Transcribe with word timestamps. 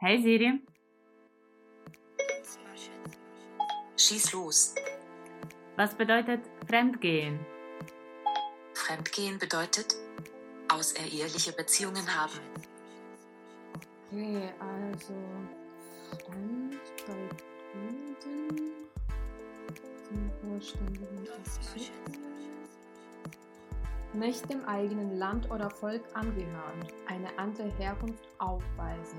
Hey 0.00 0.22
Siri. 0.22 0.60
Schieß 3.96 4.32
los. 4.32 4.72
Was 5.74 5.92
bedeutet 5.92 6.40
Fremdgehen? 6.68 7.40
Fremdgehen 8.74 9.40
bedeutet 9.40 9.96
außereheliche 10.68 11.52
Beziehungen 11.52 12.06
haben. 12.14 12.38
Okay, 14.12 14.52
also 14.60 15.14
Fremd 16.24 16.78
bei 17.04 17.28
Kunden 17.72 18.16
zum 20.04 20.30
vollständigen 20.40 21.24
Bezug. 21.24 21.90
Nicht 24.12 24.48
dem 24.48 24.64
eigenen 24.64 25.18
Land 25.18 25.50
oder 25.50 25.68
Volk 25.70 26.04
angehören, 26.14 26.86
eine 27.08 27.36
andere 27.36 27.68
Herkunft 27.78 28.28
aufweisen, 28.38 29.18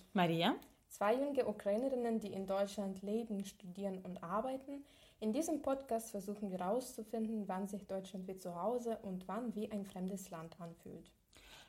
Und 0.00 0.14
Maria? 0.14 0.54
zwei 0.92 1.14
junge 1.14 1.46
Ukrainerinnen, 1.46 2.20
die 2.20 2.32
in 2.32 2.46
Deutschland 2.46 3.02
leben, 3.02 3.44
studieren 3.44 3.98
und 4.02 4.22
arbeiten. 4.22 4.84
In 5.20 5.32
diesem 5.32 5.62
Podcast 5.62 6.10
versuchen 6.10 6.50
wir 6.50 6.58
herauszufinden, 6.58 7.48
wann 7.48 7.66
sich 7.66 7.86
Deutschland 7.86 8.28
wie 8.28 8.36
zu 8.36 8.60
Hause 8.60 8.98
und 9.02 9.26
wann 9.26 9.54
wie 9.54 9.70
ein 9.70 9.84
fremdes 9.84 10.30
Land 10.30 10.60
anfühlt. 10.60 11.10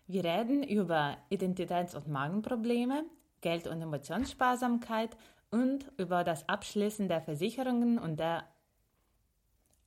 Wir 0.07 0.23
reden 0.25 0.63
über 0.63 1.17
Identitäts- 1.29 1.95
und 1.95 2.07
Magenprobleme, 2.09 3.05
Geld- 3.41 3.67
und 3.67 3.81
Emotionssparsamkeit 3.81 5.15
und 5.49 5.91
über 5.97 6.23
das 6.23 6.47
Abschließen 6.49 7.07
der 7.07 7.21
Versicherungen 7.21 7.99
und 7.99 8.19
der 8.19 8.43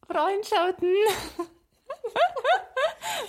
Freundschaften. 0.07 0.95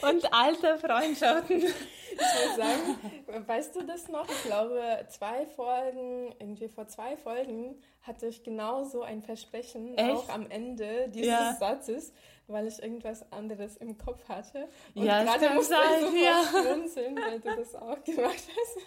und 0.02 0.33
alte 0.33 0.77
Freundschaften. 0.77 1.57
Ich 1.57 2.19
würde 2.19 2.55
sagen, 2.57 3.47
weißt 3.47 3.75
du 3.75 3.83
das 3.83 4.07
noch? 4.07 4.27
Ich 4.27 4.44
glaube, 4.44 5.05
zwei 5.09 5.45
Folgen, 5.45 6.33
irgendwie 6.39 6.67
vor 6.67 6.88
zwei 6.88 7.16
Folgen 7.16 7.79
hatte 8.02 8.27
ich 8.27 8.44
genauso 8.44 9.03
ein 9.03 9.21
Versprechen, 9.21 9.95
Echt? 9.97 10.09
auch 10.16 10.29
am 10.29 10.49
Ende 10.49 11.09
dieses 11.09 11.27
Ja. 11.27 11.55
Satzes, 11.59 12.13
weil 12.47 12.67
ich 12.67 12.81
irgendwas 12.81 13.31
anderes 13.31 13.77
im 13.77 13.97
Kopf 13.97 14.27
hatte. 14.29 14.67
Und 14.95 15.03
Ja, 15.05 15.23
gerade 15.23 15.49
musste 15.52 15.75
ich 15.75 15.99
sofort 16.01 16.22
ja. 16.23 16.44
schmunzeln, 16.73 17.16
weil 17.17 17.39
du 17.39 17.55
das 17.55 17.75
auch 17.75 18.03
gemacht 18.03 18.33
hast. 18.35 18.77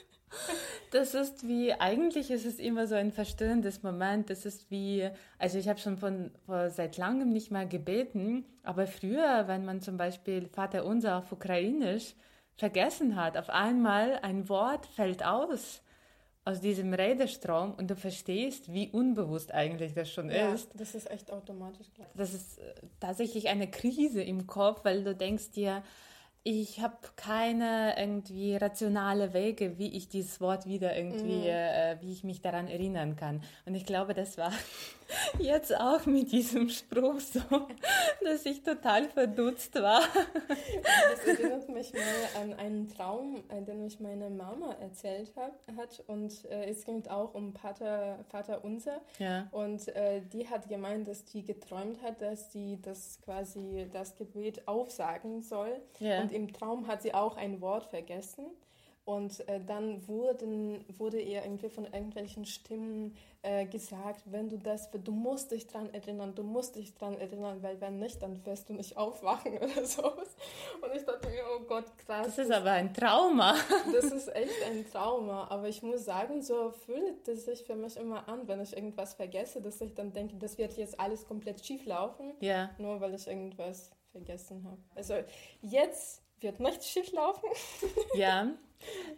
Das 0.91 1.15
ist 1.15 1.47
wie, 1.47 1.73
eigentlich 1.73 2.31
ist 2.31 2.45
es 2.45 2.59
immer 2.59 2.87
so 2.87 2.95
ein 2.97 3.13
verstörendes 3.13 3.83
Moment. 3.83 4.29
Das 4.31 4.45
ist 4.45 4.71
wie, 4.71 5.09
also 5.39 5.59
ich 5.59 5.69
habe 5.69 5.79
schon 5.79 5.97
von, 5.99 6.31
vor 6.47 6.71
seit 6.71 6.97
langem 6.97 7.31
nicht 7.31 7.51
mehr 7.51 7.67
gebeten, 7.67 8.45
aber 8.65 8.87
früher, 8.87 9.45
wenn 9.47 9.65
man 9.65 9.81
zum 9.81 9.97
Beispiel 9.97 10.49
Vater 10.49 10.85
Unser 10.85 11.19
auf 11.19 11.31
Ukrainisch 11.31 12.15
vergessen 12.57 13.17
hat, 13.17 13.37
auf 13.37 13.51
einmal 13.51 14.19
ein 14.23 14.49
Wort 14.49 14.87
fällt 14.87 15.25
aus 15.25 15.83
aus 16.45 16.61
diesem 16.61 16.95
Redestrom 16.95 17.75
und 17.75 17.91
du 17.91 17.97
verstehst, 17.97 18.73
wie 18.73 18.89
unbewusst 18.89 19.53
eigentlich 19.53 19.93
das 19.93 20.11
schon 20.11 20.31
Ja, 20.31 20.53
ist. 20.55 20.71
das 20.75 20.95
ist 20.95 21.11
echt 21.11 21.31
automatisch 21.31 21.93
klar. 21.95 22.09
Das 22.15 22.33
ist 22.33 22.59
äh, 22.59 22.75
tatsächlich 22.99 23.49
eine 23.49 23.71
Krise 23.71 24.23
im 24.23 24.47
Kopf, 24.47 24.85
weil 24.85 25.05
du 25.05 25.15
denkst 25.15 25.51
dir, 25.53 25.83
ich 26.43 26.81
habe 26.81 26.97
keine 27.17 27.95
irgendwie 27.99 28.57
rationale 28.57 29.35
Wege, 29.35 29.79
wie 29.79 29.95
ich 29.95 30.09
dieses 30.09 30.41
Wort 30.41 30.67
wieder 30.67 30.97
irgendwie, 30.97 31.47
äh, 31.49 31.97
wie 32.01 32.13
ich 32.13 32.25
mich 32.25 32.41
daran 32.41 32.67
erinnern 32.67 33.15
kann. 33.15 33.43
Und 33.67 33.75
ich 33.75 33.85
glaube, 33.85 34.15
das 34.15 34.39
war 34.39 34.53
jetzt 35.39 35.79
auch 35.79 36.07
mit 36.07 36.33
diesem 36.33 36.71
Spruch 36.71 37.21
so, 37.21 37.41
dass 38.25 38.47
ich 38.47 38.63
total 38.63 39.11
verdutzt 39.11 39.75
war. 39.75 40.01
Das 41.11 41.27
erinnert 41.27 41.69
mich 41.69 41.93
mal 41.93 42.43
an 42.43 42.55
einen 42.55 42.89
Traum, 42.89 43.43
äh, 43.51 43.61
den 43.61 43.83
mich 43.83 44.01
meine 44.01 44.31
Mama 44.31 44.77
erzählt 44.81 45.33
hab, 45.37 45.61
hat. 45.77 46.03
Und 46.07 46.47
äh, 46.47 46.71
es 46.71 46.87
ging 46.87 47.07
auch 47.09 47.35
um 47.35 47.53
Vater, 47.53 48.25
Vater 48.31 48.65
Unser. 48.65 49.03
Ja. 49.19 49.47
Und 49.51 49.89
äh, 49.89 50.23
die 50.33 50.49
hat 50.49 50.71
gemeint, 50.71 51.07
dass 51.07 51.27
die 51.27 51.45
geträumt 51.45 52.01
hat, 52.03 52.23
dass 52.23 52.51
sie 52.51 52.79
das 52.81 53.19
quasi 53.23 53.89
das 53.93 54.17
Gebet 54.17 54.67
aufsagen 54.67 55.43
soll. 55.43 55.83
Ja. 55.99 56.30
Und 56.31 56.37
im 56.37 56.53
Traum 56.53 56.87
hat 56.87 57.03
sie 57.03 57.13
auch 57.13 57.37
ein 57.37 57.61
Wort 57.61 57.85
vergessen. 57.87 58.47
Und 59.05 59.49
äh, 59.49 59.59
dann 59.67 60.07
wurden, 60.07 60.85
wurde 60.97 61.21
ihr 61.21 61.43
irgendwie 61.43 61.71
von 61.71 61.85
irgendwelchen 61.87 62.45
Stimmen 62.45 63.17
äh, 63.43 63.67
gesagt, 63.67 64.23
wenn 64.27 64.49
du 64.51 64.59
das, 64.59 64.89
du 64.93 65.11
musst 65.11 65.51
dich 65.51 65.67
dran 65.67 65.93
erinnern, 65.93 66.35
du 66.37 66.45
musst 66.45 66.77
dich 66.77 66.95
dran 66.95 67.19
erinnern, 67.19 67.61
weil 67.63 67.81
wenn 67.81 67.99
nicht, 67.99 68.23
dann 68.23 68.45
wirst 68.47 68.69
du 68.69 68.75
nicht 68.75 68.97
aufwachen 68.97 69.55
oder 69.59 69.85
sowas. 69.85 70.37
Und 70.81 70.95
ich 70.95 71.03
dachte 71.05 71.29
mir, 71.29 71.43
oh 71.57 71.65
Gott, 71.67 71.87
krass. 71.99 72.27
Das 72.27 72.39
ist 72.39 72.53
aber 72.53 72.71
ein 72.73 72.95
Trauma. 72.95 73.57
Das 73.93 74.05
ist 74.05 74.29
echt 74.33 74.63
ein 74.71 74.89
Trauma, 74.89 75.49
aber 75.51 75.69
ich 75.69 75.83
muss 75.83 76.05
sagen, 76.05 76.43
so 76.43 76.71
fühlt 76.71 77.27
es 77.27 77.47
sich 77.47 77.65
für 77.65 77.75
mich 77.75 77.97
immer 77.97 78.29
an, 78.29 78.47
wenn 78.47 78.61
ich 78.61 78.77
irgendwas 78.77 79.15
vergesse, 79.15 79.61
dass 79.61 79.81
ich 79.81 79.95
dann 79.95 80.13
denke, 80.13 80.37
das 80.37 80.57
wird 80.59 80.77
jetzt 80.77 81.01
alles 81.01 81.27
komplett 81.27 81.65
schief 81.65 81.85
laufen, 81.87 82.35
Ja. 82.41 82.71
nur 82.79 83.01
weil 83.01 83.15
ich 83.15 83.27
irgendwas 83.27 83.91
vergessen 84.13 84.65
habe. 84.65 84.79
Also 84.95 85.15
jetzt 85.63 86.23
wird 86.41 86.61
nichts 86.61 86.89
schief 86.89 87.13
laufen. 87.13 87.49
Ja, 88.15 88.49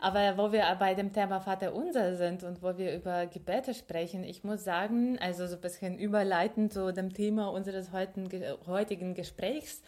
aber 0.01 0.37
wo 0.37 0.51
wir 0.53 0.65
bei 0.79 0.95
dem 0.95 1.13
Thema 1.13 1.41
Vater 1.41 1.73
Unser 1.75 2.17
sind 2.17 2.43
und 2.43 2.63
wo 2.63 2.77
wir 2.77 2.95
über 2.97 3.27
Gebete 3.27 3.75
sprechen, 3.75 4.25
ich 4.25 4.43
muss 4.43 4.65
sagen, 4.65 5.19
also 5.21 5.47
so 5.47 5.55
ein 5.55 5.61
bisschen 5.61 5.99
überleitend 5.99 6.73
zu 6.73 6.93
dem 6.93 7.13
Thema 7.15 7.49
unseres 7.53 7.93
heutigen, 7.93 9.15
Gesprächs, 9.15 9.81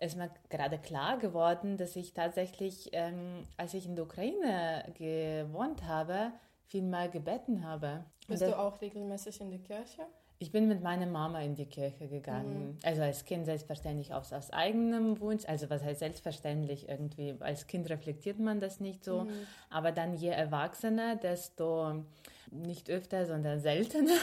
ist 0.00 0.16
mir 0.16 0.30
gerade 0.48 0.78
klar 0.78 1.18
geworden, 1.18 1.76
dass 1.76 1.96
ich 1.96 2.14
tatsächlich, 2.14 2.90
ähm, 2.92 3.46
als 3.56 3.74
ich 3.74 3.86
in 3.86 3.96
der 3.96 4.04
Ukraine 4.04 4.84
gewohnt 4.96 5.84
habe, 5.84 6.32
viel 6.66 6.84
mal 6.84 7.10
gebeten 7.10 7.66
habe. 7.66 8.04
Bist 8.28 8.42
das- 8.42 8.50
du 8.50 8.58
auch 8.58 8.80
regelmäßig 8.80 9.40
in 9.40 9.50
der 9.50 9.58
Kirche? 9.60 10.06
Ich 10.40 10.52
bin 10.52 10.68
mit 10.68 10.82
meiner 10.82 11.06
Mama 11.06 11.40
in 11.40 11.56
die 11.56 11.66
Kirche 11.66 12.06
gegangen. 12.06 12.78
Also 12.84 13.02
als 13.02 13.24
Kind 13.24 13.44
selbstverständlich 13.44 14.14
aus, 14.14 14.32
aus 14.32 14.50
eigenem 14.52 15.18
Wunsch. 15.20 15.44
Also 15.46 15.68
was 15.68 15.82
heißt 15.82 15.98
selbstverständlich 15.98 16.88
irgendwie? 16.88 17.34
Als 17.40 17.66
Kind 17.66 17.90
reflektiert 17.90 18.38
man 18.38 18.60
das 18.60 18.78
nicht 18.78 19.04
so. 19.04 19.26
Aber 19.68 19.90
dann 19.90 20.14
je 20.14 20.28
erwachsener, 20.28 21.16
desto 21.16 22.04
nicht 22.52 22.88
öfter, 22.88 23.26
sondern 23.26 23.58
seltener. 23.58 24.14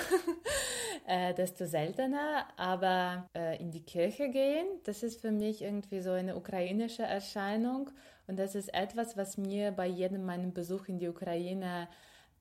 äh, 1.08 1.34
desto 1.34 1.66
seltener. 1.66 2.46
Aber 2.56 3.30
äh, 3.36 3.60
in 3.60 3.72
die 3.72 3.84
Kirche 3.84 4.30
gehen, 4.30 4.68
das 4.86 5.04
ist 5.04 5.20
für 5.20 5.32
mich 5.32 5.62
irgendwie 5.62 6.00
so 6.00 6.12
eine 6.12 6.38
ukrainische 6.38 7.04
Erscheinung. 7.04 7.90
Und 8.28 8.40
das 8.40 8.56
ist 8.56 8.74
etwas, 8.74 9.18
was 9.18 9.38
mir 9.38 9.72
bei 9.72 9.86
jedem 9.86 10.26
meinem 10.26 10.54
Besuch 10.54 10.88
in 10.88 10.98
die 10.98 11.10
Ukraine 11.10 11.90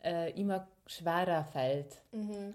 äh, 0.04 0.30
immer 0.40 0.68
schwerer 0.86 1.44
fällt 1.44 2.02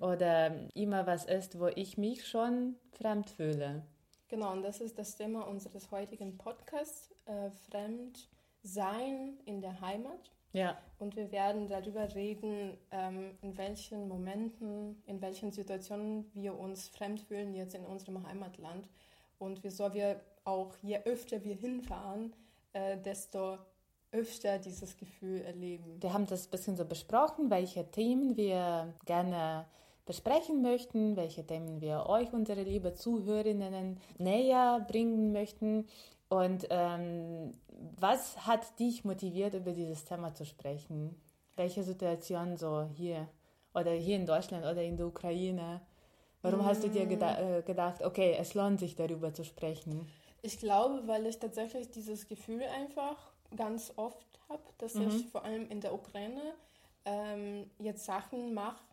oder 0.02 0.56
immer 0.74 1.08
was 1.08 1.26
ist, 1.26 1.60
wo 1.60 1.68
ich 1.68 1.98
mich 1.98 2.28
schon 2.28 2.76
fremd 2.92 3.30
fühle. 3.30 3.84
Genau, 4.28 4.52
und 4.52 4.62
das 4.62 4.80
ist 4.80 5.00
das 5.00 5.16
Thema 5.16 5.48
unseres 5.48 5.90
heutigen 5.90 6.38
Podcasts, 6.38 7.10
äh, 7.26 7.50
Fremdsein 7.70 9.40
in 9.46 9.62
der 9.62 9.82
Heimat. 9.82 10.32
Ja, 10.52 10.78
Und 10.98 11.16
wir 11.16 11.32
werden 11.32 11.68
darüber 11.68 12.14
reden, 12.16 12.76
ähm, 12.92 13.38
in 13.42 13.56
welchen 13.58 14.08
Momenten, 14.08 15.02
in 15.06 15.22
welchen 15.22 15.52
Situationen 15.52 16.30
wir 16.34 16.58
uns 16.58 16.90
fremd 16.90 17.22
fühlen 17.22 17.54
jetzt 17.54 17.76
in 17.76 17.86
unserem 17.86 18.28
Heimatland. 18.28 18.90
Und 19.38 19.64
wieso 19.64 19.94
wir 19.94 20.20
auch, 20.46 20.76
je 20.82 21.00
öfter 21.06 21.44
wir 21.44 21.56
hinfahren, 21.56 22.34
äh, 22.74 22.98
desto 22.98 23.60
öfter 24.12 24.58
dieses 24.58 24.98
Gefühl 24.98 25.42
erleben. 25.42 26.02
wir 26.02 26.14
haben 26.14 26.26
das 26.26 26.48
ein 26.48 26.52
bisschen 26.52 26.76
so 26.76 26.86
besprochen, 26.86 27.50
welche 27.50 27.90
Themen 27.92 28.36
wir 28.38 28.94
gerne 29.06 29.66
besprechen 30.06 30.64
möchten, 30.64 31.16
welche 31.16 31.46
Themen 31.46 31.82
wir 31.82 32.08
euch, 32.08 32.34
unsere 32.34 32.64
liebe 32.64 32.96
Zuhörerinnen, 32.96 34.00
näher 34.18 34.84
bringen 34.88 35.32
möchten. 35.32 35.86
Und 36.30 36.66
ähm, 36.72 37.54
was 38.00 38.48
hat 38.48 38.80
dich 38.80 39.06
motiviert, 39.06 39.54
über 39.54 39.72
dieses 39.72 40.06
Thema 40.06 40.34
zu 40.34 40.46
sprechen? 40.46 41.16
Welche 41.56 41.84
Situation 41.84 42.58
so 42.58 42.90
hier 42.96 43.28
oder 43.76 43.92
hier 43.92 44.16
in 44.16 44.26
Deutschland 44.26 44.66
oder 44.66 44.82
in 44.82 44.98
der 44.98 45.06
Ukraine? 45.06 45.82
Warum 46.42 46.66
hast 46.66 46.84
du 46.84 46.90
dir 46.90 47.06
geda 47.06 47.58
äh, 47.58 47.62
gedacht, 47.62 48.02
okay, 48.02 48.36
es 48.40 48.54
lohnt 48.54 48.80
sich 48.80 48.96
darüber 48.96 49.34
zu 49.34 49.44
sprechen? 49.44 50.08
Ich 50.42 50.58
glaube, 50.58 51.04
weil 51.06 51.26
ich 51.26 51.38
tatsächlich 51.38 51.92
dieses 51.92 52.28
Gefühl 52.28 52.64
einfach 52.64 53.16
ganz 53.56 53.94
oft 53.96 54.40
habe, 54.50 54.64
dass 54.78 54.96
mhm. 54.96 55.08
ich 55.10 55.28
vor 55.28 55.44
allem 55.44 55.70
in 55.70 55.82
der 55.82 55.94
Ukraine 55.94 56.42
ähm, 57.06 57.70
jetzt 57.80 58.06
Sachen 58.06 58.54
mache, 58.54 58.84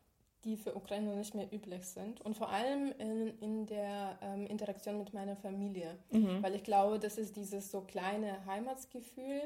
die 0.44 0.56
für 0.56 0.74
Ukrainer 0.76 1.14
nicht 1.16 1.34
mehr 1.34 1.52
üblich 1.52 1.84
sind. 1.86 2.20
Und 2.20 2.36
vor 2.36 2.50
allem 2.50 2.92
in, 2.98 3.38
in 3.40 3.66
der 3.66 4.18
ähm, 4.22 4.46
Interaktion 4.46 4.98
mit 4.98 5.12
meiner 5.12 5.36
Familie. 5.36 5.98
Mhm. 6.10 6.42
Weil 6.42 6.54
ich 6.54 6.62
glaube, 6.62 6.98
das 6.98 7.18
ist 7.18 7.36
dieses 7.36 7.70
so 7.70 7.80
kleine 7.80 8.44
Heimatsgefühl 8.46 9.42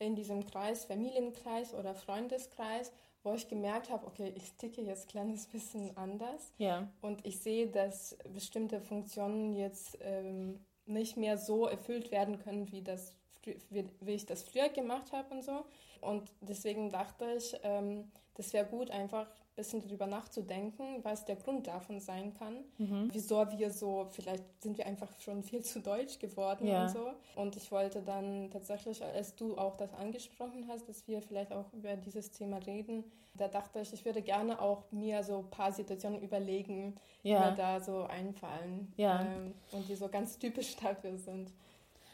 in 0.00 0.16
diesem 0.16 0.44
Kreis, 0.44 0.84
Familienkreis 0.86 1.72
oder 1.74 1.94
Freundeskreis, 1.94 2.90
wo 3.22 3.34
ich 3.34 3.48
gemerkt 3.48 3.90
habe, 3.90 4.06
okay, 4.06 4.32
ich 4.34 4.52
ticke 4.54 4.80
jetzt 4.80 5.06
ein 5.06 5.10
kleines 5.10 5.46
bisschen 5.46 5.96
anders. 5.96 6.52
Ja. 6.58 6.88
Und 7.02 7.24
ich 7.26 7.38
sehe, 7.38 7.68
dass 7.68 8.16
bestimmte 8.34 8.80
Funktionen 8.80 9.54
jetzt 9.54 9.98
ähm, 10.00 10.58
nicht 10.86 11.16
mehr 11.16 11.36
so 11.36 11.66
erfüllt 11.66 12.10
werden 12.10 12.38
können, 12.38 12.72
wie, 12.72 12.82
das, 12.82 13.12
wie, 13.44 14.12
ich 14.12 14.26
das 14.26 14.42
früher 14.42 14.68
gemacht 14.68 15.12
habe 15.12 15.34
und 15.34 15.44
so. 15.44 15.64
Und 16.00 16.30
deswegen 16.40 16.90
dachte 16.90 17.24
ich, 17.36 17.56
ähm, 17.62 18.10
das 18.34 18.52
wäre 18.52 18.64
gut, 18.64 18.90
einfach 18.90 19.26
ein 19.26 19.56
bisschen 19.56 19.82
darüber 19.82 20.06
nachzudenken, 20.06 21.00
was 21.02 21.26
der 21.26 21.36
Grund 21.36 21.66
davon 21.66 22.00
sein 22.00 22.32
kann. 22.32 22.64
Mhm. 22.78 23.10
Wieso 23.12 23.46
wir 23.50 23.70
so, 23.70 24.06
vielleicht 24.10 24.44
sind 24.62 24.78
wir 24.78 24.86
einfach 24.86 25.10
schon 25.20 25.42
viel 25.42 25.62
zu 25.62 25.80
deutsch 25.80 26.18
geworden 26.18 26.66
ja. 26.66 26.84
und 26.84 26.90
so. 26.90 27.10
Und 27.36 27.56
ich 27.56 27.70
wollte 27.70 28.00
dann 28.00 28.50
tatsächlich, 28.50 29.02
als 29.04 29.34
du 29.34 29.58
auch 29.58 29.76
das 29.76 29.92
angesprochen 29.92 30.66
hast, 30.68 30.88
dass 30.88 31.06
wir 31.06 31.20
vielleicht 31.20 31.52
auch 31.52 31.70
über 31.74 31.96
dieses 31.96 32.30
Thema 32.30 32.58
reden, 32.58 33.04
da 33.34 33.48
dachte 33.48 33.80
ich, 33.80 33.92
ich 33.92 34.04
würde 34.04 34.22
gerne 34.22 34.60
auch 34.60 34.90
mir 34.90 35.22
so 35.22 35.38
ein 35.38 35.50
paar 35.50 35.72
Situationen 35.72 36.20
überlegen, 36.22 36.96
ja. 37.22 37.42
die 37.42 37.50
mir 37.50 37.56
da 37.56 37.80
so 37.80 38.04
einfallen 38.04 38.92
ja. 38.96 39.20
ähm, 39.22 39.54
und 39.72 39.88
die 39.88 39.96
so 39.96 40.08
ganz 40.08 40.38
typisch 40.38 40.76
dafür 40.76 41.16
sind. 41.18 41.52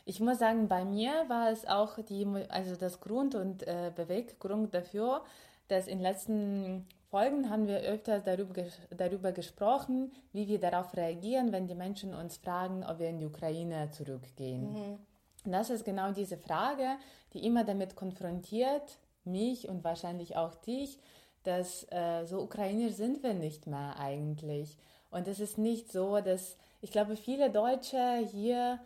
Ich 0.09 0.21
muss 0.21 0.39
sagen, 0.39 0.69
bei 0.69 0.85
mir 0.85 1.25
war 1.29 1.51
es 1.51 1.67
auch 1.67 1.99
die, 1.99 2.25
also 2.49 2.77
das 2.77 3.01
Grund 3.01 3.35
und 3.35 3.67
äh, 3.67 3.91
Beweggrund 3.95 4.73
dafür, 4.73 5.23
dass 5.67 5.89
in 5.89 5.99
den 5.99 6.03
letzten 6.03 6.87
Folgen 7.11 7.51
haben 7.51 7.67
wir 7.67 7.81
öfter 7.81 8.21
darüber, 8.21 8.63
darüber 8.97 9.33
gesprochen, 9.33 10.13
wie 10.33 10.47
wir 10.47 10.61
darauf 10.61 10.97
reagieren, 10.97 11.51
wenn 11.51 11.67
die 11.67 11.75
Menschen 11.75 12.15
uns 12.15 12.37
fragen, 12.37 12.85
ob 12.85 13.01
wir 13.01 13.09
in 13.09 13.19
die 13.19 13.27
Ukraine 13.27 13.91
zurückgehen. 13.91 14.73
Mhm. 14.73 14.99
Und 15.45 15.53
das 15.53 15.71
ist 15.71 15.85
genau 15.85 16.13
diese 16.13 16.37
Frage, 16.37 16.99
die 17.33 17.45
immer 17.45 17.65
damit 17.65 17.97
konfrontiert, 17.97 18.99
mich 19.25 19.69
und 19.69 19.83
wahrscheinlich 19.83 20.37
auch 20.37 20.55
dich, 20.55 21.01
dass 21.43 21.85
äh, 21.91 22.25
so 22.27 22.43
Ukrainer 22.43 22.91
sind 22.91 23.25
wir 23.25 23.35
nicht 23.35 23.67
mehr 23.67 23.99
eigentlich. 23.99 24.77
Und 25.11 25.27
es 25.27 25.41
ist 25.41 25.59
nicht 25.59 25.91
so, 25.91 26.21
dass 26.21 26.57
ich 26.81 26.93
glaube, 26.93 27.17
viele 27.17 27.51
Deutsche 27.51 28.19
hier 28.31 28.79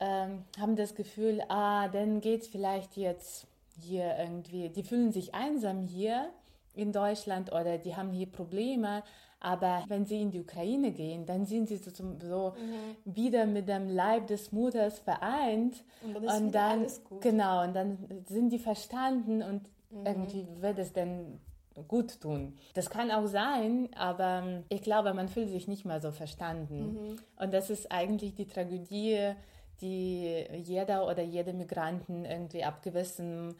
ähm, 0.00 0.44
haben 0.58 0.76
das 0.76 0.94
Gefühl, 0.94 1.42
ah, 1.48 1.88
dann 1.88 2.20
geht 2.20 2.42
es 2.42 2.48
vielleicht 2.48 2.96
jetzt 2.96 3.46
hier 3.80 4.16
irgendwie, 4.18 4.68
die 4.68 4.82
fühlen 4.82 5.12
sich 5.12 5.34
einsam 5.34 5.82
hier 5.86 6.30
in 6.74 6.92
Deutschland 6.92 7.52
oder 7.52 7.78
die 7.78 7.96
haben 7.96 8.12
hier 8.12 8.26
Probleme. 8.26 9.02
Aber 9.40 9.84
wenn 9.88 10.06
sie 10.06 10.22
in 10.22 10.30
die 10.30 10.40
Ukraine 10.40 10.90
gehen, 10.90 11.26
dann 11.26 11.44
sind 11.44 11.68
sie 11.68 11.76
so, 11.76 11.90
so 11.90 12.54
mhm. 12.56 13.14
wieder 13.14 13.44
mit 13.44 13.68
dem 13.68 13.90
Leib 13.90 14.26
des 14.28 14.52
Mutters 14.52 14.98
vereint. 15.00 15.84
Und 16.02 16.14
dann, 16.24 16.44
und 16.44 16.54
dann 16.54 16.86
genau, 17.20 17.62
und 17.62 17.74
dann 17.74 17.98
sind 18.26 18.50
die 18.50 18.58
verstanden 18.58 19.42
und 19.42 19.62
mhm. 19.90 20.06
irgendwie 20.06 20.46
wird 20.60 20.78
es 20.78 20.94
dann 20.94 21.40
gut 21.88 22.20
tun. 22.22 22.56
Das 22.72 22.88
kann 22.88 23.10
auch 23.10 23.26
sein, 23.26 23.90
aber 23.96 24.62
ich 24.70 24.80
glaube, 24.80 25.12
man 25.12 25.28
fühlt 25.28 25.50
sich 25.50 25.68
nicht 25.68 25.84
mehr 25.84 26.00
so 26.00 26.10
verstanden. 26.10 26.92
Mhm. 26.92 27.16
Und 27.36 27.52
das 27.52 27.68
ist 27.68 27.92
eigentlich 27.92 28.34
die 28.34 28.46
Tragödie 28.46 29.34
die 29.80 30.46
jeder 30.52 31.06
oder 31.06 31.22
jede 31.22 31.52
Migranten 31.52 32.24
irgendwie 32.24 32.64
ab 32.64 32.82
gewissem 32.82 33.54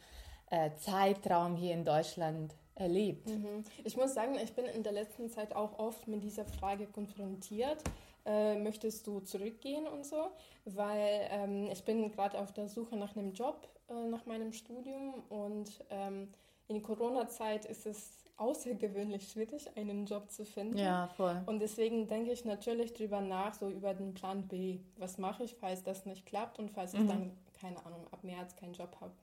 äh, 0.49 0.71
Zeitraum 0.77 1.55
hier 1.55 1.73
in 1.73 1.83
Deutschland 1.83 2.53
erlebt. 2.75 3.27
Mhm. 3.27 3.63
Ich 3.83 3.95
muss 3.97 4.13
sagen, 4.13 4.35
ich 4.41 4.53
bin 4.53 4.65
in 4.65 4.83
der 4.83 4.91
letzten 4.91 5.29
Zeit 5.29 5.55
auch 5.55 5.79
oft 5.79 6.07
mit 6.07 6.23
dieser 6.23 6.45
Frage 6.45 6.87
konfrontiert. 6.87 7.81
Äh, 8.25 8.57
möchtest 8.57 9.05
du 9.07 9.19
zurückgehen 9.19 9.87
und 9.87 10.05
so? 10.05 10.31
Weil 10.65 11.27
ähm, 11.29 11.69
ich 11.71 11.83
bin 11.83 12.11
gerade 12.11 12.39
auf 12.39 12.51
der 12.51 12.67
Suche 12.67 12.97
nach 12.97 13.15
einem 13.15 13.33
Job, 13.33 13.67
äh, 13.87 14.07
nach 14.09 14.25
meinem 14.25 14.51
Studium 14.51 15.13
und 15.29 15.83
ähm, 15.89 16.29
in 16.67 16.81
Corona-Zeit 16.81 17.65
ist 17.65 17.85
es 17.85 18.24
außergewöhnlich 18.37 19.31
schwierig, 19.31 19.69
einen 19.77 20.05
Job 20.05 20.29
zu 20.29 20.45
finden. 20.45 20.77
Ja, 20.77 21.07
voll. 21.15 21.41
Und 21.45 21.59
deswegen 21.59 22.07
denke 22.07 22.31
ich 22.31 22.45
natürlich 22.45 22.93
drüber 22.93 23.21
nach, 23.21 23.53
so 23.53 23.69
über 23.69 23.93
den 23.93 24.13
Plan 24.13 24.47
B. 24.47 24.79
Was 24.97 25.17
mache 25.17 25.43
ich, 25.43 25.55
falls 25.55 25.83
das 25.83 26.05
nicht 26.05 26.25
klappt 26.25 26.59
und 26.59 26.71
falls 26.71 26.93
mhm. 26.93 27.01
ich 27.01 27.07
dann, 27.07 27.31
keine 27.59 27.85
Ahnung, 27.85 28.07
ab 28.11 28.23
März 28.23 28.55
keinen 28.55 28.73
Job 28.73 28.95
habe. 28.99 29.13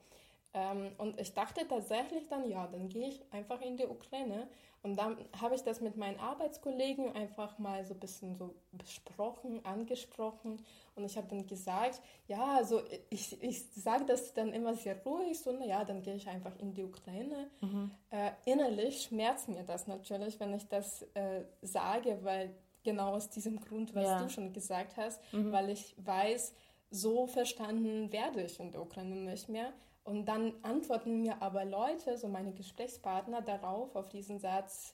Ähm, 0.53 0.91
und 0.97 1.19
ich 1.19 1.33
dachte 1.33 1.67
tatsächlich 1.67 2.27
dann, 2.27 2.47
ja, 2.47 2.67
dann 2.67 2.87
gehe 2.87 3.07
ich 3.07 3.21
einfach 3.31 3.61
in 3.61 3.75
die 3.77 3.85
Ukraine. 3.85 4.47
Und 4.83 4.97
dann 4.97 5.17
habe 5.39 5.55
ich 5.55 5.63
das 5.63 5.79
mit 5.79 5.95
meinen 5.95 6.19
Arbeitskollegen 6.19 7.15
einfach 7.15 7.57
mal 7.57 7.85
so 7.85 7.93
ein 7.93 7.99
bisschen 8.01 8.35
so 8.35 8.53
besprochen, 8.73 9.65
angesprochen. 9.65 10.61
Und 10.95 11.05
ich 11.05 11.15
habe 11.15 11.27
dann 11.29 11.47
gesagt, 11.47 12.01
ja, 12.27 12.57
also 12.57 12.81
ich, 13.09 13.41
ich 13.41 13.63
sage 13.71 14.05
das 14.05 14.33
dann 14.33 14.51
immer 14.51 14.75
sehr 14.75 15.01
ruhig, 15.03 15.39
so, 15.39 15.53
naja, 15.53 15.85
dann 15.85 16.03
gehe 16.03 16.15
ich 16.15 16.27
einfach 16.27 16.55
in 16.59 16.73
die 16.73 16.83
Ukraine. 16.83 17.49
Mhm. 17.61 17.91
Äh, 18.09 18.31
innerlich 18.45 19.03
schmerzt 19.03 19.47
mir 19.47 19.63
das 19.63 19.87
natürlich, 19.87 20.39
wenn 20.41 20.53
ich 20.53 20.67
das 20.67 21.03
äh, 21.13 21.45
sage, 21.61 22.19
weil 22.21 22.53
genau 22.83 23.13
aus 23.13 23.29
diesem 23.29 23.61
Grund, 23.61 23.95
was 23.95 24.03
ja. 24.03 24.21
du 24.21 24.29
schon 24.29 24.51
gesagt 24.51 24.97
hast, 24.97 25.21
mhm. 25.33 25.51
weil 25.53 25.69
ich 25.69 25.95
weiß, 25.97 26.53
so 26.91 27.25
verstanden 27.25 28.11
werde 28.11 28.43
ich 28.43 28.59
in 28.59 28.71
der 28.71 28.81
Ukraine 28.81 29.15
nicht 29.15 29.49
mehr. 29.49 29.73
Und 30.03 30.25
dann 30.25 30.53
antworten 30.63 31.21
mir 31.21 31.41
aber 31.41 31.63
Leute, 31.63 32.17
so 32.17 32.27
meine 32.27 32.53
Gesprächspartner, 32.53 33.41
darauf, 33.41 33.95
auf 33.95 34.09
diesen 34.09 34.39
Satz, 34.39 34.93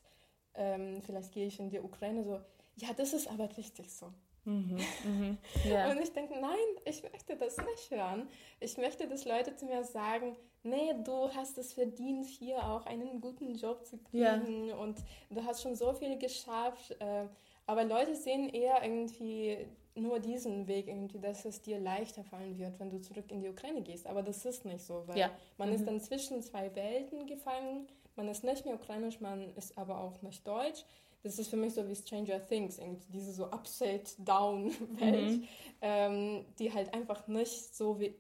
ähm, 0.54 1.02
vielleicht 1.04 1.32
gehe 1.32 1.48
ich 1.48 1.60
in 1.60 1.70
die 1.70 1.80
Ukraine, 1.80 2.24
so, 2.24 2.40
ja, 2.76 2.94
das 2.96 3.14
ist 3.14 3.28
aber 3.28 3.50
richtig 3.58 3.92
so. 3.92 4.14
Mhm, 4.46 4.78
mhm, 5.04 5.38
ja. 5.70 5.92
Und 5.92 6.00
ich 6.02 6.12
denke, 6.14 6.40
nein, 6.40 6.58
ich 6.86 7.04
möchte 7.04 7.36
das 7.36 7.58
nicht 7.58 7.92
hören. 7.92 8.28
Ich 8.60 8.78
möchte, 8.78 9.08
dass 9.08 9.26
Leute 9.26 9.56
zu 9.56 9.66
mir 9.66 9.84
sagen, 9.84 10.36
nee, 10.64 10.94
du 11.04 11.30
hast 11.34 11.58
es 11.58 11.74
verdient, 11.74 12.26
hier 12.26 12.64
auch 12.64 12.86
einen 12.86 13.22
guten 13.22 13.56
Job 13.56 13.86
zu 13.86 13.98
kriegen 13.98 14.68
ja. 14.68 14.76
und 14.76 14.98
du 15.30 15.44
hast 15.44 15.62
schon 15.62 15.76
so 15.76 15.94
viel 15.94 16.18
geschafft. 16.18 16.96
Äh, 17.00 17.28
aber 17.66 17.84
Leute 17.84 18.16
sehen 18.16 18.50
eher 18.50 18.84
irgendwie 18.84 19.68
nur 20.00 20.20
diesen 20.20 20.68
Weg 20.68 20.88
irgendwie, 20.88 21.20
dass 21.20 21.46
es 21.46 21.62
dir 21.62 21.80
leichter 21.80 22.24
fallen 22.24 22.58
wird, 22.58 22.80
wenn 22.80 22.90
du 22.90 23.00
zurück 23.02 23.26
in 23.30 23.42
die 23.42 23.50
Ukraine 23.50 23.82
gehst. 23.82 24.08
Aber 24.08 24.24
das 24.24 24.46
ist 24.46 24.66
nicht 24.66 24.82
so, 24.82 25.04
weil 25.08 25.18
ja. 25.18 25.32
man 25.58 25.70
mhm. 25.70 25.76
ist 25.76 25.86
dann 25.86 26.02
zwischen 26.02 26.42
zwei 26.42 26.74
Welten 26.76 27.26
gefangen. 27.26 27.88
Man 28.16 28.28
ist 28.28 28.44
nicht 28.44 28.66
mehr 28.66 28.76
ukrainisch, 28.76 29.22
man 29.22 29.54
ist 29.56 29.78
aber 29.78 30.02
auch 30.02 30.22
nicht 30.22 30.46
deutsch. 30.46 30.84
Das 31.24 31.38
ist 31.38 31.50
für 31.50 31.58
mich 31.58 31.74
so 31.74 31.88
wie 31.88 31.96
Stranger 31.96 32.46
Things, 32.48 32.78
irgendwie 32.78 33.12
diese 33.12 33.34
so 33.34 33.52
Upside-Down-Welt, 33.52 35.32
mhm. 35.42 35.48
ähm, 35.82 36.46
die 36.58 36.74
halt 36.74 36.94
einfach 36.94 37.28
nicht 37.28 37.76
so 37.76 38.00
wie 38.00 38.16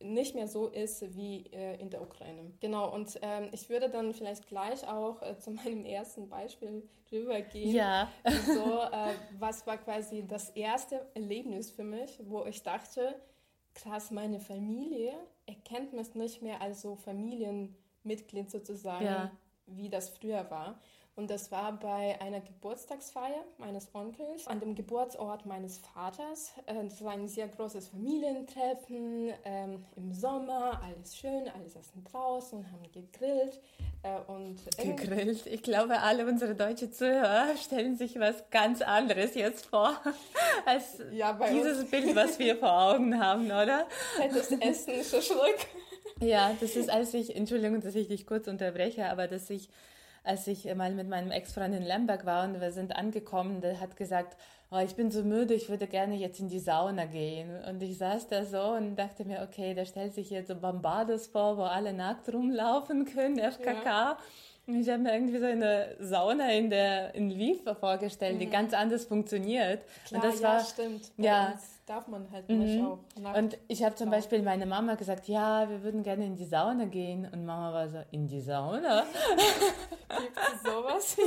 nicht 0.00 0.34
mehr 0.34 0.46
so 0.46 0.68
ist 0.68 1.14
wie 1.16 1.46
äh, 1.52 1.80
in 1.80 1.90
der 1.90 2.02
Ukraine. 2.02 2.52
Genau, 2.60 2.92
und 2.94 3.18
ähm, 3.22 3.48
ich 3.52 3.68
würde 3.68 3.90
dann 3.90 4.14
vielleicht 4.14 4.46
gleich 4.46 4.86
auch 4.86 5.22
äh, 5.22 5.38
zu 5.38 5.50
meinem 5.50 5.84
ersten 5.84 6.28
Beispiel 6.28 6.88
rübergehen. 7.10 7.74
Ja. 7.74 8.10
so, 8.46 8.82
äh, 8.82 9.14
was 9.38 9.66
war 9.66 9.78
quasi 9.78 10.24
das 10.26 10.50
erste 10.50 11.06
Erlebnis 11.14 11.70
für 11.70 11.84
mich, 11.84 12.20
wo 12.24 12.44
ich 12.44 12.62
dachte, 12.62 13.20
krass, 13.74 14.10
meine 14.10 14.40
Familie 14.40 15.14
erkennt 15.46 15.92
mich 15.92 16.14
nicht 16.14 16.42
mehr 16.42 16.60
als 16.60 16.82
so 16.82 16.96
Familienmitglied 16.96 18.50
sozusagen, 18.50 19.04
ja. 19.04 19.32
wie 19.66 19.88
das 19.88 20.10
früher 20.10 20.48
war. 20.50 20.80
Und 21.18 21.28
das 21.30 21.50
war 21.50 21.72
bei 21.72 22.16
einer 22.20 22.38
Geburtstagsfeier 22.38 23.42
meines 23.58 23.88
Onkels 23.92 24.46
an 24.46 24.60
dem 24.60 24.76
Geburtsort 24.76 25.46
meines 25.46 25.78
Vaters. 25.78 26.52
Äh, 26.66 26.84
das 26.84 27.02
war 27.02 27.10
ein 27.10 27.26
sehr 27.26 27.48
großes 27.48 27.88
Familientreffen 27.88 29.32
ähm, 29.44 29.84
im 29.96 30.12
Sommer, 30.12 30.80
alles 30.80 31.16
schön, 31.16 31.48
alle 31.48 31.68
saßen 31.68 32.04
draußen, 32.04 32.64
haben 32.70 32.84
gegrillt. 32.92 33.60
Äh, 34.04 34.30
und 34.30 34.60
gegrillt? 34.76 35.44
Ich 35.46 35.64
glaube, 35.64 35.98
alle 36.02 36.24
unsere 36.24 36.54
deutschen 36.54 36.92
Zuhörer 36.92 37.48
stellen 37.56 37.96
sich 37.96 38.20
was 38.20 38.48
ganz 38.52 38.80
anderes 38.80 39.34
jetzt 39.34 39.66
vor, 39.66 40.00
als 40.66 41.02
ja, 41.10 41.36
dieses 41.50 41.90
Bild, 41.90 42.14
was 42.14 42.38
wir 42.38 42.54
vor 42.54 42.92
Augen 42.92 43.18
haben, 43.18 43.46
oder? 43.46 43.88
Das 44.32 44.52
Essen, 44.52 45.20
Schluck. 45.20 45.56
Ja, 46.20 46.56
das 46.60 46.76
ist, 46.76 46.88
als 46.88 47.12
ich, 47.12 47.34
Entschuldigung, 47.34 47.80
dass 47.80 47.96
ich 47.96 48.06
dich 48.06 48.24
kurz 48.24 48.46
unterbreche, 48.46 49.10
aber 49.10 49.26
dass 49.26 49.50
ich 49.50 49.68
als 50.24 50.46
ich 50.46 50.72
mal 50.74 50.92
mit 50.92 51.08
meinem 51.08 51.30
Ex-Freund 51.30 51.74
in 51.74 51.82
Lemberg 51.82 52.26
war 52.26 52.44
und 52.44 52.60
wir 52.60 52.72
sind 52.72 52.96
angekommen, 52.96 53.60
der 53.60 53.80
hat 53.80 53.96
gesagt, 53.96 54.36
oh, 54.70 54.78
ich 54.78 54.94
bin 54.94 55.10
so 55.10 55.22
müde, 55.22 55.54
ich 55.54 55.68
würde 55.68 55.86
gerne 55.86 56.14
jetzt 56.16 56.40
in 56.40 56.48
die 56.48 56.58
Sauna 56.58 57.06
gehen. 57.06 57.50
Und 57.68 57.82
ich 57.82 57.98
saß 57.98 58.28
da 58.28 58.44
so 58.44 58.60
und 58.74 58.96
dachte 58.96 59.24
mir, 59.24 59.42
okay, 59.42 59.74
da 59.74 59.84
stellt 59.84 60.14
sich 60.14 60.30
jetzt 60.30 60.48
so 60.48 60.56
Bombardos 60.56 61.26
vor, 61.28 61.56
wo 61.56 61.62
alle 61.62 61.92
nackt 61.92 62.32
rumlaufen 62.32 63.04
können, 63.04 63.38
FKK. 63.38 63.84
Ja. 63.84 64.18
Ich 64.66 64.88
habe 64.90 64.98
mir 64.98 65.14
irgendwie 65.14 65.38
so 65.38 65.46
eine 65.46 65.96
Sauna 65.98 66.52
in 66.52 66.68
der 66.68 67.14
in 67.14 67.30
Lviv 67.30 67.62
vorgestellt, 67.80 68.34
mhm. 68.34 68.40
die 68.40 68.50
ganz 68.50 68.74
anders 68.74 69.06
funktioniert. 69.06 69.82
Klar, 70.06 70.22
und 70.22 70.30
das 70.30 70.40
ja, 70.40 70.48
war, 70.48 70.60
stimmt. 70.60 71.10
Ja. 71.16 71.52
uns 71.52 71.77
darf 71.88 72.06
man 72.08 72.30
halt 72.30 72.48
nicht 72.48 72.78
Mhm. 72.78 72.86
auch 72.86 72.98
nackt 73.20 73.38
Und 73.38 73.58
ich 73.68 73.82
habe 73.82 73.94
zum. 73.94 74.10
Beispiel 74.10 74.42
meine 74.42 74.66
Mama 74.66 74.94
gesagt, 74.94 75.28
ja, 75.28 75.68
wir 75.68 75.82
würden 75.82 76.02
gerne 76.02 76.26
in 76.26 76.36
die 76.36 76.44
Sauna 76.44 76.84
gehen. 76.86 77.28
Und 77.32 77.44
Mama 77.46 77.72
war 77.72 77.88
so, 77.88 77.98
in 78.10 78.26
die 78.26 78.40
Sauna? 78.40 79.04
Gibt 80.18 80.38
es 80.38 80.62
sowas? 80.62 81.16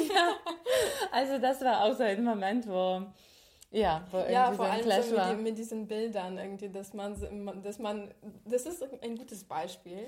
Also 1.11 1.37
das 1.39 1.61
war 1.61 1.83
auch 1.83 1.93
so 1.93 2.03
ein 2.03 2.23
Moment, 2.23 2.67
wo, 2.67 3.01
ja, 3.71 4.05
wo 4.11 4.17
Ja, 4.19 4.49
so 4.51 4.55
vor 4.57 4.65
ein 4.65 4.71
allem 4.73 4.81
Clash 4.83 5.05
so 5.05 5.15
mit, 5.15 5.29
die, 5.29 5.35
mit 5.43 5.57
diesen 5.57 5.87
Bildern 5.87 6.37
irgendwie, 6.37 6.69
dass 6.69 6.93
man, 6.93 7.61
dass 7.63 7.79
man, 7.79 8.13
das 8.45 8.65
ist 8.65 8.83
ein 9.03 9.15
gutes 9.17 9.43
Beispiel, 9.43 10.07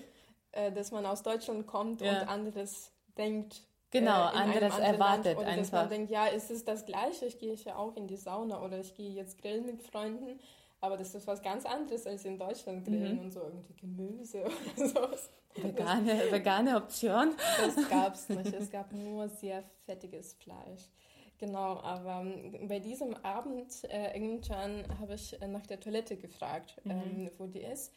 äh, 0.52 0.72
dass 0.72 0.92
man 0.92 1.06
aus 1.06 1.22
Deutschland 1.24 1.68
kommt 1.68 2.02
Ja. 2.02 2.22
und 2.22 2.28
anderes 2.30 2.92
denkt. 3.18 3.62
Genau, 3.94 4.26
äh, 4.28 4.36
anderes 4.36 4.78
erwartet 4.80 5.26
Land, 5.26 5.38
oder 5.38 5.46
dass 5.46 5.58
einfach. 5.58 5.82
man 5.82 5.90
denkt, 5.90 6.12
ja, 6.12 6.26
ist 6.28 6.52
es 6.52 6.66
das 6.66 6.86
Gleiche, 6.86 7.26
ich 7.28 7.38
gehe 7.40 7.54
ja 7.56 7.78
auch 7.78 7.96
in 7.96 8.08
die 8.08 8.18
Sauna 8.18 8.62
oder 8.62 8.80
ich 8.80 8.94
gehe 8.96 9.12
jetzt 9.12 9.42
grillen 9.42 9.66
mit 9.66 9.82
Freunden, 9.84 10.40
aber 10.82 10.98
das 10.98 11.16
ist 11.16 11.26
was 11.28 11.42
ganz 11.42 11.66
anderes 11.66 12.06
als 12.06 12.26
in 12.26 12.38
Deutschland 12.38 12.84
grillen 12.86 13.14
Mhm. 13.18 13.20
und 13.20 13.32
so 13.32 13.42
irgendwie 13.42 13.74
Gemüse 13.76 14.44
oder 14.76 14.88
sowas. 14.90 15.30
Vegane, 15.56 16.32
vegane 16.32 16.76
Option. 16.76 17.36
Das 17.64 17.76
gab 17.90 18.16
es 18.16 18.28
nicht. 18.30 18.54
Es 18.54 18.70
gab 18.72 18.92
nur 18.92 19.30
sehr 19.30 19.64
fettiges 19.86 20.34
Fleisch. 20.34 20.90
Genau, 21.38 21.80
aber 21.82 22.22
ähm, 22.22 22.68
bei 22.68 22.80
diesem 22.80 23.14
Abend 23.24 23.72
äh, 23.90 24.14
irgendwann 24.16 24.84
habe 25.00 25.14
ich 25.16 25.40
äh, 25.42 25.48
nach 25.48 25.66
der 25.68 25.80
Toilette 25.80 26.16
gefragt, 26.16 26.82
ähm, 26.86 27.30
wo 27.38 27.46
die 27.48 27.62
ist. 27.62 27.92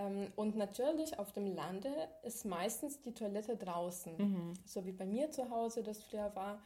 Ähm, 0.00 0.32
und 0.36 0.56
natürlich 0.56 1.18
auf 1.18 1.32
dem 1.32 1.54
Lande 1.54 1.90
ist 2.22 2.44
meistens 2.44 3.00
die 3.00 3.12
Toilette 3.12 3.56
draußen, 3.56 4.56
so 4.64 4.84
wie 4.86 4.92
bei 4.92 5.06
mir 5.06 5.30
zu 5.30 5.50
Hause 5.50 5.82
das 5.82 6.02
früher 6.02 6.34
war. 6.34 6.62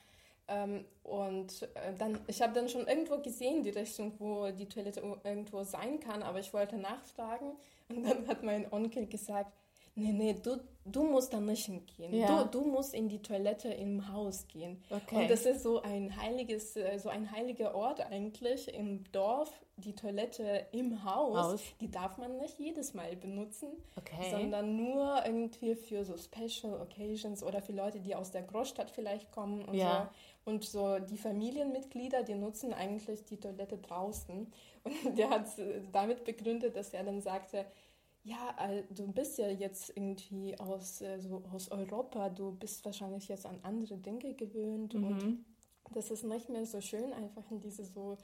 Ähm, 0.46 0.84
und 1.02 1.62
äh, 1.74 1.94
dann, 1.98 2.18
ich 2.26 2.42
habe 2.42 2.52
dann 2.52 2.68
schon 2.68 2.86
irgendwo 2.86 3.18
gesehen, 3.18 3.62
die 3.62 3.70
Richtung, 3.70 4.12
wo 4.18 4.50
die 4.50 4.68
Toilette 4.68 5.00
irgendwo 5.24 5.62
sein 5.62 6.00
kann, 6.00 6.22
aber 6.22 6.38
ich 6.38 6.52
wollte 6.52 6.76
nachfragen. 6.76 7.52
Und 7.88 8.04
dann 8.04 8.28
hat 8.28 8.42
mein 8.42 8.70
Onkel 8.72 9.06
gesagt, 9.06 9.52
nee, 9.94 10.12
nee, 10.12 10.34
du, 10.42 10.60
du 10.84 11.02
musst 11.04 11.32
da 11.32 11.40
nicht 11.40 11.66
hingehen. 11.66 12.14
Ja. 12.14 12.44
Du, 12.44 12.60
du 12.60 12.66
musst 12.68 12.94
in 12.94 13.08
die 13.08 13.22
Toilette 13.22 13.68
im 13.68 14.12
Haus 14.12 14.46
gehen. 14.48 14.82
Okay. 14.90 15.22
Und 15.22 15.30
das 15.30 15.46
ist 15.46 15.62
so 15.62 15.80
ein 15.82 16.16
heiliges, 16.20 16.76
äh, 16.76 16.98
so 16.98 17.08
ein 17.08 17.30
heiliger 17.30 17.74
Ort 17.74 18.00
eigentlich 18.00 18.72
im 18.74 19.04
Dorf. 19.12 19.50
Die 19.76 19.92
Toilette 19.94 20.66
im 20.70 21.02
Haus, 21.04 21.36
Haus. 21.36 21.60
die 21.80 21.90
darf 21.90 22.16
man 22.16 22.36
nicht 22.36 22.60
jedes 22.60 22.94
Mal 22.94 23.16
benutzen, 23.16 23.70
Okay. 23.96 24.30
sondern 24.30 24.76
nur 24.76 25.20
irgendwie 25.26 25.74
für 25.74 26.04
so 26.04 26.16
Special 26.16 26.80
Occasions 26.80 27.42
oder 27.42 27.60
für 27.60 27.72
Leute, 27.72 27.98
die 27.98 28.14
aus 28.14 28.30
der 28.30 28.42
Großstadt 28.42 28.92
vielleicht 28.92 29.32
kommen 29.32 29.64
und 29.64 29.74
Ja. 29.74 30.12
so. 30.44 30.52
Und 30.52 30.64
so 30.64 30.98
die 31.00 31.16
Familienmitglieder, 31.16 32.22
die 32.22 32.34
nutzen 32.36 32.72
eigentlich 32.72 33.24
die 33.24 33.38
Toilette 33.40 33.78
draußen. 33.78 34.52
Und 34.84 34.94
der 35.18 35.30
hat 35.30 35.46
es 35.46 35.56
damit 35.90 36.22
begründet, 36.24 36.76
dass 36.76 36.92
er 36.94 37.02
dann 37.02 37.20
sagte, 37.20 37.64
ja, 38.24 38.56
äh, 38.58 38.82
du 38.90 39.06
bist 39.12 39.38
ja 39.38 39.48
jetzt 39.48 39.90
irgendwie 39.96 40.58
aus, 40.58 41.00
äh, 41.02 41.18
so 41.20 41.42
aus 41.52 41.70
Europa, 41.70 42.30
du 42.30 42.52
bist 42.52 42.84
wahrscheinlich 42.84 43.28
jetzt 43.28 43.46
an 43.46 43.58
andere 43.62 43.96
Dinge 43.98 44.34
gewöhnt 44.34 44.94
Mhm. 44.94 45.00
und 45.02 45.44
das 45.92 46.10
ist 46.10 46.24
nicht 46.24 46.48
mehr 46.48 46.64
so 46.66 46.80
schön, 46.80 47.12
einfach 47.12 47.48
in 47.50 47.60
diese 47.60 47.84
so 47.84 48.16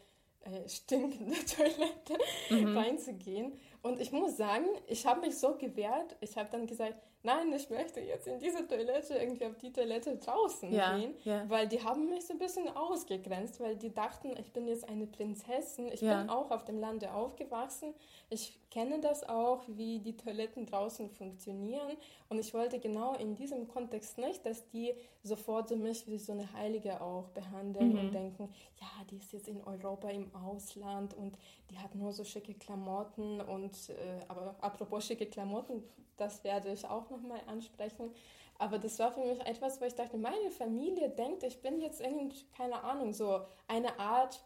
äh, 0.43 0.67
stinkende 0.69 1.35
Toilette 1.57 2.19
Mhm. 2.49 2.77
reinzugehen. 2.77 3.53
Und 3.83 4.01
ich 4.01 4.11
muss 4.11 4.39
sagen, 4.39 4.65
ich 4.87 5.07
habe 5.07 5.21
mich 5.21 5.37
so 5.39 5.57
gewehrt, 5.59 6.17
ich 6.23 6.37
habe 6.39 6.49
dann 6.51 6.67
gesagt, 6.67 6.95
nein, 7.23 7.53
ich 7.53 7.69
möchte 7.69 8.01
jetzt 8.01 8.27
in 8.27 8.39
diese 8.39 8.67
Toilette, 8.67 9.15
irgendwie 9.19 9.45
auf 9.45 9.59
die 9.59 9.71
Toilette 9.71 10.17
draußen 10.17 10.73
Ja, 10.73 10.97
gehen, 10.97 11.15
ja. 11.25 11.47
weil 11.51 11.69
die 11.69 11.83
haben 11.85 12.09
mich 12.09 12.27
so 12.27 12.33
ein 12.33 12.39
bisschen 12.39 12.69
ausgegrenzt, 12.75 13.61
weil 13.61 13.77
die 13.77 13.93
dachten, 13.93 14.35
ich 14.39 14.51
bin 14.55 14.67
jetzt 14.67 14.89
eine 14.89 15.07
Prinzessin, 15.07 15.89
ich 15.93 16.01
Ja. 16.01 16.21
bin 16.21 16.31
auch 16.31 16.51
auf 16.51 16.65
dem 16.65 16.79
Lande 16.79 17.13
aufgewachsen, 17.13 17.93
ich 18.31 18.59
kenne 18.71 19.01
das 19.01 19.29
auch, 19.29 19.63
wie 19.69 19.99
die 19.99 20.17
Toiletten 20.17 20.67
draußen 20.67 21.11
funktionieren 21.11 21.97
und 22.29 22.39
ich 22.39 22.55
wollte 22.55 22.79
genau 22.79 23.15
in 23.15 23.35
diesem 23.35 23.69
Kontext 23.69 24.19
nicht, 24.19 24.45
dass 24.47 24.69
die 24.71 24.95
sofort 25.23 25.69
so 25.69 25.77
mich 25.77 26.07
wie 26.07 26.19
so 26.19 26.33
eine 26.33 26.53
Heilige 26.53 27.01
auch 27.01 27.29
behandeln 27.31 27.93
Mhm. 27.93 27.99
und 27.99 28.15
denken, 28.15 28.53
ja, 28.81 28.87
die 29.11 29.17
ist 29.17 29.33
jetzt 29.33 29.49
in 29.49 29.63
Europa 29.65 30.09
im 30.11 30.35
Ausland 30.35 31.15
und 31.15 31.37
die 31.71 31.79
hat 31.79 31.95
nur 31.95 32.13
so 32.13 32.25
schicke 32.25 32.55
Klamotten 32.55 33.41
und 33.41 33.91
äh, 33.91 34.25
aber 34.29 34.55
apropos 34.61 35.05
schicke 35.07 35.27
Klamotten, 35.27 35.83
das 36.17 36.45
werde 36.45 36.73
ich 36.73 36.87
auch 36.87 37.11
nochmal 37.11 37.41
ansprechen. 37.47 38.11
Aber 38.59 38.79
das 38.79 38.99
war 38.99 39.11
für 39.13 39.21
mich 39.25 39.41
etwas, 39.47 39.81
wo 39.81 39.87
ich 39.87 39.95
dachte, 39.95 40.19
meine 40.19 40.51
Familie 40.51 41.09
denkt, 41.09 41.43
ich 41.45 41.63
bin 41.63 41.81
jetzt 41.81 42.01
irgendwie, 42.03 42.45
keine 42.57 42.83
Ahnung, 42.85 43.15
so 43.15 43.41
eine 43.69 43.99
Art, 43.99 44.39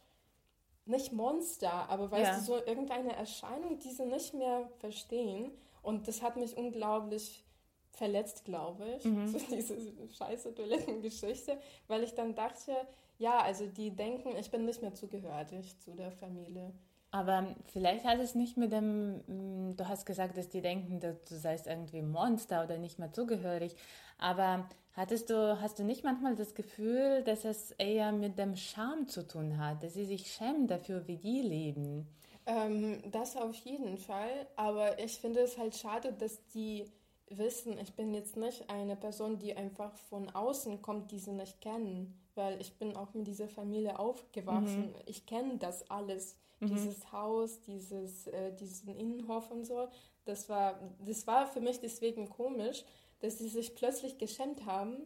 nicht 0.87 1.13
Monster, 1.13 1.89
aber 1.89 2.11
weißt 2.11 2.33
Ja. 2.33 2.39
du, 2.39 2.45
so 2.45 2.57
irgendeine 2.57 3.15
Erscheinung, 3.17 3.79
die 3.79 3.91
sie 3.91 4.05
nicht 4.07 4.35
mehr 4.35 4.69
verstehen. 4.79 5.51
Und 5.83 6.09
das 6.09 6.23
hat 6.23 6.37
mich 6.37 6.57
unglaublich 6.57 7.45
verletzt, 7.91 8.45
glaube 8.45 8.85
ich, 8.97 9.05
Mhm. 9.05 9.27
so 9.29 9.39
diese 9.51 9.77
scheiße 10.11 10.55
Toilettengeschichte, 10.55 11.59
weil 11.87 12.03
ich 12.03 12.15
dann 12.15 12.35
dachte, 12.35 12.73
ja, 13.19 13.39
also 13.41 13.67
die 13.67 13.91
denken, 13.95 14.37
ich 14.37 14.51
bin 14.51 14.65
nicht 14.65 14.83
mehr 14.83 14.95
zugehörig 14.95 15.79
zu 15.81 15.93
der 15.95 16.11
Familie. 16.11 16.73
Aber 17.15 17.55
vielleicht 17.67 18.05
hat 18.05 18.19
es 18.19 18.35
nicht 18.35 18.57
mit 18.57 18.73
dem, 18.73 19.19
mm, 19.19 19.77
du 19.77 19.87
hast 19.87 20.05
gesagt, 20.05 20.37
dass 20.37 20.49
die 20.49 20.61
denken, 20.61 20.99
dass 20.99 21.23
du 21.23 21.37
seist 21.37 21.69
irgendwie 21.69 22.03
Monster 22.03 22.65
oder 22.65 22.77
nicht 22.77 22.99
mehr 22.99 23.13
zugehörig. 23.13 23.77
Aber 24.19 24.69
hattest 24.95 25.31
du, 25.31 25.61
hast 25.61 25.79
du 25.79 25.85
nicht 25.85 26.03
manchmal 26.03 26.35
das 26.35 26.57
Gefühl, 26.57 27.23
dass 27.23 27.45
es 27.45 27.71
eher 27.71 28.11
mit 28.11 28.37
dem 28.37 28.57
Scham 28.57 29.07
zu 29.07 29.25
tun 29.29 29.59
hat, 29.59 29.85
dass 29.85 29.95
sie 29.95 30.07
sich 30.07 30.27
schämen 30.27 30.67
dafür, 30.67 31.07
wie 31.07 31.19
die 31.19 31.41
leben? 31.43 32.09
Ähm, 32.47 32.99
das 33.13 33.37
auf 33.37 33.55
jeden 33.59 33.97
Fall, 33.97 34.49
aber 34.57 34.99
ich 34.99 35.13
finde 35.21 35.39
es 35.43 35.57
halt 35.57 35.77
schade, 35.77 36.13
dass 36.15 36.45
die 36.49 36.85
wissen, 37.31 37.79
ich 37.79 37.95
bin 37.95 38.13
jetzt 38.13 38.37
nicht 38.37 38.69
eine 38.69 38.97
Person, 38.97 39.39
die 39.39 39.57
einfach 39.57 39.97
von 40.11 40.31
außen 40.31 40.83
kommt, 40.83 41.13
die 41.13 41.21
sie 41.21 41.33
nicht 41.33 41.61
kennen, 41.61 42.21
weil 42.35 42.61
ich 42.61 42.77
bin 42.77 42.97
auch 42.97 43.15
mit 43.15 43.29
dieser 43.29 43.49
Familie 43.49 44.01
aufgewachsen. 44.01 44.97
Ich 45.07 45.27
kenne 45.27 45.59
das 45.59 45.89
alles, 45.89 46.37
dieses 46.67 47.13
Haus, 47.13 47.61
dieses, 47.63 48.27
äh, 48.29 48.53
diesen 48.55 48.95
Innenhof 48.97 49.51
und 49.51 49.65
so. 49.65 49.89
Das 50.25 50.49
war, 50.49 50.79
das 51.05 51.27
war 51.27 51.47
für 51.47 51.61
mich 51.61 51.81
deswegen 51.81 52.29
komisch, 52.29 52.85
dass 53.21 53.39
sie 53.39 53.49
sich 53.49 53.75
plötzlich 53.75 54.19
geschämt 54.19 54.67
haben, 54.67 54.97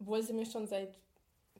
obwohl 0.00 0.22
sie 0.22 0.32
mich 0.32 0.50
schon 0.50 0.66
seit 0.66 0.98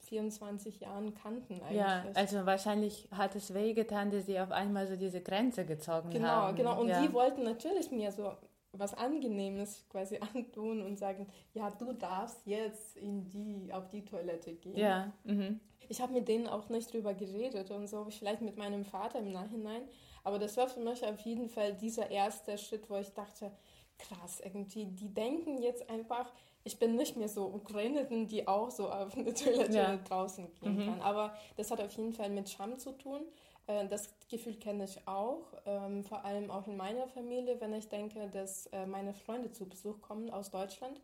24 0.01 0.81
Jahren 0.81 1.15
kannten 1.15 1.61
eigentlich. 1.63 1.77
Ja, 1.79 2.05
also 2.15 2.45
wahrscheinlich 2.45 3.09
hat 3.13 3.37
es 3.37 3.55
wehgetan, 3.55 4.11
dass 4.11 4.27
sie 4.27 4.39
auf 4.41 4.51
einmal 4.51 4.87
so 4.89 4.97
diese 4.97 5.21
Grenze 5.21 5.65
gezogen 5.65 6.11
Genau, 6.11 6.29
haben. 6.29 6.57
genau. 6.57 6.81
Und 6.81 6.89
ja. 6.89 7.01
die 7.01 7.13
wollten 7.13 7.45
natürlich 7.45 7.91
mir 7.91 8.11
so 8.11 8.33
was 8.73 8.95
Angenehmes 8.95 9.85
quasi 9.91 10.19
antun 10.35 10.83
und 10.83 10.99
sagen, 10.99 11.27
ja, 11.55 11.71
du 11.71 11.93
darfst 11.93 12.47
jetzt 12.47 12.97
in 12.97 13.29
die, 13.29 13.73
auf 13.73 13.89
die 13.89 14.05
Toilette 14.05 14.55
gehen. 14.55 14.77
Ja, 14.77 15.13
mhm. 15.25 15.61
Ich 15.89 16.01
habe 16.01 16.13
mit 16.13 16.29
denen 16.29 16.47
auch 16.47 16.69
nicht 16.69 16.93
drüber 16.93 17.13
geredet 17.13 17.71
und 17.71 17.87
so, 17.87 18.07
vielleicht 18.09 18.41
mit 18.41 18.57
meinem 18.57 18.85
Vater 18.85 19.19
im 19.19 19.33
Nachhinein. 19.33 19.83
Aber 20.25 20.39
das 20.39 20.57
war 20.57 20.69
für 20.69 20.81
mich 20.81 21.05
auf 21.05 21.19
jeden 21.21 21.49
Fall 21.49 21.75
dieser 21.75 22.11
erste 22.11 22.57
Schritt, 22.57 22.89
wo 22.89 22.97
ich 22.97 23.13
dachte, 23.13 23.51
krass, 23.99 24.41
irgendwie, 24.45 24.87
die 24.87 25.13
denken 25.13 25.61
jetzt 25.61 25.89
einfach, 25.91 26.33
ich 26.65 26.79
bin 26.79 26.95
nicht 26.95 27.17
mehr 27.17 27.29
so 27.29 27.47
Ukrainerin, 27.47 28.29
die 28.29 28.47
auch 28.47 28.71
so 28.71 28.89
auf 28.89 29.17
eine 29.17 29.35
Toilette 29.35 29.77
Ja. 29.77 29.97
draußen 29.97 30.49
gehen 30.55 30.79
kann. 30.79 31.01
Aber 31.01 31.35
das 31.57 31.71
hat 31.71 31.81
auf 31.81 31.93
jeden 31.93 32.13
Fall 32.13 32.31
mit 32.31 32.49
Scham 32.49 32.79
zu 32.79 32.93
tun. 32.93 33.21
Äh, 33.67 33.87
Das 33.89 34.09
Gefühl 34.29 34.55
kenne 34.57 34.85
ich 34.85 35.07
auch, 35.07 35.45
ähm, 35.67 36.05
vor 36.05 36.25
allem 36.25 36.51
auch 36.51 36.67
in 36.67 36.77
meiner 36.77 37.07
Familie, 37.07 37.61
wenn 37.61 37.75
ich 37.75 37.89
denke, 37.89 38.29
dass 38.31 38.67
äh, 38.69 38.87
meine 38.87 39.13
Freunde 39.13 39.53
zu 39.53 39.69
Besuch 39.69 40.01
kommen 40.01 40.31
aus 40.31 40.51
Deutschland, 40.51 41.01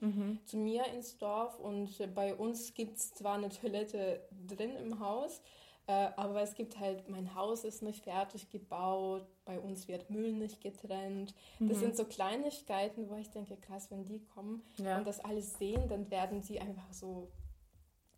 zu 0.46 0.56
mir 0.56 0.86
ins 0.86 1.18
Dorf 1.18 1.58
und 1.58 1.90
bei 2.14 2.34
uns 2.34 2.72
gibt 2.74 2.96
es 2.96 3.12
zwar 3.14 3.34
eine 3.34 3.50
Toilette 3.50 4.20
drin 4.46 4.74
im 4.76 4.98
Haus, 4.98 5.42
äh, 5.86 6.08
aber 6.16 6.40
es 6.42 6.54
gibt 6.54 6.78
halt, 6.80 7.08
mein 7.10 7.34
Haus 7.34 7.64
ist 7.64 7.82
nicht 7.82 8.02
fertig 8.04 8.48
gebaut, 8.50 9.26
bei 9.44 9.58
uns 9.60 9.86
wird 9.88 10.08
Müll 10.10 10.32
nicht 10.32 10.60
getrennt. 10.62 11.34
Das 11.60 11.80
sind 11.80 11.96
so 11.96 12.04
Kleinigkeiten, 12.04 13.08
wo 13.10 13.16
ich 13.16 13.30
denke, 13.30 13.56
krass, 13.56 13.90
wenn 13.90 14.04
die 14.04 14.20
kommen 14.24 14.62
Ja. 14.78 14.98
und 14.98 15.06
das 15.06 15.20
alles 15.20 15.58
sehen, 15.58 15.86
dann 15.88 16.10
werden 16.10 16.42
sie 16.42 16.60
einfach 16.60 16.92
so, 16.92 17.28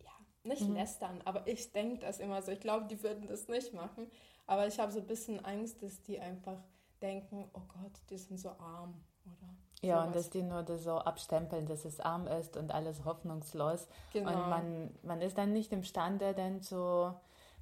ja, 0.03 0.11
nicht 0.43 0.67
lästern, 0.73 1.21
aber 1.25 1.47
ich 1.47 1.71
denke 1.73 1.99
das 1.99 2.19
immer 2.19 2.41
so. 2.41 2.51
Ich 2.51 2.59
glaube, 2.61 2.87
die 2.87 3.01
würden 3.03 3.27
das 3.27 3.47
nicht 3.47 3.73
machen, 3.73 4.09
aber 4.47 4.67
ich 4.67 4.79
habe 4.79 4.91
so 4.91 4.99
ein 4.99 5.07
bisschen 5.07 5.43
Angst, 5.45 5.81
dass 5.81 6.01
die 6.03 6.19
einfach 6.19 6.57
denken, 7.01 7.49
oh 7.53 7.61
Gott, 7.67 7.93
die 8.09 8.17
sind 8.17 8.39
so 8.39 8.49
arm, 8.49 8.93
oder? 9.25 9.53
Ja, 9.81 10.03
und 10.03 10.09
sowas. 10.09 10.23
dass 10.23 10.29
die 10.29 10.43
nur 10.43 10.63
das 10.63 10.83
so 10.83 10.97
abstempeln, 10.97 11.65
dass 11.65 11.85
es 11.85 11.99
arm 11.99 12.27
ist 12.27 12.55
und 12.55 12.71
alles 12.71 13.03
hoffnungslos. 13.03 13.87
Genau. 14.13 14.31
Und 14.31 14.49
man, 14.49 14.91
man 15.03 15.21
ist 15.21 15.37
dann 15.37 15.53
nicht 15.53 15.71
imstande, 15.71 16.33
dann 16.33 16.61
so, 16.61 17.13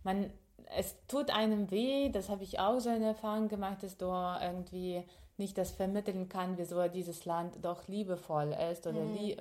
man, 0.03 0.31
es 0.75 0.95
tut 1.07 1.31
einem 1.31 1.71
weh, 1.71 2.09
das 2.09 2.29
habe 2.29 2.43
ich 2.43 2.59
auch 2.59 2.79
so 2.79 2.89
eine 2.89 3.07
Erfahrung 3.07 3.47
gemacht, 3.47 3.83
dass 3.83 3.97
du 3.97 4.07
irgendwie 4.07 5.05
nicht 5.37 5.57
das 5.57 5.71
vermitteln 5.71 6.27
kann, 6.27 6.57
wieso 6.57 6.85
dieses 6.89 7.23
Land 7.25 7.55
doch 7.63 7.87
liebevoll 7.87 8.53
ist 8.71 8.85
oder 8.85 8.99
mhm. 8.99 9.13
lie 9.15 9.37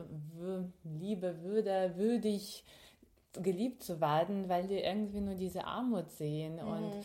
Liebe 0.84 1.42
würde, 1.42 1.94
würdig 1.96 2.64
geliebt 3.32 3.82
zu 3.82 4.00
werden, 4.00 4.48
weil 4.48 4.68
die 4.68 4.78
irgendwie 4.78 5.20
nur 5.20 5.34
diese 5.34 5.64
Armut 5.64 6.10
sehen 6.12 6.54
mhm. 6.54 6.68
und 6.68 7.04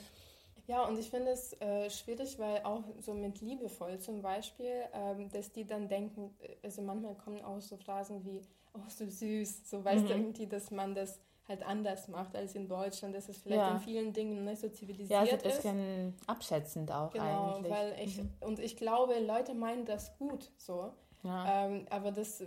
ja, 0.65 0.85
und 0.85 0.97
ich 0.97 1.09
finde 1.09 1.31
es 1.31 1.53
äh, 1.61 1.89
schwierig, 1.89 2.39
weil 2.39 2.61
auch 2.63 2.83
so 2.99 3.13
mit 3.13 3.41
liebevoll 3.41 3.99
zum 3.99 4.21
Beispiel, 4.21 4.83
ähm, 4.93 5.29
dass 5.29 5.51
die 5.51 5.65
dann 5.65 5.89
denken, 5.89 6.33
äh, 6.39 6.55
also 6.63 6.81
manchmal 6.81 7.15
kommen 7.15 7.43
auch 7.43 7.59
so 7.59 7.75
Phrasen 7.75 8.23
wie, 8.23 8.41
oh, 8.73 8.79
so 8.87 9.05
süß, 9.05 9.69
so 9.69 9.83
weißt 9.83 10.03
mhm. 10.03 10.07
du 10.07 10.13
irgendwie, 10.13 10.47
dass 10.47 10.71
man 10.71 10.95
das 10.95 11.19
halt 11.47 11.63
anders 11.63 12.07
macht 12.07 12.35
als 12.35 12.55
in 12.55 12.69
Deutschland, 12.69 13.13
dass 13.13 13.27
es 13.27 13.37
vielleicht 13.37 13.61
ja. 13.61 13.75
in 13.75 13.79
vielen 13.79 14.13
Dingen 14.13 14.45
nicht 14.45 14.61
so 14.61 14.69
zivilisiert 14.69 15.23
ist. 15.23 15.31
Ja, 15.31 15.37
so 15.37 15.43
ein 15.43 15.51
bisschen 15.51 16.07
ist. 16.09 16.29
abschätzend 16.29 16.91
auch 16.91 17.11
genau, 17.11 17.55
eigentlich. 17.55 17.71
Weil 17.71 17.95
ich, 18.01 18.17
mhm. 18.17 18.29
Und 18.39 18.59
ich 18.59 18.77
glaube, 18.77 19.19
Leute 19.19 19.53
meinen 19.53 19.83
das 19.83 20.17
gut 20.17 20.49
so. 20.55 20.93
Ja. 21.23 21.65
Ähm, 21.65 21.85
aber 21.89 22.11
das 22.11 22.43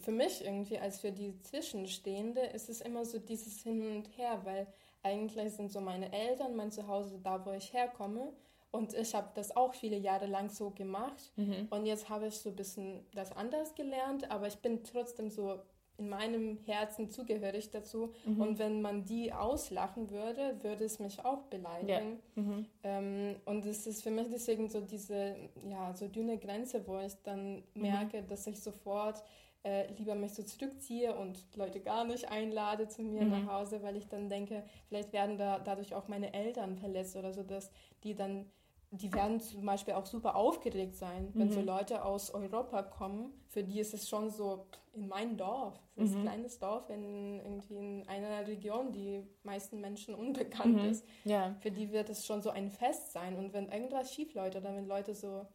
für 0.00 0.10
mich 0.12 0.44
irgendwie 0.44 0.78
als 0.78 1.00
für 1.00 1.12
die 1.12 1.40
Zwischenstehende 1.42 2.40
ist 2.40 2.68
es 2.68 2.80
immer 2.80 3.04
so 3.04 3.18
dieses 3.18 3.62
Hin 3.62 3.96
und 3.96 4.16
Her, 4.16 4.40
weil 4.44 4.66
eigentlich 5.06 5.54
sind 5.54 5.70
so 5.70 5.80
meine 5.80 6.12
Eltern, 6.12 6.56
mein 6.56 6.70
Zuhause 6.70 7.18
da, 7.22 7.44
wo 7.44 7.52
ich 7.52 7.72
herkomme. 7.72 8.32
Und 8.72 8.92
ich 8.92 9.14
habe 9.14 9.28
das 9.34 9.56
auch 9.56 9.74
viele 9.74 9.96
Jahre 9.96 10.26
lang 10.26 10.50
so 10.50 10.70
gemacht. 10.70 11.32
Mhm. 11.36 11.68
Und 11.70 11.86
jetzt 11.86 12.08
habe 12.08 12.26
ich 12.26 12.34
so 12.34 12.50
ein 12.50 12.56
bisschen 12.56 13.06
das 13.14 13.32
anders 13.32 13.74
gelernt, 13.74 14.30
aber 14.30 14.48
ich 14.48 14.58
bin 14.58 14.82
trotzdem 14.84 15.30
so 15.30 15.60
in 15.98 16.10
meinem 16.10 16.58
Herzen 16.66 17.08
zugehörig 17.08 17.70
dazu. 17.70 18.12
Mhm. 18.26 18.40
Und 18.40 18.58
wenn 18.58 18.82
man 18.82 19.04
die 19.04 19.32
auslachen 19.32 20.10
würde, 20.10 20.62
würde 20.62 20.84
es 20.84 20.98
mich 20.98 21.24
auch 21.24 21.44
beleidigen. 21.44 22.20
Ja. 22.34 22.42
Mhm. 22.42 22.66
Ähm, 22.82 23.36
und 23.46 23.64
es 23.64 23.86
ist 23.86 24.02
für 24.02 24.10
mich 24.10 24.28
deswegen 24.28 24.68
so 24.68 24.80
diese, 24.80 25.36
ja, 25.68 25.94
so 25.94 26.08
dünne 26.08 26.36
Grenze, 26.36 26.86
wo 26.86 26.98
ich 26.98 27.14
dann 27.22 27.62
mhm. 27.74 27.82
merke, 27.82 28.22
dass 28.22 28.46
ich 28.46 28.60
sofort 28.60 29.22
äh, 29.66 29.92
lieber 29.94 30.14
mich 30.14 30.32
so 30.32 30.44
zurückziehe 30.44 31.14
und 31.16 31.44
Leute 31.56 31.80
gar 31.80 32.04
nicht 32.04 32.30
einlade 32.30 32.86
zu 32.86 33.02
mir 33.02 33.24
nach 33.24 33.46
Hause, 33.52 33.82
weil 33.82 33.96
ich 33.96 34.06
dann 34.06 34.28
denke, 34.28 34.62
vielleicht 34.88 35.12
werden 35.12 35.36
da 35.36 35.58
dadurch 35.58 35.94
auch 35.94 36.06
meine 36.06 36.32
Eltern 36.32 36.76
verletzt 36.76 37.16
oder 37.16 37.32
so, 37.32 37.42
dass 37.42 37.70
die 38.04 38.14
dann 38.14 38.46
die 38.92 39.12
werden 39.12 39.40
zum 39.40 39.66
Beispiel 39.66 39.94
auch 39.94 40.06
super 40.06 40.36
aufgeregt 40.36 40.94
sein, 40.94 41.30
wenn 41.34 41.48
mhm. 41.48 41.52
so 41.52 41.60
Leute 41.60 42.04
aus 42.04 42.30
Europa 42.30 42.82
kommen. 42.84 43.32
Für 43.48 43.64
die 43.64 43.80
ist 43.80 43.92
es 43.92 44.08
schon 44.08 44.30
so 44.30 44.66
in 44.94 45.08
mein 45.08 45.36
Dorf. 45.36 45.74
Das 45.96 46.06
ist 46.06 46.12
mhm. 46.12 46.20
ein 46.20 46.26
kleines 46.26 46.58
Dorf 46.60 46.88
in, 46.88 47.40
irgendwie 47.40 47.76
in 47.76 48.08
einer 48.08 48.46
Region, 48.46 48.92
die 48.92 49.22
meisten 49.42 49.80
Menschen 49.80 50.14
unbekannt 50.14 50.76
mhm. 50.76 50.88
ist. 50.88 51.04
Ja. 51.24 51.56
Für 51.60 51.72
die 51.72 51.90
wird 51.90 52.08
es 52.10 52.24
schon 52.24 52.42
so 52.42 52.50
ein 52.50 52.70
Fest 52.70 53.12
sein. 53.12 53.36
Und 53.36 53.52
wenn 53.52 53.68
irgendwas 53.68 54.14
schief 54.14 54.32
läuft 54.34 54.56
oder 54.56 54.74
wenn 54.74 54.86
Leute 54.86 55.14
so 55.14 55.46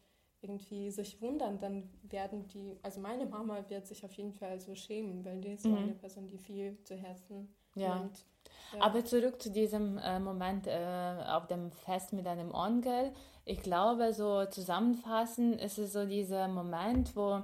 irgendwie 0.42 0.90
sich 0.90 1.22
wundern, 1.22 1.60
dann 1.60 1.90
werden 2.04 2.48
die, 2.48 2.78
also 2.82 3.00
meine 3.00 3.26
Mama 3.26 3.64
wird 3.70 3.86
sich 3.86 4.04
auf 4.04 4.12
jeden 4.14 4.34
Fall 4.34 4.60
so 4.60 4.76
schämen, 4.76 5.24
weil 5.24 5.40
die 5.40 5.54
ist 5.54 5.64
so 5.64 5.70
mhm. 5.70 5.78
eine 5.78 5.94
Person, 5.94 6.28
die 6.28 6.38
viel 6.38 6.78
zu 6.84 6.96
Herzen 6.96 7.54
ja. 7.76 8.00
nimmt. 8.00 8.26
Ja. 8.74 8.82
Aber 8.82 9.06
zurück 9.06 9.42
zu 9.42 9.52
diesem 9.52 9.98
äh, 9.98 10.20
Moment 10.20 10.68
äh, 10.68 11.24
auf 11.28 11.48
dem 11.48 11.72
Fest 11.72 12.14
mit 12.14 12.26
deinem 12.26 12.54
Onkel. 12.54 13.12
Ich 13.46 13.62
glaube, 13.62 14.14
so 14.14 14.46
zusammenfassend 14.46 15.62
ist 15.62 15.78
es 15.78 15.94
so 15.94 16.06
dieser 16.06 16.48
Moment, 16.48 17.16
wo 17.16 17.44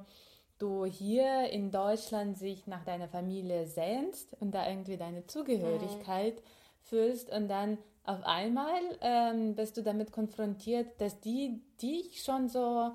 du 0.58 0.86
hier 0.86 1.50
in 1.51 1.70
Deutschland 1.70 2.38
sich 2.38 2.66
nach 2.66 2.84
deiner 2.84 3.08
Familie 3.08 3.68
sehnst 3.68 4.36
und 4.39 4.56
da 4.56 4.68
irgendwie 4.68 4.98
deine 4.98 5.27
Zugehörigkeit 5.27 6.36
mhm. 6.36 6.42
fühlst 6.82 7.32
und 7.32 7.48
dann 7.48 7.77
auf 8.07 8.23
einmal 8.23 8.79
ähm, 9.01 9.55
bist 9.55 9.77
du 9.77 9.83
damit 9.83 10.11
konfrontiert, 10.11 10.99
dass 11.01 11.19
die 11.19 11.61
dich 11.81 12.23
schon 12.23 12.47
so 12.47 12.91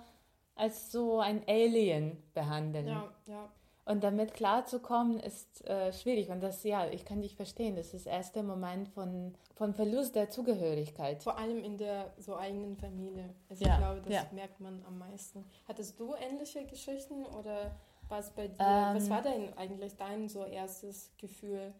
als 0.55 0.91
so 0.91 1.21
ein 1.21 1.43
Alien 1.47 2.17
behandeln. 2.35 2.89
Ja, 2.89 3.13
ja. 3.27 3.49
Und 3.85 4.05
damit 4.05 4.33
klarzukommen 4.33 5.19
ist 5.19 5.67
äh, 5.67 5.93
schwierig. 5.93 6.31
Und 6.31 6.41
das, 6.41 6.63
ja, 6.63 6.87
ich 6.87 7.05
kann 7.05 7.21
dich 7.21 7.35
verstehen. 7.35 7.75
Das 7.75 7.93
ist 7.93 8.07
der 8.07 8.13
erste 8.15 8.43
Moment 8.43 8.89
von, 8.89 9.35
von 9.57 9.75
Verlust 9.75 10.15
der 10.15 10.31
Zugehörigkeit. 10.31 11.23
Vor 11.23 11.37
allem 11.37 11.65
in 11.65 11.77
der 11.77 12.13
so 12.17 12.37
eigenen 12.37 12.77
Familie. 12.77 13.35
Also 13.51 13.65
ja, 13.65 13.73
ich 13.73 13.79
glaube, 13.79 14.01
das 14.03 14.15
ja. 14.15 14.27
merkt 14.33 14.61
man 14.61 14.85
am 14.87 14.99
meisten. 14.99 15.45
Hattest 15.67 15.99
du 15.99 16.15
ähnliche 16.15 16.65
Geschichten 16.65 17.27
oder 17.27 17.73
was 18.09 18.31
bei 18.31 18.49
dir? 18.49 18.57
Ähm, 18.61 18.97
was 18.97 19.11
war 19.11 19.21
denn 19.21 19.53
eigentlich 19.59 19.97
dein 19.97 20.29
so 20.29 20.45
erstes 20.45 21.13
Gefühl 21.19 21.75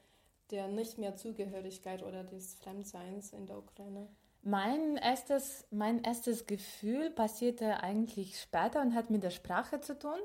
der 0.53 0.69
nicht 0.69 0.99
mehr 0.99 1.17
Zugehörigkeit 1.17 2.03
oder 2.03 2.23
des 2.23 2.55
Fremdseins 2.55 3.33
in 3.33 3.47
der 3.47 3.59
Ukraine? 3.59 4.09
Mein 4.43 4.97
erstes, 4.97 5.67
mein 5.71 6.03
erstes 6.03 6.47
Gefühl 6.47 7.11
passierte 7.11 7.83
eigentlich 7.83 8.41
später 8.41 8.83
und 8.83 8.95
hat 8.95 9.09
mit 9.09 9.23
der 9.23 9.31
Sprache 9.31 9.81
zu 9.81 9.99
tun. 9.99 10.19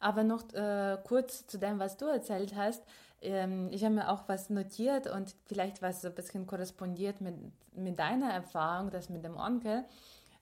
Aber 0.00 0.24
noch 0.24 0.52
äh, 0.54 0.98
kurz 1.04 1.46
zu 1.46 1.58
dem, 1.58 1.78
was 1.78 1.96
du 1.96 2.06
erzählt 2.06 2.54
hast. 2.56 2.82
Ähm, 3.20 3.68
ich 3.70 3.84
habe 3.84 3.94
mir 3.94 4.10
auch 4.10 4.28
was 4.28 4.50
notiert 4.50 5.06
und 5.06 5.34
vielleicht 5.46 5.82
was 5.82 6.02
so 6.02 6.08
ein 6.08 6.14
bisschen 6.14 6.46
korrespondiert 6.46 7.20
mit, 7.20 7.34
mit 7.74 7.98
deiner 7.98 8.32
Erfahrung, 8.32 8.90
das 8.90 9.10
mit 9.10 9.24
dem 9.24 9.36
Onkel, 9.36 9.84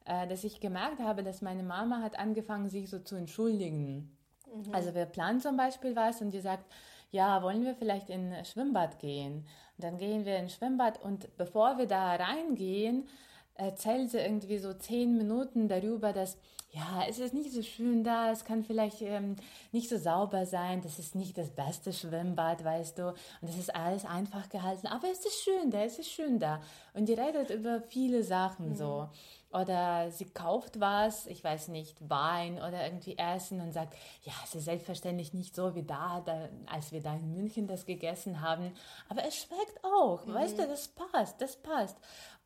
äh, 0.05 0.27
dass 0.29 0.45
ich 0.45 0.61
gemerkt 0.61 1.01
habe, 1.01 1.23
dass 1.23 1.43
meine 1.43 1.65
Mama 1.65 2.01
hat 2.01 2.19
angefangen, 2.19 2.69
sich 2.69 2.89
so 2.89 3.01
zu 3.01 3.17
entschuldigen. 3.17 4.17
Mhm. 4.47 4.73
Also 4.75 4.95
wir 4.95 5.07
planen 5.07 5.41
zum 5.41 5.57
Beispiel 5.57 5.97
was 5.97 6.23
und 6.23 6.31
die 6.31 6.41
sagt, 6.41 6.65
ja, 7.11 7.43
wollen 7.43 7.65
wir 7.65 7.75
vielleicht 7.75 8.11
in 8.11 8.35
Schwimmbad 8.45 8.99
gehen? 8.99 9.47
Und 9.77 9.85
dann 9.85 9.99
gehen 9.99 10.25
wir 10.25 10.37
in 10.37 10.45
ein 10.45 10.51
Schwimmbad 10.51 11.03
und 11.03 11.37
bevor 11.37 11.79
wir 11.79 11.87
da 11.87 12.15
reingehen, 12.15 13.09
erzählt 13.55 14.11
sie 14.11 14.19
irgendwie 14.19 14.59
so 14.59 14.73
zehn 14.75 15.17
Minuten 15.17 15.69
darüber, 15.69 16.13
dass 16.13 16.39
ja, 16.71 17.05
es 17.09 17.19
ist 17.19 17.33
nicht 17.33 17.51
so 17.51 17.63
schön 17.63 18.05
da, 18.05 18.31
es 18.31 18.45
kann 18.45 18.63
vielleicht 18.63 19.01
ähm, 19.01 19.37
nicht 19.73 19.89
so 19.89 19.97
sauber 19.97 20.45
sein, 20.45 20.83
das 20.83 20.99
ist 20.99 21.15
nicht 21.15 21.39
das 21.39 21.51
beste 21.51 21.95
Schwimmbad, 21.95 22.63
weißt 22.63 22.99
du, 22.99 23.09
und 23.09 23.49
es 23.49 23.57
ist 23.57 23.75
alles 23.75 24.05
einfach 24.05 24.51
gehalten, 24.51 24.87
aber 24.87 25.11
es 25.11 25.25
ist 25.25 25.43
schön 25.43 25.71
da, 25.71 25.83
es 25.83 25.99
ist 25.99 26.11
schön 26.11 26.39
da. 26.39 26.61
Und 26.93 27.09
die 27.09 27.15
redet 27.15 27.49
über 27.51 27.81
viele 27.81 28.23
Sachen 28.23 28.71
mhm. 28.71 28.77
so. 28.77 29.09
Oder 29.51 30.11
sie 30.11 30.27
kauft 30.27 30.79
was, 30.79 31.27
ich 31.27 31.43
weiß 31.43 31.69
nicht, 31.69 31.97
Wein 32.11 32.59
oder 32.59 32.85
irgendwie 32.85 33.17
Essen 33.17 33.63
und 33.63 33.73
sagt, 33.73 33.95
ja, 34.23 34.35
es 34.45 34.55
ist 34.55 34.67
selbstverständlich 34.67 35.33
nicht 35.33 35.55
so 35.55 35.75
wie 35.75 35.85
da, 35.85 36.21
da 36.21 36.51
als 36.67 36.93
wir 36.93 37.01
da 37.01 37.15
in 37.15 37.33
München 37.33 37.67
das 37.67 37.87
gegessen 37.87 38.43
haben, 38.43 38.73
aber 39.09 39.25
es 39.25 39.37
schmeckt 39.37 39.83
auch, 39.83 40.27
mhm. 40.27 40.35
weißt 40.35 40.59
du, 40.59 40.67
das 40.67 40.89
passt, 40.89 41.41
das 41.41 41.57
passt. 41.57 41.97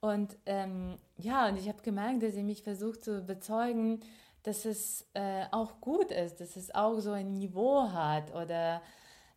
Und 0.01 0.37
ähm, 0.47 0.97
ja, 1.17 1.49
und 1.49 1.57
ich 1.57 1.69
habe 1.69 1.83
gemerkt, 1.83 2.23
dass 2.23 2.35
sie 2.35 2.45
mich 2.45 2.63
versucht 2.63 3.03
zu 3.03 3.23
bezeugen, 3.23 4.01
dass 4.45 4.65
es 4.65 5.05
äh, 5.15 5.47
auch 5.51 5.81
gut 5.81 6.13
ist, 6.13 6.41
dass 6.41 6.55
es 6.55 6.73
auch 6.73 7.01
so 7.01 7.11
ein 7.11 7.33
Niveau 7.33 7.91
hat 7.91 8.33
oder 8.35 8.81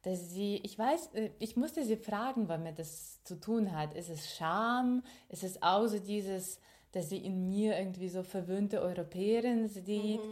dass 0.03 0.29
sie, 0.29 0.57
ich 0.57 0.77
weiß, 0.77 1.13
äh, 1.13 1.31
ich 1.39 1.55
musste 1.55 1.83
sie 1.83 1.97
fragen, 1.97 2.47
was 2.47 2.59
mir 2.59 2.73
das 2.73 3.23
zu 3.23 3.39
tun 3.39 3.75
hat. 3.75 3.95
Ist 3.95 4.09
es 4.09 4.35
Scham? 4.35 5.03
Ist 5.29 5.43
es 5.43 5.61
auch 5.63 5.87
so 5.87 5.97
dieses, 5.97 6.59
dass 6.95 7.09
sie 7.09 7.17
in 7.17 7.47
mir 7.47 7.77
irgendwie 7.77 8.09
so 8.09 8.23
verwöhnte 8.23 8.81
Europäerin 8.81 9.67
sieht? 9.67 10.23
Mhm. 10.23 10.31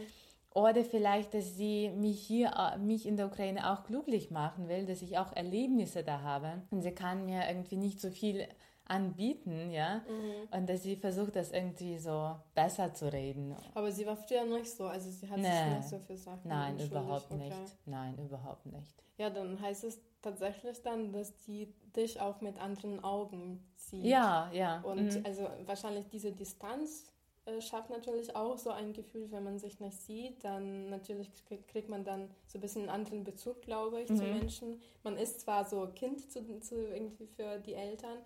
Oder 0.54 0.84
vielleicht, 0.84 1.34
dass 1.34 1.56
sie 1.56 1.90
mich 1.90 2.20
hier, 2.20 2.52
äh, 2.56 2.78
mich 2.78 3.06
in 3.06 3.16
der 3.16 3.26
Ukraine 3.26 3.72
auch 3.72 3.84
glücklich 3.84 4.30
machen 4.30 4.68
will, 4.68 4.86
dass 4.86 5.02
ich 5.02 5.18
auch 5.18 5.34
Erlebnisse 5.34 6.04
da 6.04 6.20
habe. 6.20 6.62
Und 6.70 6.82
sie 6.82 6.92
kann 6.92 7.26
mir 7.26 7.48
irgendwie 7.48 7.76
nicht 7.76 8.00
so 8.00 8.10
viel 8.10 8.46
anbieten, 8.86 9.70
ja. 9.70 10.02
Mhm. 10.08 10.56
Und 10.56 10.68
dass 10.68 10.82
sie 10.82 10.96
versucht, 10.96 11.36
das 11.36 11.50
irgendwie 11.50 11.98
so 11.98 12.36
besser 12.54 12.94
zu 12.94 13.12
reden. 13.12 13.56
Aber 13.74 13.90
sie 13.90 14.06
war 14.06 14.16
früher 14.16 14.44
nicht 14.44 14.70
so, 14.70 14.86
also 14.86 15.10
sie 15.10 15.28
hat 15.28 15.38
nee. 15.38 15.48
sich 15.50 15.76
nicht 15.76 15.88
so 15.88 15.98
für 15.98 16.16
Sachen 16.16 16.48
Nein, 16.48 16.78
überhaupt 16.78 17.32
okay. 17.32 17.48
nicht. 17.48 17.76
Nein, 17.86 18.16
überhaupt 18.18 18.66
nicht. 18.66 18.94
Ja, 19.16 19.30
dann 19.30 19.60
heißt 19.60 19.84
es 19.84 20.00
tatsächlich 20.24 20.82
dann, 20.82 21.12
dass 21.12 21.36
die 21.46 21.72
dich 21.94 22.20
auch 22.20 22.40
mit 22.40 22.58
anderen 22.60 23.02
Augen 23.04 23.62
sieht. 23.76 24.04
Ja, 24.04 24.50
ja. 24.52 24.80
Und 24.80 25.14
mhm. 25.14 25.24
also 25.24 25.48
wahrscheinlich 25.66 26.06
diese 26.08 26.32
Distanz 26.32 27.12
äh, 27.46 27.60
schafft 27.60 27.90
natürlich 27.90 28.34
auch 28.34 28.56
so 28.56 28.70
ein 28.70 28.92
Gefühl, 28.92 29.30
wenn 29.30 29.44
man 29.44 29.58
sich 29.58 29.78
nicht 29.78 30.00
sieht, 30.00 30.42
dann 30.42 30.88
natürlich 30.88 31.30
kriegt 31.68 31.88
man 31.88 32.04
dann 32.04 32.30
so 32.46 32.58
ein 32.58 32.60
bisschen 32.60 32.82
einen 32.82 32.90
anderen 32.90 33.22
Bezug, 33.22 33.62
glaube 33.62 34.00
ich, 34.00 34.10
mhm. 34.10 34.16
zu 34.16 34.22
Menschen. 34.24 34.80
Man 35.02 35.16
ist 35.16 35.40
zwar 35.40 35.64
so 35.64 35.86
Kind 35.94 36.30
zu, 36.32 36.40
zu 36.60 36.76
irgendwie 36.88 37.26
für 37.26 37.58
die 37.58 37.74
Eltern, 37.74 38.18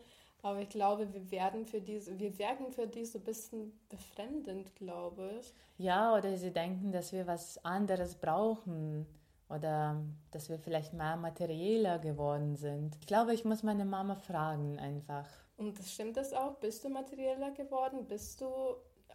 aber 0.42 0.60
ich 0.60 0.68
glaube, 0.68 1.12
wir 1.12 1.30
werden 1.32 1.66
für 1.66 1.80
diese, 1.80 2.18
wir 2.18 2.38
werden 2.38 2.70
für 2.72 2.86
die 2.86 3.04
so 3.04 3.18
ein 3.18 3.24
bisschen 3.24 3.78
befremdend, 3.88 4.74
glaube 4.76 5.32
ich. 5.40 5.52
Ja, 5.78 6.16
oder 6.16 6.36
sie 6.36 6.52
denken, 6.52 6.92
dass 6.92 7.12
wir 7.12 7.26
was 7.26 7.64
anderes 7.64 8.14
brauchen 8.14 9.06
oder 9.48 10.02
dass 10.30 10.48
wir 10.48 10.58
vielleicht 10.58 10.92
mehr 10.92 11.16
materieller 11.16 11.98
geworden 11.98 12.56
sind. 12.56 12.96
Ich 13.00 13.06
glaube, 13.06 13.34
ich 13.34 13.44
muss 13.44 13.62
meine 13.62 13.84
Mama 13.84 14.14
fragen 14.14 14.78
einfach. 14.78 15.26
Und 15.56 15.78
stimmt 15.84 16.16
das 16.16 16.32
auch? 16.32 16.56
Bist 16.56 16.84
du 16.84 16.88
materieller 16.88 17.50
geworden? 17.52 18.06
Bist 18.06 18.40
du 18.40 18.46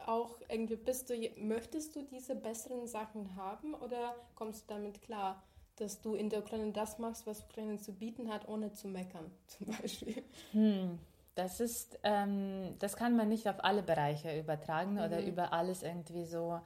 auch 0.05 0.37
irgendwie, 0.49 0.75
bist 0.75 1.09
du, 1.09 1.13
möchtest 1.37 1.95
du 1.95 2.03
diese 2.03 2.35
besseren 2.35 2.87
Sachen 2.87 3.35
haben 3.35 3.73
oder 3.75 4.15
kommst 4.35 4.69
du 4.69 4.73
damit 4.73 5.01
klar? 5.01 5.41
dass 5.77 6.01
du 6.01 6.15
in 6.15 6.29
der 6.29 6.39
Ukraine 6.39 6.71
das 6.71 6.99
machst, 6.99 7.25
was 7.25 7.41
Ukraine 7.41 7.77
zu 7.77 7.93
bieten 7.93 8.31
hat, 8.31 8.47
ohne 8.47 8.73
zu 8.73 8.87
meckern, 8.87 9.31
zum 9.47 9.67
Beispiel. 9.67 10.23
Hm, 10.51 10.99
das 11.35 11.59
ist, 11.59 11.99
ähm, 12.03 12.75
das 12.79 12.95
kann 12.95 13.15
man 13.15 13.29
nicht 13.29 13.47
auf 13.47 13.63
alle 13.63 13.81
Bereiche 13.81 14.37
übertragen 14.37 14.93
mhm. 14.93 14.99
oder 15.01 15.23
über 15.23 15.53
alles 15.53 15.83
irgendwie 15.83 16.25
so 16.25 16.59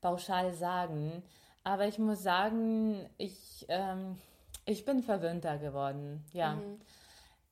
pauschal 0.00 0.52
sagen. 0.54 1.22
Aber 1.64 1.86
ich 1.86 1.98
muss 1.98 2.22
sagen, 2.22 3.08
ich, 3.18 3.66
ähm, 3.68 4.16
ich 4.64 4.84
bin 4.84 5.02
verwöhnter 5.02 5.58
geworden. 5.58 6.24
Ja. 6.32 6.54
Mhm. 6.54 6.80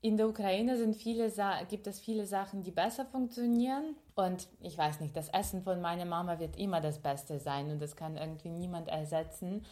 In 0.02 0.16
der 0.16 0.28
Ukraine 0.28 0.78
sind 0.78 0.96
viele 0.96 1.30
gibt 1.68 1.86
es 1.86 2.00
viele 2.00 2.24
Sachen, 2.24 2.62
die 2.62 2.70
besser 2.70 3.04
funktionieren. 3.04 3.96
Und 4.14 4.48
ich 4.60 4.76
weiß 4.76 5.00
nicht, 5.00 5.14
das 5.14 5.28
Essen 5.28 5.62
von 5.62 5.80
meiner 5.80 6.06
Mama 6.06 6.38
wird 6.38 6.56
immer 6.56 6.80
das 6.80 7.00
Beste 7.00 7.38
sein 7.38 7.70
und 7.70 7.80
das 7.80 7.96
kann 7.96 8.16
irgendwie 8.16 8.48
niemand 8.48 8.88
ersetzen. 8.88 9.64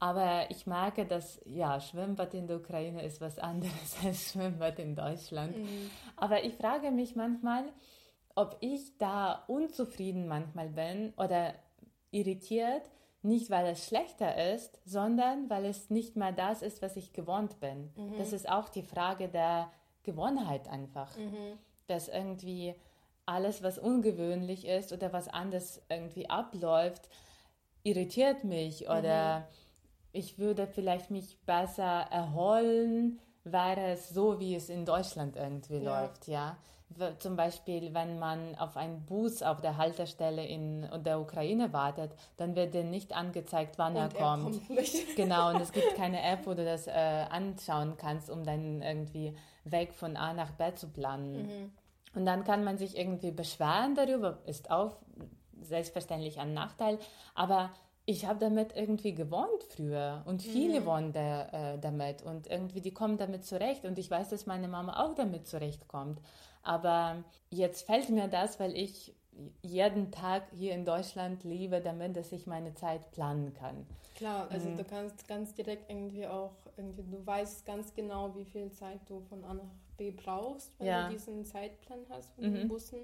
Aber 0.00 0.50
ich 0.50 0.66
merke, 0.66 1.06
dass 1.06 1.40
ja, 1.44 1.80
Schwimmbad 1.80 2.34
in 2.34 2.46
der 2.46 2.58
Ukraine 2.58 3.02
ist 3.02 3.20
was 3.20 3.38
anderes 3.38 3.96
als 4.04 4.32
Schwimmbad 4.32 4.78
in 4.78 4.94
Deutschland. 4.94 5.56
Mhm. 5.56 5.90
Aber 6.16 6.44
ich 6.44 6.54
frage 6.54 6.90
mich 6.90 7.16
manchmal, 7.16 7.64
ob 8.34 8.56
ich 8.60 8.96
da 8.98 9.44
unzufrieden 9.48 10.28
manchmal 10.28 10.68
bin 10.68 11.12
oder 11.16 11.54
irritiert, 12.10 12.82
nicht 13.22 13.50
weil 13.50 13.66
es 13.66 13.86
schlechter 13.86 14.52
ist, 14.52 14.78
sondern 14.84 15.50
weil 15.50 15.64
es 15.64 15.90
nicht 15.90 16.16
mehr 16.16 16.32
das 16.32 16.62
ist, 16.62 16.82
was 16.82 16.96
ich 16.96 17.12
gewohnt 17.12 17.60
bin. 17.60 17.90
Mhm. 17.96 18.16
Das 18.18 18.32
ist 18.32 18.48
auch 18.48 18.68
die 18.68 18.82
Frage 18.82 19.28
der 19.28 19.70
Gewohnheit 20.04 20.68
einfach. 20.68 21.16
Mhm. 21.16 21.58
Dass 21.86 22.08
irgendwie 22.08 22.74
alles, 23.26 23.62
was 23.62 23.78
ungewöhnlich 23.78 24.66
ist 24.66 24.92
oder 24.92 25.12
was 25.12 25.28
anders 25.28 25.82
irgendwie 25.88 26.30
abläuft, 26.30 27.08
irritiert 27.82 28.44
mich 28.44 28.88
oder 28.88 29.40
mhm 29.40 29.44
ich 30.12 30.38
würde 30.38 30.66
vielleicht 30.66 31.10
mich 31.10 31.38
besser 31.44 32.06
erholen, 32.10 33.20
wäre 33.44 33.92
es 33.92 34.08
so, 34.10 34.40
wie 34.40 34.54
es 34.54 34.68
in 34.68 34.84
Deutschland 34.84 35.36
irgendwie 35.36 35.78
ja. 35.78 36.02
läuft, 36.02 36.28
ja. 36.28 36.56
Zum 37.18 37.36
Beispiel, 37.36 37.92
wenn 37.94 38.18
man 38.18 38.56
auf 38.56 38.76
einen 38.76 39.04
Bus 39.04 39.42
auf 39.42 39.60
der 39.60 39.76
Haltestelle 39.76 40.44
in 40.44 40.88
der 41.04 41.20
Ukraine 41.20 41.72
wartet, 41.72 42.10
dann 42.38 42.56
wird 42.56 42.74
dir 42.74 42.82
nicht 42.82 43.14
angezeigt, 43.14 43.78
wann 43.78 43.94
und 43.94 44.02
er 44.02 44.08
kommt. 44.08 44.60
Er 44.70 44.76
kommt 44.76 44.88
genau, 45.16 45.50
und 45.50 45.60
es 45.60 45.70
gibt 45.70 45.94
keine 45.96 46.22
App, 46.22 46.46
wo 46.46 46.54
du 46.54 46.64
das 46.64 46.86
äh, 46.86 47.26
anschauen 47.30 47.94
kannst, 47.98 48.30
um 48.30 48.42
dann 48.42 48.82
irgendwie 48.82 49.36
Weg 49.64 49.92
von 49.92 50.16
A 50.16 50.32
nach 50.32 50.52
B 50.52 50.74
zu 50.74 50.88
planen. 50.88 51.46
Mhm. 51.46 51.72
Und 52.14 52.26
dann 52.26 52.44
kann 52.44 52.64
man 52.64 52.78
sich 52.78 52.96
irgendwie 52.96 53.30
beschweren 53.30 53.94
darüber, 53.94 54.38
ist 54.46 54.70
auch 54.70 54.96
selbstverständlich 55.60 56.40
ein 56.40 56.54
Nachteil, 56.54 56.98
aber 57.34 57.70
ich 58.06 58.24
habe 58.24 58.38
damit 58.38 58.74
irgendwie 58.74 59.14
gewohnt 59.14 59.62
früher 59.68 60.22
und 60.24 60.42
viele 60.42 60.80
mhm. 60.80 60.86
wohnen 60.86 61.12
da, 61.12 61.74
äh, 61.74 61.78
damit 61.78 62.22
und 62.22 62.46
irgendwie 62.46 62.80
die 62.80 62.94
kommen 62.94 63.18
damit 63.18 63.44
zurecht 63.44 63.84
und 63.84 63.98
ich 63.98 64.10
weiß, 64.10 64.30
dass 64.30 64.46
meine 64.46 64.66
Mama 64.66 65.04
auch 65.04 65.14
damit 65.14 65.46
zurechtkommt. 65.46 66.18
Aber 66.68 67.24
jetzt 67.50 67.86
fällt 67.86 68.10
mir 68.10 68.28
das, 68.28 68.60
weil 68.60 68.76
ich 68.76 69.14
jeden 69.62 70.10
Tag 70.10 70.42
hier 70.54 70.74
in 70.74 70.84
Deutschland 70.84 71.44
lebe, 71.44 71.80
damit 71.80 72.16
dass 72.16 72.32
ich 72.32 72.46
meine 72.46 72.74
Zeit 72.74 73.10
planen 73.12 73.54
kann. 73.54 73.86
Klar, 74.16 74.48
also 74.50 74.68
mhm. 74.68 74.76
du 74.76 74.84
kannst 74.84 75.28
ganz 75.28 75.54
direkt 75.54 75.88
irgendwie 75.88 76.26
auch 76.26 76.52
irgendwie 76.76 77.04
du 77.04 77.24
weißt 77.24 77.64
ganz 77.64 77.94
genau, 77.94 78.34
wie 78.34 78.44
viel 78.44 78.70
Zeit 78.72 78.98
du 79.06 79.20
von 79.20 79.44
A 79.44 79.54
nach 79.54 79.70
B 79.96 80.10
brauchst, 80.10 80.72
wenn 80.78 80.88
ja. 80.88 81.06
du 81.06 81.14
diesen 81.14 81.44
Zeitplan 81.44 82.00
hast 82.10 82.30
von 82.32 82.50
mhm. 82.50 82.54
den 82.54 82.68
Bussen. 82.68 82.98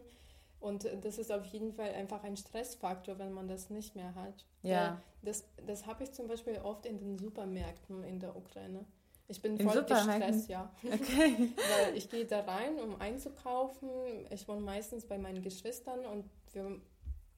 Und 0.60 0.88
das 1.02 1.18
ist 1.18 1.30
auf 1.30 1.44
jeden 1.46 1.72
Fall 1.72 1.92
einfach 1.92 2.24
ein 2.24 2.36
Stressfaktor, 2.36 3.18
wenn 3.18 3.32
man 3.32 3.48
das 3.48 3.70
nicht 3.70 3.94
mehr 3.96 4.14
hat. 4.14 4.44
Ja. 4.62 5.00
Das, 5.22 5.44
das 5.66 5.86
habe 5.86 6.04
ich 6.04 6.12
zum 6.12 6.26
Beispiel 6.26 6.58
oft 6.62 6.86
in 6.86 6.98
den 6.98 7.18
Supermärkten 7.18 8.02
in 8.02 8.18
der 8.18 8.34
Ukraine. 8.34 8.84
Ich 9.28 9.40
bin 9.40 9.58
voll 9.58 9.84
gestresst, 9.84 10.48
ja. 10.48 10.70
Okay. 10.82 11.52
Weil 11.86 11.96
ich 11.96 12.10
gehe 12.10 12.26
da 12.26 12.40
rein, 12.40 12.78
um 12.78 13.00
einzukaufen. 13.00 13.88
Ich 14.30 14.46
wohne 14.46 14.60
meistens 14.60 15.06
bei 15.06 15.16
meinen 15.16 15.42
Geschwistern 15.42 16.04
und 16.04 16.24
wir 16.52 16.78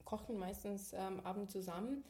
kochen 0.03 0.37
meistens 0.37 0.93
ähm, 0.93 1.21
abends 1.23 1.53
zusammen. 1.53 2.03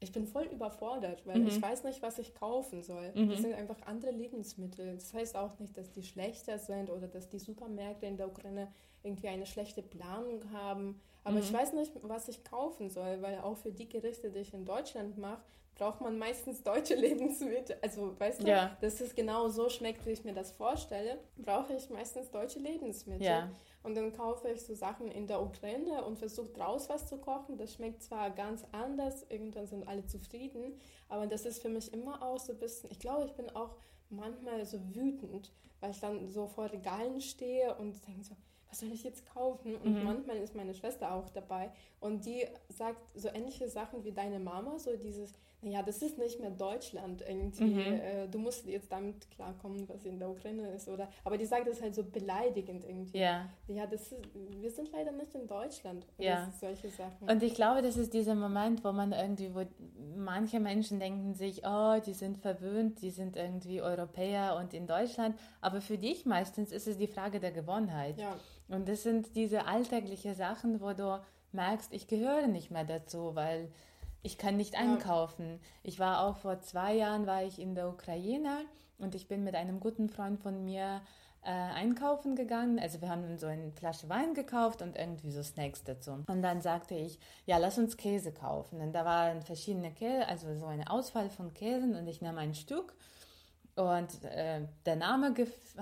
Ich 0.00 0.10
bin 0.10 0.26
voll 0.26 0.46
überfordert, 0.46 1.24
weil 1.26 1.38
mhm. 1.38 1.46
ich 1.46 1.62
weiß 1.62 1.84
nicht, 1.84 2.02
was 2.02 2.18
ich 2.18 2.34
kaufen 2.34 2.82
soll. 2.82 3.12
Mhm. 3.14 3.30
Das 3.30 3.40
sind 3.40 3.54
einfach 3.54 3.80
andere 3.86 4.10
Lebensmittel. 4.10 4.96
Das 4.96 5.14
heißt 5.14 5.36
auch 5.36 5.56
nicht, 5.60 5.76
dass 5.76 5.92
die 5.92 6.02
schlechter 6.02 6.58
sind 6.58 6.90
oder 6.90 7.06
dass 7.06 7.28
die 7.28 7.38
Supermärkte 7.38 8.06
in 8.06 8.16
der 8.16 8.26
Ukraine 8.26 8.72
irgendwie 9.04 9.28
eine 9.28 9.46
schlechte 9.46 9.82
Planung 9.82 10.52
haben. 10.52 11.00
Aber 11.22 11.36
mhm. 11.36 11.42
ich 11.42 11.52
weiß 11.52 11.74
nicht, 11.74 11.92
was 12.02 12.26
ich 12.26 12.42
kaufen 12.42 12.90
soll, 12.90 13.22
weil 13.22 13.38
auch 13.38 13.56
für 13.56 13.70
die 13.70 13.88
Gerichte, 13.88 14.30
die 14.30 14.40
ich 14.40 14.52
in 14.54 14.64
Deutschland 14.64 15.18
mache, 15.18 15.42
braucht 15.74 16.00
man 16.00 16.18
meistens 16.18 16.62
deutsche 16.62 16.94
Lebensmittel. 17.06 17.76
Also, 17.82 18.18
weißt 18.18 18.42
du, 18.42 18.46
ja. 18.46 18.76
dass 18.80 19.00
es 19.00 19.14
genau 19.14 19.48
so 19.48 19.68
schmeckt, 19.68 20.04
wie 20.06 20.10
ich 20.10 20.24
mir 20.24 20.34
das 20.34 20.52
vorstelle, 20.52 21.18
brauche 21.36 21.74
ich 21.74 21.88
meistens 21.90 22.30
deutsche 22.30 22.58
Lebensmittel. 22.58 23.26
Ja. 23.26 23.50
Und 23.82 23.96
dann 23.96 24.12
kaufe 24.12 24.48
ich 24.48 24.62
so 24.62 24.74
Sachen 24.74 25.10
in 25.10 25.26
der 25.26 25.42
Ukraine 25.42 26.04
und 26.04 26.18
versuche 26.18 26.48
draus 26.48 26.88
was 26.88 27.06
zu 27.08 27.18
kochen. 27.18 27.56
Das 27.56 27.74
schmeckt 27.74 28.02
zwar 28.02 28.30
ganz 28.30 28.64
anders, 28.70 29.26
irgendwann 29.28 29.66
sind 29.66 29.88
alle 29.88 30.06
zufrieden, 30.06 30.78
aber 31.08 31.26
das 31.26 31.44
ist 31.46 31.60
für 31.60 31.68
mich 31.68 31.92
immer 31.92 32.22
auch 32.22 32.38
so 32.38 32.52
ein 32.52 32.58
bisschen, 32.58 32.90
ich 32.90 33.00
glaube, 33.00 33.26
ich 33.26 33.32
bin 33.32 33.50
auch 33.50 33.74
manchmal 34.08 34.64
so 34.64 34.78
wütend, 34.94 35.50
weil 35.80 35.90
ich 35.90 36.00
dann 36.00 36.28
so 36.28 36.46
vor 36.46 36.70
Regalen 36.70 37.20
stehe 37.20 37.74
und 37.74 38.06
denke 38.06 38.22
so, 38.22 38.36
was 38.68 38.80
soll 38.80 38.92
ich 38.92 39.02
jetzt 39.02 39.26
kaufen? 39.26 39.76
Und 39.76 39.98
mhm. 39.98 40.04
manchmal 40.04 40.36
ist 40.38 40.54
meine 40.54 40.74
Schwester 40.74 41.12
auch 41.12 41.28
dabei 41.30 41.72
und 42.00 42.24
die 42.24 42.46
sagt 42.68 43.00
so 43.14 43.28
ähnliche 43.28 43.68
Sachen 43.68 44.04
wie 44.04 44.12
deine 44.12 44.38
Mama, 44.38 44.78
so 44.78 44.96
dieses, 44.96 45.32
naja, 45.62 45.82
das 45.82 46.02
ist 46.02 46.18
nicht 46.18 46.40
mehr 46.40 46.50
Deutschland 46.50 47.22
irgendwie, 47.26 47.64
mhm. 47.64 48.00
äh, 48.00 48.28
du 48.28 48.38
musst 48.38 48.66
jetzt 48.66 48.90
damit 48.90 49.30
klarkommen, 49.30 49.88
was 49.88 50.04
in 50.04 50.18
der 50.18 50.28
Ukraine 50.28 50.68
ist, 50.72 50.88
oder, 50.88 51.08
aber 51.24 51.38
die 51.38 51.46
sagt 51.46 51.68
das 51.68 51.80
halt 51.80 51.94
so 51.94 52.02
beleidigend 52.02 52.84
irgendwie. 52.84 53.18
Ja. 53.18 53.48
Ja, 53.68 53.86
das 53.86 54.12
ist, 54.12 54.22
wir 54.60 54.70
sind 54.70 54.90
leider 54.92 55.12
nicht 55.12 55.34
in 55.34 55.46
Deutschland. 55.46 56.04
Ja. 56.18 56.50
solche 56.60 56.90
Sachen. 56.90 57.28
Und 57.28 57.42
ich 57.42 57.54
glaube, 57.54 57.80
das 57.80 57.96
ist 57.96 58.12
dieser 58.12 58.34
Moment, 58.34 58.84
wo 58.84 58.90
man 58.90 59.12
irgendwie, 59.12 59.54
wo 59.54 59.62
manche 60.16 60.58
Menschen 60.58 60.98
denken 60.98 61.34
sich, 61.34 61.62
oh, 61.64 61.96
die 62.04 62.14
sind 62.14 62.38
verwöhnt, 62.38 63.00
die 63.00 63.10
sind 63.10 63.36
irgendwie 63.36 63.80
Europäer 63.80 64.56
und 64.56 64.74
in 64.74 64.86
Deutschland, 64.86 65.38
aber 65.60 65.80
für 65.80 65.96
dich 65.96 66.26
meistens 66.26 66.72
ist 66.72 66.88
es 66.88 66.98
die 66.98 67.06
Frage 67.06 67.38
der 67.38 67.52
Gewohnheit. 67.52 68.18
Ja. 68.18 68.36
Und 68.68 68.88
das 68.88 69.04
sind 69.04 69.36
diese 69.36 69.66
alltäglichen 69.66 70.34
Sachen, 70.34 70.80
wo 70.80 70.92
du 70.92 71.20
merkst, 71.52 71.92
ich 71.92 72.06
gehöre 72.06 72.46
nicht 72.46 72.70
mehr 72.70 72.84
dazu, 72.84 73.34
weil 73.34 73.68
ich 74.22 74.38
kann 74.38 74.56
nicht 74.56 74.76
einkaufen. 74.76 75.60
Ich 75.82 75.98
war 75.98 76.20
auch 76.20 76.36
vor 76.36 76.60
zwei 76.60 76.94
Jahren 76.94 77.26
war 77.26 77.42
ich 77.42 77.58
in 77.58 77.74
der 77.74 77.88
Ukraine 77.88 78.64
und 78.98 79.14
ich 79.14 79.28
bin 79.28 79.44
mit 79.44 79.54
einem 79.54 79.80
guten 79.80 80.08
Freund 80.08 80.40
von 80.40 80.64
mir 80.64 81.00
äh, 81.44 81.50
einkaufen 81.50 82.36
gegangen. 82.36 82.78
Also 82.78 83.00
wir 83.00 83.08
haben 83.08 83.36
so 83.38 83.46
eine 83.46 83.72
Flasche 83.72 84.08
Wein 84.08 84.34
gekauft 84.34 84.80
und 84.80 84.96
irgendwie 84.96 85.32
so 85.32 85.42
Snacks 85.42 85.82
dazu. 85.82 86.22
Und 86.28 86.42
dann 86.42 86.60
sagte 86.60 86.94
ich, 86.94 87.18
ja, 87.46 87.58
lass 87.58 87.78
uns 87.78 87.96
Käse 87.96 88.32
kaufen. 88.32 88.80
Und 88.80 88.92
da 88.92 89.04
waren 89.04 89.42
verschiedene 89.42 89.92
Käse, 89.92 90.26
also 90.28 90.54
so 90.56 90.66
eine 90.66 90.88
Auswahl 90.88 91.30
von 91.30 91.52
Käsen 91.52 91.96
und 91.96 92.06
ich 92.06 92.22
nahm 92.22 92.38
ein 92.38 92.54
Stück 92.54 92.94
und 93.74 94.24
äh, 94.24 94.60
der 94.84 94.96
Name 94.96 95.34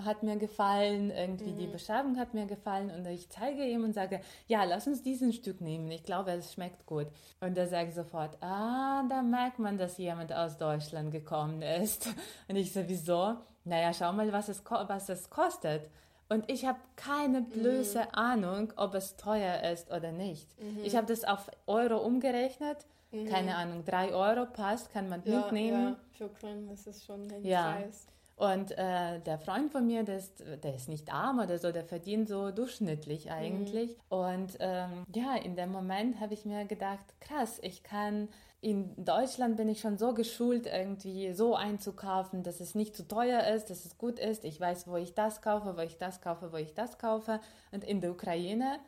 hat 0.05 0.23
mir 0.23 0.37
gefallen, 0.37 1.11
irgendwie 1.11 1.53
mhm. 1.53 1.59
die 1.59 1.67
Beschreibung 1.67 2.19
hat 2.19 2.35
mir 2.35 2.47
gefallen 2.47 2.91
und 2.91 3.05
ich 3.07 3.29
zeige 3.31 3.65
ihm 3.65 3.83
und 3.83 3.95
sage, 3.95 4.21
ja, 4.47 4.63
lass 4.63 4.87
uns 4.87 5.03
diesen 5.03 5.33
Stück 5.33 5.61
nehmen, 5.61 5.91
ich 5.91 6.05
glaube, 6.05 6.31
es 6.31 6.53
schmeckt 6.53 6.87
gut. 6.87 7.09
Und 7.41 7.59
er 7.59 7.67
sagt 7.67 7.95
sofort, 7.95 8.41
ah, 8.43 9.03
da 9.09 9.23
merkt 9.23 9.59
man, 9.59 9.77
dass 9.77 9.99
jemand 9.99 10.33
aus 10.33 10.57
Deutschland 10.57 11.11
gekommen 11.11 11.63
ist. 11.63 12.09
Und 12.49 12.57
ich 12.57 12.73
so, 12.73 12.83
wieso? 12.87 13.35
Naja, 13.65 13.93
schau 13.93 14.13
mal, 14.13 14.33
was 14.33 14.49
es, 14.49 14.63
was 14.65 15.09
es 15.09 15.29
kostet. 15.29 15.91
Und 16.29 16.49
ich 16.49 16.67
habe 16.67 16.79
keine 16.95 17.43
blöße 17.43 18.03
mhm. 18.03 18.09
Ahnung, 18.13 18.73
ob 18.77 18.95
es 18.95 19.17
teuer 19.17 19.69
ist 19.73 19.91
oder 19.91 20.13
nicht. 20.13 20.47
Mhm. 20.61 20.85
Ich 20.85 20.95
habe 20.95 21.09
das 21.09 21.25
auf 21.25 21.51
Euro 21.67 21.99
umgerechnet 21.99 22.87
Mhm. 23.13 23.27
Keine 23.27 23.57
Ahnung, 23.57 23.85
drei 23.85 24.13
Euro 24.13 24.47
passt, 24.47 24.93
kann 24.93 25.09
man 25.09 25.23
ja, 25.25 25.41
mitnehmen. 25.41 25.89
Ja, 25.89 25.97
für 26.21 26.29
Köln 26.29 26.69
ist 26.69 26.87
es 26.87 27.03
schon 27.05 27.31
ein 27.33 27.45
ja. 27.45 27.73
Preis. 27.73 28.07
Und 28.37 28.73
äh, 28.73 29.21
der 29.21 29.39
Freund 29.39 29.71
von 29.73 29.87
mir, 29.87 30.03
der 30.03 30.19
ist, 30.19 30.43
der 30.63 30.75
ist 30.75 30.89
nicht 30.89 31.13
arm 31.13 31.41
oder 31.41 31.59
so, 31.59 31.73
der 31.73 31.85
verdient 31.85 32.29
so 32.29 32.51
durchschnittlich 32.51 33.27
mhm. 33.27 33.33
eigentlich. 33.33 33.91
Mhm. 33.91 34.03
Und 34.09 34.57
ähm, 34.61 35.05
ja, 35.15 35.37
in 35.37 35.57
dem 35.57 35.73
Moment 35.73 36.21
habe 36.21 36.35
ich 36.35 36.45
mir 36.45 36.65
gedacht, 36.67 37.05
krass, 37.21 37.59
ich 37.63 37.83
kann 37.83 38.29
in 38.63 39.03
Deutschland 39.03 39.57
bin 39.57 39.69
ich 39.71 39.81
schon 39.81 39.97
so 39.97 40.13
geschult, 40.13 40.67
irgendwie 40.67 41.33
so 41.33 41.55
einzukaufen, 41.55 42.43
dass 42.43 42.61
es 42.61 42.75
nicht 42.75 42.95
zu 42.95 43.09
teuer 43.09 43.45
ist, 43.55 43.71
dass 43.71 43.87
es 43.87 43.97
gut 43.97 44.19
ist. 44.19 44.45
Ich 44.45 44.61
weiß, 44.61 44.87
wo 44.87 44.97
ich 44.97 45.15
das 45.15 45.41
kaufe, 45.41 45.79
wo 45.79 45.81
ich 45.81 45.97
das 45.97 46.21
kaufe, 46.21 46.53
wo 46.53 46.57
ich 46.59 46.75
das 46.75 46.99
kaufe. 46.99 47.41
Und 47.73 47.85
in 47.85 48.03
der 48.03 48.11
Ukraine 48.11 48.79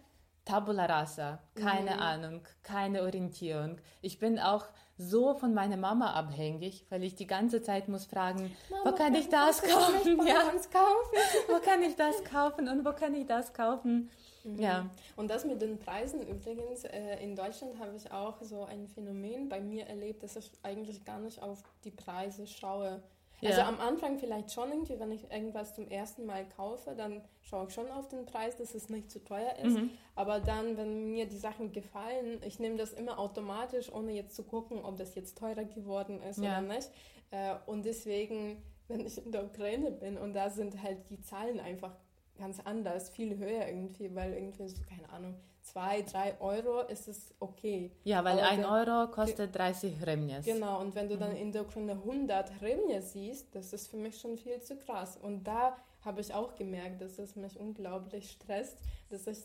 Tabula 0.44 0.86
rasa, 0.86 1.38
keine 1.54 1.92
mhm. 1.92 2.00
Ahnung, 2.00 2.40
keine 2.62 3.02
Orientierung. 3.02 3.78
Ich 4.00 4.18
bin 4.18 4.38
auch 4.38 4.66
so 4.98 5.34
von 5.34 5.54
meiner 5.54 5.76
Mama 5.76 6.12
abhängig, 6.12 6.84
weil 6.90 7.02
ich 7.02 7.14
die 7.14 7.26
ganze 7.26 7.62
Zeit 7.62 7.88
muss 7.88 8.04
fragen, 8.04 8.54
Mama, 8.70 8.90
wo 8.90 8.94
kann 8.94 9.14
ich 9.14 9.28
das 9.28 9.62
kaufen? 9.62 10.26
Ja. 10.26 10.50
kaufen? 10.70 11.16
wo 11.48 11.58
kann 11.60 11.82
ich 11.82 11.96
das 11.96 12.22
kaufen 12.24 12.68
und 12.68 12.84
wo 12.84 12.92
kann 12.92 13.14
ich 13.14 13.26
das 13.26 13.52
kaufen? 13.52 14.10
Mhm. 14.44 14.58
Ja. 14.58 14.90
Und 15.16 15.30
das 15.30 15.44
mit 15.44 15.62
den 15.62 15.78
Preisen 15.78 16.26
übrigens, 16.26 16.84
äh, 16.84 17.16
in 17.22 17.36
Deutschland 17.36 17.78
habe 17.78 17.96
ich 17.96 18.10
auch 18.10 18.40
so 18.42 18.64
ein 18.64 18.88
Phänomen 18.88 19.48
bei 19.48 19.60
mir 19.60 19.86
erlebt, 19.86 20.22
dass 20.22 20.36
ich 20.36 20.50
eigentlich 20.62 21.04
gar 21.04 21.18
nicht 21.18 21.42
auf 21.42 21.62
die 21.84 21.90
Preise 21.90 22.46
schaue. 22.46 23.02
Ja. 23.42 23.50
Also 23.50 23.62
am 23.62 23.80
Anfang 23.80 24.18
vielleicht 24.18 24.52
schon 24.52 24.70
irgendwie, 24.70 25.00
wenn 25.00 25.10
ich 25.10 25.28
irgendwas 25.28 25.74
zum 25.74 25.88
ersten 25.88 26.26
Mal 26.26 26.48
kaufe, 26.48 26.94
dann 26.96 27.22
schaue 27.40 27.66
ich 27.66 27.74
schon 27.74 27.90
auf 27.90 28.06
den 28.06 28.24
Preis, 28.24 28.56
dass 28.56 28.72
es 28.72 28.88
nicht 28.88 29.10
zu 29.10 29.18
teuer 29.18 29.56
ist. 29.56 29.76
Mhm. 29.76 29.90
Aber 30.14 30.38
dann, 30.38 30.76
wenn 30.76 31.10
mir 31.10 31.26
die 31.26 31.36
Sachen 31.36 31.72
gefallen, 31.72 32.40
ich 32.46 32.60
nehme 32.60 32.76
das 32.76 32.92
immer 32.92 33.18
automatisch, 33.18 33.92
ohne 33.92 34.12
jetzt 34.12 34.36
zu 34.36 34.44
gucken, 34.44 34.84
ob 34.84 34.96
das 34.96 35.16
jetzt 35.16 35.36
teurer 35.36 35.64
geworden 35.64 36.22
ist 36.22 36.38
ja. 36.38 36.58
oder 36.58 36.74
nicht. 36.74 36.88
Äh, 37.32 37.56
und 37.66 37.84
deswegen, 37.84 38.62
wenn 38.86 39.04
ich 39.04 39.18
in 39.18 39.32
der 39.32 39.44
Ukraine 39.44 39.90
bin 39.90 40.18
und 40.18 40.34
da 40.34 40.48
sind 40.48 40.80
halt 40.80 41.10
die 41.10 41.20
Zahlen 41.20 41.58
einfach 41.58 41.96
ganz 42.38 42.60
anders, 42.60 43.10
viel 43.10 43.36
höher 43.38 43.66
irgendwie, 43.66 44.14
weil 44.14 44.34
irgendwie 44.34 44.68
so, 44.68 44.82
keine 44.88 45.08
Ahnung, 45.10 45.34
zwei, 45.62 46.02
drei 46.02 46.38
Euro 46.40 46.80
ist 46.82 47.08
es 47.08 47.34
okay. 47.40 47.92
Ja, 48.04 48.24
weil 48.24 48.38
Aber 48.38 48.48
ein 48.48 48.64
Euro 48.64 49.10
kostet 49.10 49.54
30 49.54 50.00
Hremnias. 50.00 50.44
Genau, 50.44 50.80
und 50.80 50.94
wenn 50.94 51.08
du 51.08 51.16
dann 51.16 51.30
mhm. 51.30 51.36
in 51.38 51.52
der 51.52 51.62
Ukraine 51.62 51.92
100 51.92 52.60
Hremnias 52.60 53.12
siehst, 53.12 53.54
das 53.54 53.72
ist 53.72 53.88
für 53.88 53.96
mich 53.96 54.20
schon 54.20 54.36
viel 54.36 54.60
zu 54.60 54.76
krass. 54.76 55.16
Und 55.16 55.44
da 55.44 55.76
habe 56.04 56.20
ich 56.20 56.34
auch 56.34 56.54
gemerkt, 56.56 57.00
dass 57.00 57.18
es 57.18 57.36
mich 57.36 57.58
unglaublich 57.58 58.32
stresst, 58.32 58.78
dass 59.08 59.26
ich 59.26 59.38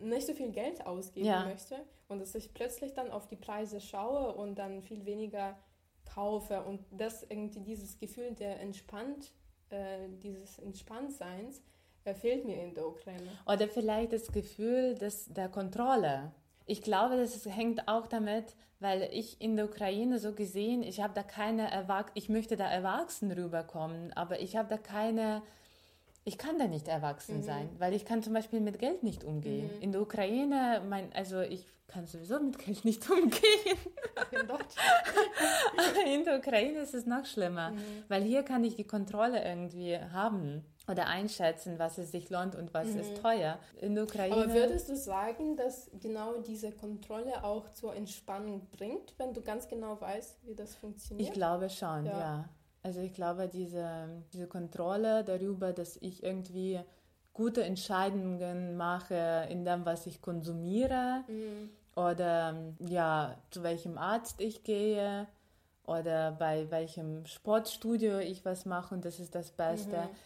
nicht 0.00 0.26
so 0.26 0.32
viel 0.32 0.50
Geld 0.50 0.86
ausgeben 0.86 1.26
ja. 1.26 1.44
möchte 1.44 1.76
und 2.08 2.20
dass 2.20 2.34
ich 2.34 2.54
plötzlich 2.54 2.94
dann 2.94 3.10
auf 3.10 3.26
die 3.26 3.36
Preise 3.36 3.80
schaue 3.80 4.34
und 4.34 4.56
dann 4.56 4.82
viel 4.82 5.04
weniger 5.04 5.56
kaufe 6.04 6.62
und 6.62 6.80
das 6.90 7.24
irgendwie 7.24 7.60
dieses 7.60 7.98
Gefühl 7.98 8.32
der 8.32 8.60
entspannt, 8.60 9.32
äh, 9.70 10.08
dieses 10.22 10.58
Entspanntseins, 10.60 11.60
fehlt 12.14 12.44
mir 12.44 12.62
in 12.62 12.74
der 12.74 12.86
Ukraine. 12.86 13.28
Oder 13.46 13.68
vielleicht 13.68 14.12
das 14.12 14.30
Gefühl 14.32 14.94
des, 14.94 15.26
der 15.32 15.48
Kontrolle. 15.48 16.32
Ich 16.66 16.82
glaube, 16.82 17.16
das 17.16 17.44
hängt 17.46 17.86
auch 17.88 18.06
damit, 18.06 18.56
weil 18.80 19.08
ich 19.12 19.40
in 19.40 19.56
der 19.56 19.66
Ukraine 19.66 20.18
so 20.18 20.32
gesehen, 20.32 20.82
ich 20.82 21.00
habe 21.00 21.14
da 21.14 21.22
keine 21.22 21.70
Erwachsenen, 21.70 22.16
ich 22.16 22.28
möchte 22.28 22.56
da 22.56 22.68
erwachsen 22.70 23.30
rüberkommen, 23.30 24.12
aber 24.14 24.40
ich 24.40 24.56
habe 24.56 24.68
da 24.68 24.76
keine, 24.76 25.42
ich 26.24 26.38
kann 26.38 26.58
da 26.58 26.66
nicht 26.66 26.88
erwachsen 26.88 27.38
mhm. 27.38 27.42
sein, 27.42 27.70
weil 27.78 27.94
ich 27.94 28.04
kann 28.04 28.22
zum 28.22 28.32
Beispiel 28.32 28.60
mit 28.60 28.78
Geld 28.78 29.02
nicht 29.02 29.24
umgehen. 29.24 29.70
Mhm. 29.76 29.82
In 29.82 29.92
der 29.92 30.02
Ukraine, 30.02 30.82
mein, 30.88 31.12
also 31.14 31.40
ich 31.40 31.66
kann 31.86 32.06
sowieso 32.06 32.40
mit 32.40 32.58
Geld 32.58 32.84
nicht 32.84 33.08
umgehen. 33.10 33.78
In 34.32 34.50
aber 34.50 36.06
in 36.12 36.24
der 36.24 36.38
Ukraine 36.38 36.80
ist 36.80 36.94
es 36.94 37.06
noch 37.06 37.24
schlimmer, 37.24 37.70
mhm. 37.70 38.04
weil 38.08 38.22
hier 38.22 38.42
kann 38.42 38.64
ich 38.64 38.74
die 38.76 38.86
Kontrolle 38.86 39.42
irgendwie 39.42 39.98
haben 39.98 40.64
oder 40.88 41.06
einschätzen, 41.06 41.78
was 41.78 41.98
es 41.98 42.12
sich 42.12 42.30
lohnt 42.30 42.54
und 42.54 42.72
was 42.72 42.88
mhm. 42.88 43.00
ist 43.00 43.20
teuer. 43.20 43.58
In 43.80 43.94
der 43.94 44.04
Ukraine. 44.04 44.34
Aber 44.34 44.54
würdest 44.54 44.88
du 44.88 44.96
sagen, 44.96 45.56
dass 45.56 45.90
genau 46.00 46.38
diese 46.38 46.70
Kontrolle 46.70 47.42
auch 47.42 47.70
zur 47.70 47.94
Entspannung 47.94 48.68
bringt, 48.70 49.14
wenn 49.18 49.34
du 49.34 49.42
ganz 49.42 49.68
genau 49.68 50.00
weißt, 50.00 50.46
wie 50.46 50.54
das 50.54 50.74
funktioniert? 50.76 51.28
Ich 51.28 51.34
glaube 51.34 51.68
schon, 51.70 52.06
ja. 52.06 52.18
ja. 52.18 52.48
Also 52.82 53.00
ich 53.00 53.14
glaube, 53.14 53.48
diese, 53.48 54.08
diese 54.32 54.46
Kontrolle 54.46 55.24
darüber, 55.24 55.72
dass 55.72 55.96
ich 55.96 56.22
irgendwie 56.22 56.78
gute 57.32 57.64
Entscheidungen 57.64 58.76
mache 58.76 59.48
in 59.50 59.64
dem, 59.64 59.84
was 59.84 60.06
ich 60.06 60.22
konsumiere 60.22 61.24
mhm. 61.26 61.70
oder 61.96 62.54
ja, 62.78 63.36
zu 63.50 63.64
welchem 63.64 63.98
Arzt 63.98 64.40
ich 64.40 64.62
gehe 64.62 65.26
oder 65.84 66.30
bei 66.30 66.70
welchem 66.70 67.26
Sportstudio 67.26 68.18
ich 68.18 68.44
was 68.44 68.66
mache 68.66 68.94
und 68.94 69.04
das 69.04 69.18
ist 69.18 69.34
das 69.34 69.50
Beste. 69.50 69.96
Mhm 69.96 70.16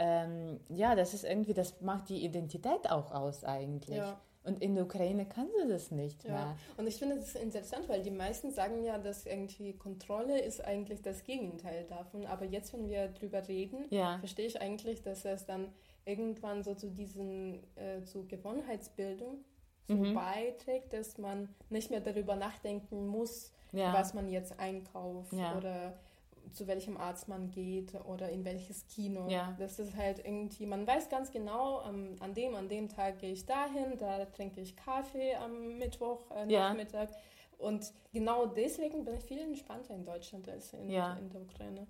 ähm, 0.00 0.60
ja, 0.70 0.94
das 0.94 1.12
ist 1.12 1.24
irgendwie, 1.24 1.52
das 1.52 1.78
macht 1.82 2.08
die 2.08 2.24
Identität 2.24 2.90
auch 2.90 3.12
aus 3.12 3.44
eigentlich. 3.44 3.98
Ja. 3.98 4.18
Und 4.42 4.62
in 4.62 4.74
der 4.74 4.84
Ukraine 4.84 5.26
kann 5.26 5.48
sie 5.54 5.68
das 5.68 5.90
nicht 5.90 6.24
ja. 6.24 6.30
mehr. 6.30 6.56
Und 6.78 6.86
ich 6.86 6.96
finde 6.96 7.16
das 7.16 7.34
interessant, 7.34 7.86
weil 7.90 8.02
die 8.02 8.10
meisten 8.10 8.50
sagen 8.50 8.82
ja, 8.82 8.96
dass 8.96 9.26
irgendwie 9.26 9.74
Kontrolle 9.74 10.40
ist 10.40 10.64
eigentlich 10.64 11.02
das 11.02 11.24
Gegenteil 11.24 11.84
davon. 11.84 12.24
Aber 12.24 12.46
jetzt, 12.46 12.72
wenn 12.72 12.88
wir 12.88 13.08
drüber 13.08 13.46
reden, 13.46 13.84
ja. 13.90 14.18
verstehe 14.20 14.46
ich 14.46 14.58
eigentlich, 14.58 15.02
dass 15.02 15.26
es 15.26 15.44
dann 15.44 15.68
irgendwann 16.06 16.62
so 16.62 16.74
zu 16.74 16.88
diesen, 16.88 17.62
äh, 17.76 18.02
zu 18.04 18.26
Gewohnheitsbildung 18.26 19.44
so 19.88 19.94
mhm. 19.94 20.14
beiträgt, 20.14 20.94
dass 20.94 21.18
man 21.18 21.54
nicht 21.68 21.90
mehr 21.90 22.00
darüber 22.00 22.36
nachdenken 22.36 23.06
muss, 23.08 23.52
ja. 23.72 23.92
was 23.92 24.14
man 24.14 24.30
jetzt 24.30 24.58
einkauft 24.58 25.34
oder 25.34 25.98
zu 26.52 26.66
welchem 26.66 26.96
Arzt 26.96 27.28
man 27.28 27.50
geht 27.50 27.94
oder 28.04 28.28
in 28.30 28.44
welches 28.44 28.86
Kino. 28.86 29.28
Ja. 29.28 29.54
Das 29.58 29.78
ist 29.78 29.96
halt 29.96 30.24
irgendwie, 30.24 30.66
man 30.66 30.86
weiß 30.86 31.08
ganz 31.08 31.30
genau, 31.30 31.82
ähm, 31.88 32.16
an 32.20 32.34
dem, 32.34 32.54
an 32.54 32.68
dem 32.68 32.88
Tag 32.88 33.18
gehe 33.18 33.32
ich 33.32 33.46
dahin, 33.46 33.98
da 33.98 34.24
trinke 34.26 34.60
ich 34.60 34.76
Kaffee 34.76 35.34
am 35.36 35.78
Mittwoch, 35.78 36.30
äh, 36.30 36.52
ja. 36.52 36.68
Nachmittag. 36.68 37.10
Und 37.58 37.92
genau 38.12 38.46
deswegen 38.46 39.04
bin 39.04 39.16
ich 39.16 39.24
viel 39.24 39.38
entspannter 39.38 39.94
in 39.94 40.04
Deutschland 40.04 40.48
als 40.48 40.72
in, 40.72 40.90
ja. 40.90 41.14
in 41.14 41.28
der 41.28 41.42
Ukraine. 41.42 41.86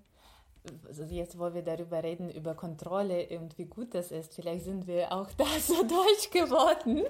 Also 0.87 1.05
jetzt, 1.05 1.39
wo 1.39 1.55
wir 1.55 1.63
darüber 1.63 2.03
reden, 2.03 2.31
über 2.31 2.55
Kontrolle 2.55 3.27
und 3.39 3.57
wie 3.57 3.65
gut 3.65 3.95
das 3.95 4.11
ist, 4.11 4.35
vielleicht 4.35 4.65
sind 4.65 4.87
wir 4.87 5.13
auch 5.13 5.31
da 5.37 5.47
so 5.61 5.83
deutsch 5.83 6.31
geworden. 6.31 7.05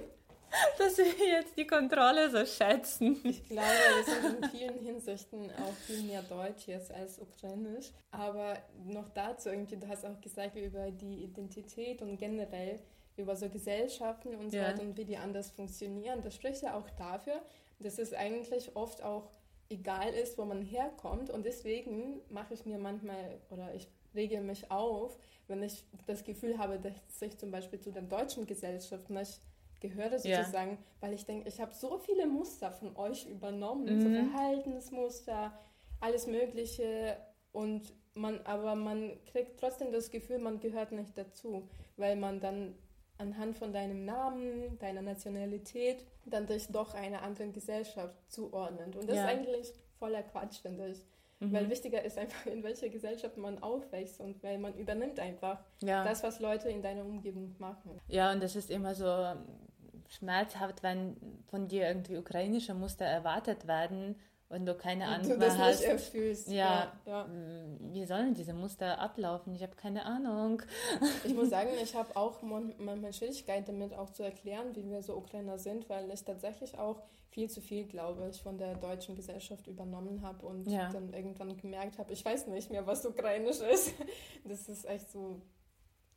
dass 0.78 0.98
wir 0.98 1.04
jetzt 1.04 1.56
die 1.56 1.66
Kontrolle 1.66 2.30
so 2.30 2.44
schätzen. 2.44 3.20
Ich 3.24 3.44
glaube, 3.48 3.68
wir 3.68 4.04
sind 4.04 4.42
in 4.42 4.50
vielen 4.50 4.78
Hinsichten 4.78 5.50
auch 5.52 5.74
viel 5.86 6.02
mehr 6.02 6.22
Deutsch 6.22 6.66
jetzt 6.66 6.92
als 6.92 7.18
Ukrainisch. 7.18 7.90
Aber 8.10 8.56
noch 8.86 9.08
dazu 9.10 9.50
irgendwie, 9.50 9.76
du 9.76 9.88
hast 9.88 10.04
auch 10.04 10.20
gesagt 10.20 10.56
über 10.56 10.90
die 10.90 11.24
Identität 11.24 12.02
und 12.02 12.16
generell 12.18 12.80
über 13.16 13.36
so 13.36 13.48
Gesellschaften 13.48 14.34
und 14.34 14.50
so 14.50 14.56
ja. 14.56 14.68
weiter 14.68 14.82
und 14.82 14.96
wie 14.96 15.04
die 15.04 15.16
anders 15.16 15.50
funktionieren. 15.50 16.22
Das 16.22 16.34
spricht 16.34 16.62
ja 16.62 16.76
auch 16.76 16.88
dafür, 16.90 17.40
dass 17.78 17.98
es 17.98 18.12
eigentlich 18.12 18.74
oft 18.76 19.02
auch 19.02 19.30
egal 19.68 20.12
ist, 20.14 20.36
wo 20.38 20.44
man 20.44 20.62
herkommt. 20.62 21.30
Und 21.30 21.44
deswegen 21.44 22.20
mache 22.28 22.54
ich 22.54 22.64
mir 22.66 22.78
manchmal 22.78 23.38
oder 23.50 23.74
ich 23.74 23.88
rege 24.14 24.40
mich 24.40 24.70
auf, 24.70 25.16
wenn 25.46 25.62
ich 25.62 25.84
das 26.06 26.24
Gefühl 26.24 26.58
habe, 26.58 26.78
dass 26.78 27.22
ich 27.22 27.38
zum 27.38 27.50
Beispiel 27.50 27.80
zu 27.80 27.92
der 27.92 28.02
deutschen 28.02 28.46
Gesellschaft 28.46 29.10
nicht 29.10 29.40
gehöre 29.80 30.18
sozusagen, 30.18 30.72
ja. 30.72 30.78
weil 31.00 31.14
ich 31.14 31.24
denke, 31.24 31.48
ich 31.48 31.60
habe 31.60 31.74
so 31.74 31.98
viele 31.98 32.26
Muster 32.26 32.70
von 32.72 32.96
euch 32.96 33.26
übernommen, 33.26 33.84
mhm. 33.84 34.00
so 34.00 34.08
Verhaltensmuster, 34.10 35.52
alles 36.00 36.26
Mögliche 36.26 37.16
und 37.52 37.92
man, 38.14 38.40
aber 38.44 38.74
man 38.74 39.12
kriegt 39.26 39.58
trotzdem 39.58 39.92
das 39.92 40.10
Gefühl, 40.10 40.38
man 40.38 40.60
gehört 40.60 40.92
nicht 40.92 41.16
dazu, 41.16 41.68
weil 41.96 42.16
man 42.16 42.40
dann 42.40 42.74
anhand 43.18 43.56
von 43.56 43.72
deinem 43.72 44.04
Namen, 44.04 44.78
deiner 44.78 45.02
Nationalität, 45.02 46.06
dann 46.24 46.46
dich 46.46 46.68
doch 46.68 46.94
einer 46.94 47.22
anderen 47.22 47.52
Gesellschaft 47.52 48.14
zuordnet. 48.28 48.96
Und 48.96 49.08
das 49.08 49.16
ja. 49.16 49.24
ist 49.24 49.30
eigentlich 49.30 49.74
voller 49.98 50.22
Quatsch, 50.22 50.60
finde 50.60 50.88
ich. 50.88 51.04
Mhm. 51.40 51.52
Weil 51.52 51.70
wichtiger 51.70 52.02
ist 52.02 52.18
einfach, 52.18 52.46
in 52.46 52.62
welcher 52.62 52.88
Gesellschaft 52.88 53.36
man 53.36 53.62
aufwächst 53.62 54.20
und 54.20 54.42
weil 54.42 54.58
man 54.58 54.74
übernimmt 54.74 55.18
einfach 55.20 55.62
ja. 55.82 56.04
das, 56.04 56.22
was 56.22 56.40
Leute 56.40 56.68
in 56.68 56.82
deiner 56.82 57.04
Umgebung 57.04 57.54
machen. 57.58 57.98
Ja, 58.08 58.32
und 58.32 58.42
das 58.42 58.56
ist 58.56 58.70
immer 58.70 58.94
so, 58.94 59.04
schmerzhaft, 60.10 60.82
wenn 60.82 61.16
von 61.46 61.68
dir 61.68 61.88
irgendwie 61.88 62.18
ukrainische 62.18 62.74
Muster 62.74 63.04
erwartet 63.04 63.66
werden 63.66 64.16
und 64.50 64.66
du 64.66 64.74
keine 64.74 65.06
Ahnung 65.06 65.38
mehr 65.38 65.56
hast. 65.56 65.82
Erfüllst. 65.82 66.48
Ja, 66.48 66.92
ja, 67.06 67.24
mm, 67.24 67.92
wie 67.92 68.04
sollen 68.04 68.34
diese 68.34 68.52
Muster 68.52 68.98
ablaufen? 68.98 69.54
Ich 69.54 69.62
habe 69.62 69.76
keine 69.76 70.04
Ahnung. 70.04 70.62
Ich 71.24 71.34
muss 71.34 71.50
sagen, 71.50 71.70
ich 71.80 71.94
habe 71.94 72.16
auch 72.16 72.42
manchmal 72.42 73.12
Schwierigkeiten 73.12 73.66
damit 73.66 73.94
auch 73.94 74.10
zu 74.10 74.24
erklären, 74.24 74.74
wie 74.74 74.88
wir 74.90 75.02
so 75.02 75.16
Ukrainer 75.16 75.58
sind, 75.58 75.88
weil 75.88 76.10
ich 76.10 76.24
tatsächlich 76.24 76.76
auch 76.78 77.00
viel 77.28 77.48
zu 77.48 77.60
viel, 77.60 77.84
glaube 77.84 78.28
ich, 78.32 78.42
von 78.42 78.58
der 78.58 78.74
deutschen 78.74 79.14
Gesellschaft 79.14 79.68
übernommen 79.68 80.22
habe 80.22 80.44
und 80.44 80.68
ja. 80.68 80.90
dann 80.90 81.12
irgendwann 81.12 81.56
gemerkt 81.56 81.98
habe, 81.98 82.12
ich 82.12 82.24
weiß 82.24 82.48
nicht 82.48 82.70
mehr, 82.70 82.84
was 82.86 83.06
ukrainisch 83.06 83.60
ist. 83.60 83.94
Das 84.42 84.68
ist 84.68 84.84
echt 84.86 85.10
so 85.12 85.40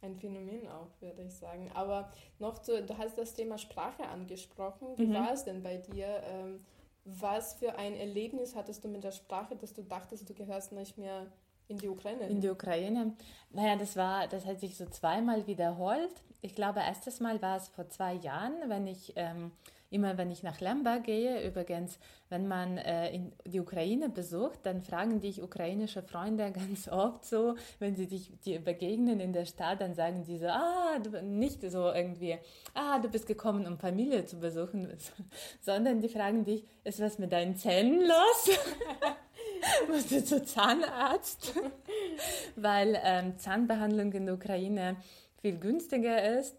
ein 0.03 0.15
Phänomen 0.15 0.67
auch, 0.67 0.89
würde 0.99 1.23
ich 1.23 1.33
sagen. 1.33 1.71
Aber 1.73 2.11
noch 2.39 2.59
zu, 2.59 2.81
du 2.83 2.97
hast 2.97 3.17
das 3.17 3.33
Thema 3.33 3.57
Sprache 3.57 4.05
angesprochen. 4.07 4.87
Wie 4.97 5.07
mhm. 5.07 5.13
war 5.13 5.33
es 5.33 5.43
denn 5.45 5.63
bei 5.63 5.77
dir? 5.77 6.21
Ähm, 6.25 6.65
was 7.05 7.55
für 7.55 7.75
ein 7.77 7.95
Erlebnis 7.95 8.55
hattest 8.55 8.83
du 8.83 8.87
mit 8.87 9.03
der 9.03 9.11
Sprache, 9.11 9.55
dass 9.55 9.73
du 9.73 9.81
dachtest, 9.81 10.29
du 10.29 10.33
gehörst 10.33 10.71
nicht 10.71 10.97
mehr 10.97 11.27
in 11.67 11.77
die 11.77 11.89
Ukraine? 11.89 12.27
In 12.27 12.41
die 12.41 12.49
Ukraine? 12.49 13.13
Naja, 13.49 13.75
das 13.75 13.95
war, 13.95 14.27
das 14.27 14.45
hat 14.45 14.59
sich 14.59 14.77
so 14.77 14.85
zweimal 14.85 15.45
wiederholt. 15.47 16.23
Ich 16.41 16.55
glaube, 16.55 16.79
erstes 16.79 17.19
Mal 17.19 17.41
war 17.41 17.57
es 17.57 17.67
vor 17.69 17.89
zwei 17.89 18.13
Jahren, 18.13 18.53
wenn 18.67 18.87
ich 18.87 19.13
ähm, 19.15 19.51
immer 19.93 20.17
wenn 20.17 20.31
ich 20.31 20.43
nach 20.43 20.59
Lemberg 20.59 21.03
gehe, 21.03 21.45
übrigens, 21.47 21.99
wenn 22.29 22.47
man 22.47 22.77
äh, 22.79 23.13
in 23.13 23.31
die 23.45 23.59
Ukraine 23.59 24.09
besucht, 24.09 24.59
dann 24.63 24.81
fragen 24.81 25.19
dich 25.19 25.41
ukrainische 25.41 26.01
Freunde 26.01 26.51
ganz 26.53 26.87
oft 26.87 27.23
so, 27.25 27.55
wenn 27.79 27.95
sie 27.95 28.07
dich 28.07 28.31
dir 28.39 28.59
begegnen 28.59 29.19
in 29.19 29.33
der 29.33 29.45
Stadt, 29.45 29.81
dann 29.81 29.93
sagen 29.93 30.23
die 30.23 30.37
so, 30.37 30.47
ah, 30.47 30.97
du, 31.01 31.21
nicht 31.21 31.61
so 31.61 31.91
irgendwie, 31.91 32.37
ah, 32.73 32.99
du 32.99 33.07
bist 33.07 33.27
gekommen, 33.27 33.67
um 33.67 33.77
Familie 33.77 34.25
zu 34.25 34.39
besuchen, 34.39 34.89
sondern 35.61 36.01
die 36.01 36.09
fragen 36.09 36.43
dich, 36.43 36.65
ist 36.83 36.99
was 36.99 37.19
mit 37.19 37.31
deinen 37.31 37.55
Zähnen 37.55 38.01
los? 38.01 38.57
Musst 39.87 40.11
du 40.11 40.23
zu 40.23 40.43
Zahnarzt? 40.43 41.53
Weil 42.55 42.99
ähm, 43.03 43.37
Zahnbehandlung 43.37 44.11
in 44.13 44.25
der 44.25 44.35
Ukraine 44.35 44.97
viel 45.41 45.57
günstiger 45.57 46.39
ist 46.39 46.55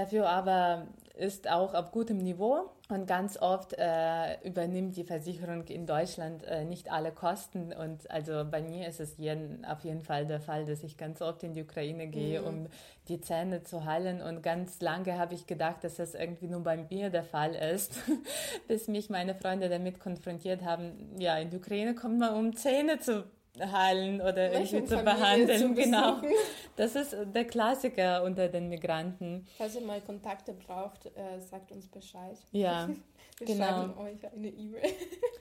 Dafür 0.00 0.30
aber 0.30 0.86
ist 1.14 1.50
auch 1.50 1.74
auf 1.74 1.90
gutem 1.90 2.16
Niveau 2.16 2.70
und 2.88 3.06
ganz 3.06 3.36
oft 3.36 3.74
äh, 3.76 4.40
übernimmt 4.48 4.96
die 4.96 5.04
Versicherung 5.04 5.64
in 5.64 5.84
Deutschland 5.84 6.42
äh, 6.44 6.64
nicht 6.64 6.90
alle 6.90 7.12
Kosten. 7.12 7.74
Und 7.74 8.10
also 8.10 8.46
bei 8.50 8.62
mir 8.62 8.88
ist 8.88 8.98
es 8.98 9.18
jeden, 9.18 9.62
auf 9.66 9.80
jeden 9.80 10.00
Fall 10.00 10.24
der 10.24 10.40
Fall, 10.40 10.64
dass 10.64 10.82
ich 10.84 10.96
ganz 10.96 11.20
oft 11.20 11.42
in 11.42 11.52
die 11.52 11.60
Ukraine 11.64 12.06
gehe, 12.06 12.40
mhm. 12.40 12.46
um 12.46 12.66
die 13.08 13.20
Zähne 13.20 13.62
zu 13.62 13.84
heilen. 13.84 14.22
Und 14.22 14.42
ganz 14.42 14.80
lange 14.80 15.18
habe 15.18 15.34
ich 15.34 15.46
gedacht, 15.46 15.84
dass 15.84 15.96
das 15.96 16.14
irgendwie 16.14 16.46
nur 16.46 16.62
bei 16.62 16.78
mir 16.78 17.10
der 17.10 17.24
Fall 17.24 17.54
ist, 17.54 18.00
bis 18.68 18.88
mich 18.88 19.10
meine 19.10 19.34
Freunde 19.34 19.68
damit 19.68 20.00
konfrontiert 20.00 20.62
haben. 20.64 21.14
Ja, 21.18 21.36
in 21.36 21.50
die 21.50 21.58
Ukraine 21.58 21.94
kommt 21.94 22.20
man, 22.20 22.34
um 22.34 22.56
Zähne 22.56 23.00
zu 23.00 23.26
heilen 23.58 24.20
oder 24.20 24.52
irgendwie 24.52 24.84
zu 24.84 24.96
behandeln. 25.02 25.58
Zu 25.58 25.74
genau. 25.74 26.20
Das 26.76 26.94
ist 26.94 27.14
der 27.34 27.44
Klassiker 27.44 28.22
unter 28.22 28.48
den 28.48 28.68
Migranten. 28.70 29.46
Falls 29.58 29.74
ihr 29.74 29.82
mal 29.82 30.00
Kontakte 30.00 30.54
braucht, 30.54 31.06
äh, 31.06 31.38
sagt 31.40 31.72
uns 31.72 31.86
Bescheid. 31.88 32.38
Ja. 32.52 32.88
Wir 33.40 33.46
genau. 33.46 33.66
schreiben 33.66 33.98
euch 33.98 34.32
eine 34.32 34.48
E-Mail. 34.48 34.82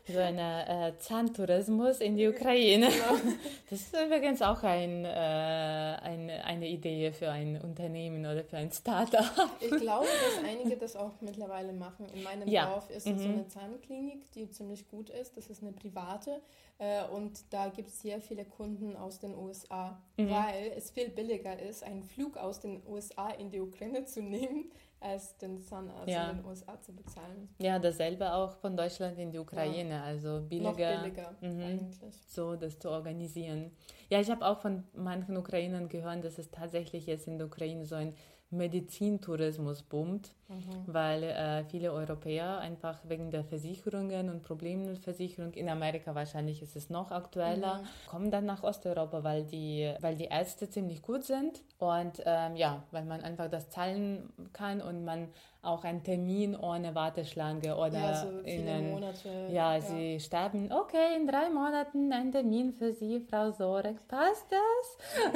So 0.07 0.19
eine 0.19 0.87
äh, 0.87 0.97
Zahntourismus 0.99 1.99
in 1.99 2.15
die 2.15 2.27
Ukraine. 2.27 2.87
Genau. 2.87 3.19
Das 3.69 3.81
ist 3.81 3.93
übrigens 3.93 4.41
auch 4.41 4.63
ein, 4.63 5.05
äh, 5.05 5.09
eine, 5.09 6.43
eine 6.43 6.67
Idee 6.67 7.11
für 7.11 7.29
ein 7.29 7.61
Unternehmen 7.61 8.25
oder 8.25 8.43
für 8.43 8.57
ein 8.57 8.71
Startup. 8.71 9.21
Ich 9.59 9.69
glaube, 9.69 10.07
dass 10.07 10.43
einige 10.43 10.75
das 10.77 10.95
auch 10.95 11.11
mittlerweile 11.21 11.73
machen. 11.73 12.07
In 12.15 12.23
meinem 12.23 12.47
ja. 12.47 12.65
Dorf 12.67 12.89
ist 12.89 13.05
mhm. 13.05 13.19
so 13.19 13.29
eine 13.29 13.47
Zahnklinik, 13.47 14.31
die 14.31 14.49
ziemlich 14.49 14.87
gut 14.87 15.11
ist. 15.11 15.37
Das 15.37 15.47
ist 15.47 15.61
eine 15.61 15.73
private. 15.73 16.41
Äh, 16.79 17.03
und 17.13 17.43
da 17.51 17.67
gibt 17.67 17.89
es 17.89 18.01
sehr 18.01 18.21
viele 18.21 18.45
Kunden 18.45 18.95
aus 18.95 19.19
den 19.19 19.35
USA, 19.35 20.01
mhm. 20.17 20.29
weil 20.29 20.71
es 20.77 20.89
viel 20.89 21.09
billiger 21.09 21.59
ist, 21.59 21.83
einen 21.83 22.03
Flug 22.03 22.37
aus 22.37 22.61
den 22.61 22.81
USA 22.87 23.29
in 23.31 23.51
die 23.51 23.59
Ukraine 23.59 24.05
zu 24.05 24.21
nehmen, 24.23 24.71
als 25.01 25.37
den 25.37 25.61
Zahnarzt 25.61 26.07
ja. 26.07 26.29
in 26.29 26.37
den 26.37 26.45
USA 26.45 26.79
zu 26.81 26.93
bezahlen. 26.93 27.49
Ja, 27.59 27.79
dasselbe 27.79 28.33
auch 28.33 28.55
von 28.57 28.75
Deutschland 28.75 29.17
in 29.17 29.31
die 29.31 29.39
Ukraine, 29.39 29.95
ja. 29.95 30.03
also 30.03 30.41
billiger, 30.41 30.69
Noch 30.69 31.03
billiger 31.03 31.35
mhm, 31.41 31.61
eigentlich. 31.61 32.15
so 32.27 32.55
das 32.55 32.79
zu 32.79 32.89
organisieren. 32.89 33.71
Ja, 34.09 34.19
ich 34.19 34.29
habe 34.29 34.45
auch 34.45 34.59
von 34.59 34.83
manchen 34.93 35.37
Ukrainern 35.37 35.87
gehört, 35.87 36.23
dass 36.23 36.37
es 36.37 36.51
tatsächlich 36.51 37.05
jetzt 37.05 37.27
in 37.27 37.37
der 37.37 37.47
Ukraine 37.47 37.85
so 37.85 37.95
ein 37.95 38.13
Medizintourismus 38.49 39.83
boomt, 39.83 40.33
mhm. 40.49 40.83
weil 40.87 41.23
äh, 41.23 41.63
viele 41.65 41.93
Europäer 41.93 42.59
einfach 42.59 42.99
wegen 43.05 43.31
der 43.31 43.43
Versicherungen 43.43 44.29
und 44.29 44.43
Problemen 44.43 44.85
mit 44.85 44.99
Versicherung, 44.99 45.53
in 45.53 45.69
Amerika 45.69 46.13
wahrscheinlich 46.13 46.61
ist 46.61 46.75
es 46.75 46.89
noch 46.89 47.11
aktueller, 47.11 47.75
mhm. 47.79 48.09
kommen 48.09 48.31
dann 48.31 48.45
nach 48.45 48.63
Osteuropa, 48.63 49.23
weil 49.23 49.43
die, 49.43 49.93
weil 50.01 50.15
die 50.15 50.25
Ärzte 50.25 50.69
ziemlich 50.69 51.01
gut 51.01 51.23
sind 51.23 51.61
und 51.77 52.21
ähm, 52.25 52.55
ja, 52.55 52.83
weil 52.91 53.05
man 53.05 53.21
einfach 53.21 53.49
das 53.49 53.69
zahlen 53.69 54.29
kann 54.51 54.81
und 54.81 55.05
man 55.05 55.29
auch 55.61 55.83
einen 55.83 56.03
Termin 56.03 56.55
ohne 56.55 56.95
Warteschlange 56.95 57.75
oder 57.75 57.99
ja, 57.99 58.15
so 58.15 58.39
in 58.39 58.91
Monate. 58.91 59.49
Ja, 59.51 59.75
ja, 59.75 59.81
sie 59.81 60.19
sterben. 60.19 60.71
Okay, 60.71 61.17
in 61.17 61.27
drei 61.27 61.49
Monaten 61.49 62.13
ein 62.13 62.31
Termin 62.31 62.71
für 62.71 62.93
Sie, 62.93 63.19
Frau 63.19 63.51
Sorek. 63.51 64.07
Passt 64.07 64.45
das? 64.49 65.33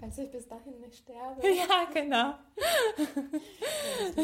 Falls 0.00 0.18
ich 0.18 0.30
bis 0.30 0.48
dahin 0.48 0.80
nicht 0.80 0.96
sterbe. 0.96 1.42
Ja, 1.52 1.84
genau. 1.92 2.34
ja, 4.16 4.22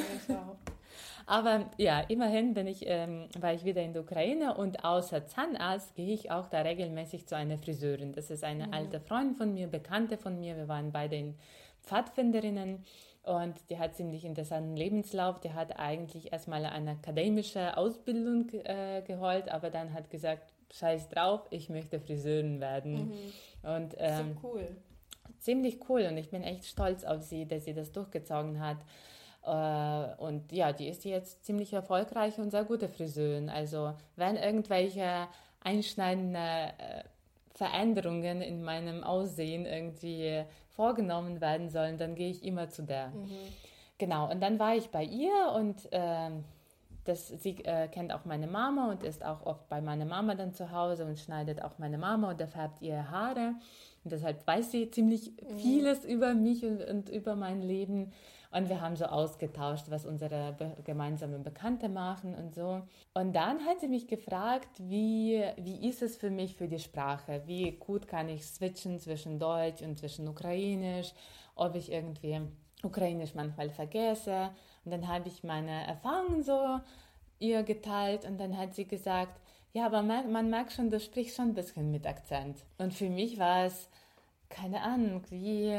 Aber 1.29 1.67
ja, 1.77 2.01
immerhin 2.01 2.55
bin 2.55 2.67
ich, 2.67 2.85
ähm, 2.87 3.29
war 3.39 3.53
ich 3.53 3.63
wieder 3.63 3.83
in 3.83 3.93
der 3.93 4.01
Ukraine 4.01 4.57
und 4.57 4.83
außer 4.83 5.27
Zahnarzt 5.27 5.95
gehe 5.95 6.15
ich 6.15 6.31
auch 6.31 6.47
da 6.47 6.63
regelmäßig 6.63 7.27
zu 7.27 7.37
einer 7.37 7.59
Friseurin. 7.59 8.15
Das 8.15 8.31
ist 8.31 8.45
eine 8.45 8.69
mhm. 8.69 8.73
alte 8.73 8.99
Freundin 8.99 9.37
von 9.37 9.53
mir, 9.53 9.67
Bekannte 9.67 10.17
von 10.17 10.41
mir. 10.41 10.57
Wir 10.57 10.69
waren 10.69 10.91
beide 10.91 11.17
in 11.17 11.35
Pfadfinderinnen 11.83 12.83
und 13.25 13.55
die 13.69 13.79
hat 13.79 13.95
ziemlich 13.95 14.25
interessanten 14.25 14.75
Lebenslauf. 14.75 15.39
Die 15.41 15.53
hat 15.53 15.79
eigentlich 15.79 16.33
erstmal 16.33 16.65
eine 16.65 16.93
akademische 16.93 17.77
Ausbildung 17.77 18.49
äh, 18.65 19.03
geholt, 19.07 19.51
aber 19.51 19.69
dann 19.69 19.93
hat 19.93 20.09
gesagt, 20.09 20.51
scheiß 20.73 21.11
drauf, 21.11 21.43
ich 21.51 21.69
möchte 21.69 22.01
Friseurin 22.01 22.59
werden. 22.59 23.11
Mhm. 23.63 23.71
Und, 23.71 23.95
ähm, 23.99 24.39
so 24.41 24.49
cool. 24.49 24.69
Ziemlich 25.41 25.79
cool 25.91 26.07
und 26.11 26.17
ich 26.17 26.31
bin 26.31 26.43
echt 26.43 26.65
stolz 26.65 27.05
auf 27.05 27.21
sie, 27.21 27.47
dass 27.47 27.67
sie 27.67 27.75
das 27.75 27.93
durchgezogen 27.93 28.61
hat. 28.61 28.79
Äh, 29.49 30.15
und 30.19 30.53
ja, 30.53 30.73
die 30.73 30.89
ist 30.89 31.05
jetzt 31.05 31.45
ziemlich 31.45 31.73
erfolgreich 31.73 32.39
und 32.39 32.51
sehr 32.51 32.65
gute 32.65 32.89
Friseurin. 32.89 33.49
Also 33.49 33.95
wenn 34.17 34.37
irgendwelche 34.37 35.29
einschneidende 35.61 36.39
äh, 36.39 37.05
Veränderungen 37.55 38.43
in 38.43 38.63
meinem 38.63 39.03
Aussehen 39.03 39.67
irgendwie 39.67 40.45
vorgenommen 40.69 41.41
werden 41.41 41.71
sollen, 41.71 41.99
dann 41.99 42.15
gehe 42.15 42.31
ich 42.31 42.45
immer 42.45 42.69
zu 42.69 42.83
der. 42.83 43.09
Mhm. 43.09 43.31
Genau, 43.99 44.31
und 44.31 44.41
dann 44.41 44.59
war 44.61 44.77
ich 44.77 44.91
bei 44.91 45.03
ihr 45.03 45.53
und 45.57 45.93
äh, 45.93 46.31
das, 47.05 47.29
sie 47.29 47.57
äh, 47.65 47.89
kennt 47.89 48.13
auch 48.13 48.25
meine 48.25 48.47
Mama 48.47 48.91
und 48.91 49.03
ist 49.03 49.25
auch 49.25 49.45
oft 49.45 49.69
bei 49.69 49.81
meiner 49.81 50.05
Mama 50.05 50.35
dann 50.35 50.53
zu 50.53 50.71
Hause 50.71 51.05
und 51.05 51.19
schneidet 51.19 51.63
auch 51.63 51.79
meine 51.79 51.99
Mama 51.99 52.31
und 52.31 52.43
färbt 52.43 52.81
ihre 52.83 53.11
Haare. 53.11 53.55
Und 54.05 54.13
deshalb 54.13 54.47
weiß 54.47 54.71
sie 54.71 54.91
ziemlich 54.91 55.33
mhm. 55.33 55.59
vieles 55.59 56.05
über 56.05 56.35
mich 56.35 56.65
und, 56.65 56.85
und 56.85 57.09
über 57.09 57.35
mein 57.35 57.63
Leben. 57.63 58.13
Und 58.51 58.71
wir 58.71 58.81
haben 58.81 58.97
so 58.97 59.05
ausgetauscht, 59.05 59.91
was 59.91 60.07
unsere 60.07 60.55
be 60.55 60.77
gemeinsamen 60.85 61.43
Bekannte 61.43 61.89
machen 61.91 62.35
und 62.35 62.55
so. 62.55 62.83
Und 63.13 63.35
dann 63.35 63.65
hat 63.67 63.81
sie 63.81 63.89
mich 63.89 64.07
gefragt, 64.09 64.69
wie, 64.79 65.45
wie 65.59 65.87
ist 65.87 66.01
es 66.01 66.17
für 66.17 66.31
mich 66.31 66.55
für 66.55 66.67
die 66.67 66.79
Sprache? 66.79 67.43
Wie 67.45 67.73
gut 67.73 68.09
kann 68.09 68.29
ich 68.29 68.47
switchen 68.47 68.99
zwischen 68.99 69.39
Deutsch 69.39 69.83
und 69.83 69.99
zwischen 69.99 70.27
Ukrainisch? 70.29 71.13
Ob 71.57 71.75
ich 71.75 71.93
irgendwie 71.93 72.41
Ukrainisch 72.83 73.35
manchmal 73.35 73.69
vergesse? 73.69 74.51
Und 74.85 74.93
dann 74.93 75.09
habe 75.09 75.29
ich 75.29 75.45
meine 75.45 75.87
Erfahrungen 75.87 76.43
so 76.43 76.81
ihr 77.39 77.63
geteilt 77.65 78.25
und 78.25 78.39
dann 78.39 78.57
hat 78.57 78.75
sie 78.75 78.87
gesagt, 78.87 79.39
ja, 79.73 79.85
aber 79.85 80.03
man, 80.03 80.33
man 80.33 80.49
merkt 80.49 80.73
schon, 80.73 80.91
du 80.91 80.99
sprichst 80.99 81.37
schon 81.37 81.49
ein 81.49 81.55
bisschen 81.55 81.91
mit 81.91 82.07
Akzent. 82.07 82.65
Und 82.79 82.95
für 82.95 83.11
mich 83.11 83.39
war 83.39 83.67
es, 83.67 83.89
keine 84.49 84.81
Ahnung, 84.81 85.23
wie 85.29 85.77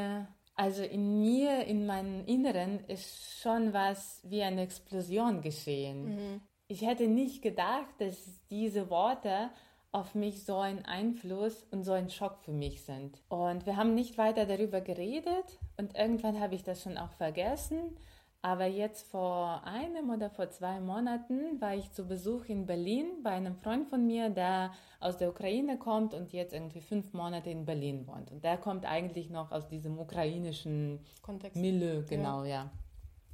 also 0.59 0.83
in 0.83 1.21
mir, 1.21 1.63
in 1.67 1.85
meinem 1.85 2.25
Inneren 2.25 2.83
ist 2.89 3.39
schon 3.41 3.71
was 3.71 4.21
wie 4.25 4.43
eine 4.43 4.63
Explosion 4.63 5.41
geschehen. 5.41 6.15
Mhm. 6.15 6.41
Ich 6.67 6.81
hätte 6.81 7.07
nicht 7.07 7.41
gedacht, 7.41 7.95
dass 7.99 8.41
diese 8.49 8.89
Worte 8.89 9.51
auf 9.93 10.15
mich 10.15 10.43
so 10.43 10.57
einen 10.57 10.83
Einfluss 10.83 11.65
und 11.71 11.85
so 11.85 11.93
ein 11.93 12.09
Schock 12.09 12.39
für 12.41 12.51
mich 12.51 12.83
sind. 12.83 13.23
Und 13.29 13.65
wir 13.65 13.77
haben 13.77 13.95
nicht 13.95 14.17
weiter 14.17 14.45
darüber 14.45 14.81
geredet 14.81 15.59
und 15.77 15.95
irgendwann 15.95 16.41
habe 16.41 16.55
ich 16.55 16.63
das 16.63 16.83
schon 16.83 16.97
auch 16.97 17.13
vergessen. 17.13 17.97
Aber 18.41 18.65
jetzt 18.65 19.05
vor 19.07 19.63
einem 19.65 20.09
oder 20.09 20.29
vor 20.29 20.49
zwei 20.49 20.79
Monaten 20.79 21.59
war 21.59 21.75
ich 21.75 21.91
zu 21.91 22.05
Besuch 22.07 22.45
in 22.45 22.65
Berlin 22.65 23.21
bei 23.21 23.31
einem 23.31 23.55
Freund 23.55 23.89
von 23.89 24.05
mir, 24.05 24.29
der 24.29 24.71
aus 25.01 25.17
der 25.17 25.29
Ukraine 25.29 25.77
kommt 25.77 26.13
und 26.13 26.31
jetzt 26.31 26.53
irgendwie 26.53 26.79
fünf 26.79 27.11
Monate 27.11 27.49
in 27.49 27.65
Berlin 27.65 28.07
wohnt. 28.07 28.31
Und 28.31 28.45
der 28.45 28.57
kommt 28.57 28.85
eigentlich 28.85 29.29
noch 29.29 29.51
aus 29.51 29.67
diesem 29.67 29.99
ukrainischen 29.99 30.99
Kontext. 31.21 31.57
Milieu, 31.57 32.03
genau, 32.07 32.43
ja. 32.43 32.49
ja. 32.49 32.71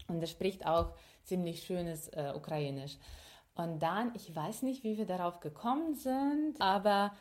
Und 0.07 0.21
er 0.21 0.27
spricht 0.27 0.65
auch 0.65 0.93
ziemlich 1.23 1.63
schönes 1.63 2.07
äh, 2.09 2.33
Ukrainisch. 2.35 2.97
Und 3.55 3.79
dann, 3.79 4.11
ich 4.15 4.35
weiß 4.35 4.63
nicht, 4.63 4.83
wie 4.83 4.97
wir 4.97 5.05
darauf 5.05 5.39
gekommen 5.39 5.93
sind, 5.93 6.59
aber 6.59 7.13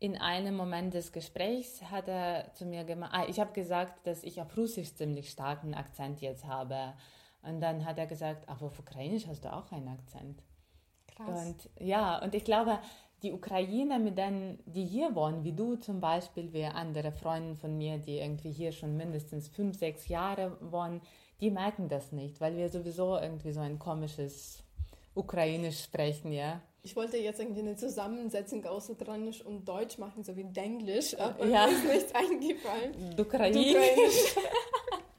in 0.00 0.16
einem 0.16 0.56
Moment 0.56 0.94
des 0.94 1.12
Gesprächs 1.12 1.82
hat 1.82 2.08
er 2.08 2.52
zu 2.54 2.64
mir 2.64 2.84
gemacht, 2.84 3.12
ah, 3.14 3.26
ich 3.28 3.38
habe 3.38 3.52
gesagt, 3.52 4.06
dass 4.06 4.24
ich 4.24 4.40
auf 4.40 4.56
Russisch 4.56 4.94
ziemlich 4.94 5.30
starken 5.30 5.74
Akzent 5.74 6.22
jetzt 6.22 6.46
habe. 6.46 6.94
Und 7.42 7.60
dann 7.60 7.84
hat 7.84 7.98
er 7.98 8.06
gesagt, 8.06 8.44
ach, 8.48 8.62
auf 8.62 8.78
Ukrainisch 8.78 9.26
hast 9.26 9.44
du 9.44 9.52
auch 9.52 9.70
einen 9.72 9.88
Akzent. 9.88 10.42
Krass. 11.06 11.46
Und 11.46 11.70
ja, 11.78 12.18
und 12.22 12.34
ich 12.34 12.44
glaube, 12.44 12.78
die 13.22 13.32
Ukrainer, 13.32 13.98
mit 13.98 14.16
denen, 14.16 14.58
die 14.64 14.86
hier 14.86 15.14
wohnen, 15.14 15.44
wie 15.44 15.52
du 15.52 15.76
zum 15.76 16.00
Beispiel, 16.00 16.50
wie 16.54 16.64
andere 16.64 17.12
Freunde 17.12 17.56
von 17.56 17.76
mir, 17.76 17.98
die 17.98 18.18
irgendwie 18.18 18.52
hier 18.52 18.72
schon 18.72 18.96
mindestens 18.96 19.48
fünf, 19.48 19.78
sechs 19.78 20.08
Jahre 20.08 20.56
wohnen, 20.62 21.02
die 21.42 21.50
merken 21.50 21.88
das 21.88 22.10
nicht, 22.12 22.40
weil 22.40 22.56
wir 22.56 22.70
sowieso 22.70 23.18
irgendwie 23.18 23.52
so 23.52 23.60
ein 23.60 23.78
komisches 23.78 24.62
Ukrainisch 25.14 25.82
sprechen, 25.82 26.32
ja. 26.32 26.62
Ich 26.82 26.96
wollte 26.96 27.18
jetzt 27.18 27.40
irgendwie 27.40 27.60
eine 27.60 27.76
Zusammensetzung 27.76 28.64
aus 28.64 28.88
Ukrainisch 28.88 29.44
und 29.44 29.68
Deutsch 29.68 29.98
machen, 29.98 30.24
so 30.24 30.36
wie 30.36 30.44
Denglisch, 30.44 31.18
aber 31.18 31.44
ja. 31.46 31.66
mir 31.66 31.72
ist 31.72 31.84
nichts 31.84 32.14
eingefallen. 32.14 33.20
Ukrainisch. 33.20 34.34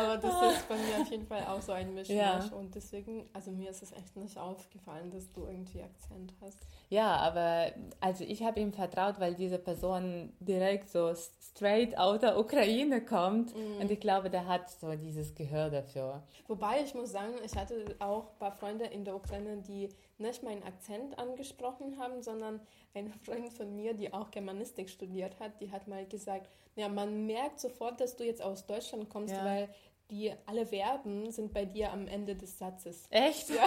aber 0.00 0.16
das 0.18 0.54
ist 0.54 0.68
bei 0.68 0.76
mir 0.76 1.00
auf 1.00 1.10
jeden 1.10 1.26
Fall 1.26 1.44
auch 1.46 1.60
so 1.60 1.72
ein 1.72 1.94
Mischmasch. 1.94 2.50
Ja. 2.50 2.56
Und 2.56 2.74
deswegen, 2.74 3.28
also 3.32 3.50
mir 3.50 3.70
ist 3.70 3.82
es 3.82 3.92
echt 3.92 4.16
nicht 4.16 4.38
aufgefallen, 4.38 5.10
dass 5.10 5.30
du 5.32 5.46
irgendwie 5.46 5.82
Akzent 5.82 6.34
hast. 6.40 6.58
Ja, 6.88 7.16
aber 7.16 7.72
also 8.00 8.24
ich 8.24 8.42
habe 8.42 8.60
ihm 8.60 8.72
vertraut, 8.72 9.20
weil 9.20 9.34
diese 9.34 9.58
Person 9.58 10.32
direkt 10.40 10.90
so 10.90 11.14
straight 11.14 11.96
out 11.96 12.22
der 12.22 12.38
Ukraine 12.38 13.04
kommt. 13.04 13.54
Mhm. 13.56 13.80
Und 13.80 13.90
ich 13.90 14.00
glaube, 14.00 14.30
der 14.30 14.46
hat 14.46 14.70
so 14.70 14.94
dieses 14.96 15.34
Gehör 15.34 15.70
dafür. 15.70 16.22
Wobei 16.48 16.82
ich 16.82 16.94
muss 16.94 17.12
sagen, 17.12 17.34
ich 17.44 17.56
hatte 17.56 17.96
auch 17.98 18.32
ein 18.32 18.38
paar 18.38 18.52
Freunde 18.52 18.86
in 18.86 19.04
der 19.04 19.14
Ukraine, 19.14 19.58
die 19.58 19.88
nicht 20.18 20.42
meinen 20.42 20.62
Akzent 20.62 21.18
angesprochen 21.18 21.98
haben, 21.98 22.22
sondern 22.22 22.60
eine 22.94 23.10
Freundin 23.24 23.50
von 23.50 23.74
mir, 23.74 23.94
die 23.94 24.12
auch 24.12 24.30
Germanistik 24.30 24.90
studiert 24.90 25.38
hat, 25.40 25.60
die 25.60 25.70
hat 25.70 25.86
mal 25.88 26.06
gesagt, 26.06 26.50
ja, 26.76 26.88
man 26.88 27.26
merkt 27.26 27.60
sofort, 27.60 28.00
dass 28.00 28.16
du 28.16 28.24
jetzt 28.24 28.42
aus 28.42 28.66
Deutschland 28.66 29.08
kommst, 29.08 29.34
ja. 29.34 29.44
weil 29.44 29.68
die 30.10 30.32
alle 30.46 30.66
Verben 30.66 31.30
sind 31.30 31.52
bei 31.54 31.64
dir 31.64 31.92
am 31.92 32.06
Ende 32.08 32.34
des 32.36 32.58
Satzes. 32.58 33.04
Echt? 33.10 33.48
Ja. 33.50 33.64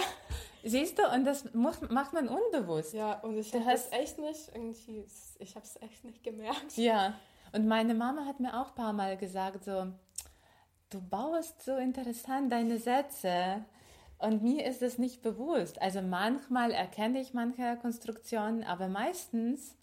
Siehst 0.62 0.98
du, 0.98 1.02
und 1.12 1.24
das 1.24 1.52
macht, 1.54 1.90
macht 1.90 2.12
man 2.12 2.28
unbewusst. 2.28 2.94
Ja, 2.94 3.20
und 3.20 3.36
ich 3.36 3.52
habe 3.54 3.64
hast- 3.66 3.92
echt 3.92 4.18
nicht 4.18 4.50
irgendwie, 4.54 5.04
ich 5.38 5.54
habe 5.56 5.64
es 5.64 5.76
echt 5.82 6.04
nicht 6.04 6.22
gemerkt. 6.22 6.76
Ja, 6.76 7.14
und 7.52 7.66
meine 7.66 7.94
Mama 7.94 8.24
hat 8.26 8.40
mir 8.40 8.58
auch 8.60 8.68
ein 8.70 8.74
paar 8.74 8.92
Mal 8.92 9.16
gesagt, 9.16 9.64
so, 9.64 9.86
du 10.90 11.00
baust 11.00 11.62
so 11.62 11.76
interessant 11.76 12.50
deine 12.52 12.78
Sätze. 12.78 13.64
Und 14.18 14.42
mir 14.42 14.64
ist 14.64 14.80
es 14.80 14.96
nicht 14.96 15.22
bewusst. 15.22 15.82
Also 15.82 16.00
manchmal 16.00 16.70
erkenne 16.70 17.20
ich 17.20 17.34
manche 17.34 17.76
Konstruktionen, 17.82 18.64
aber 18.64 18.88
meistens 18.88 19.76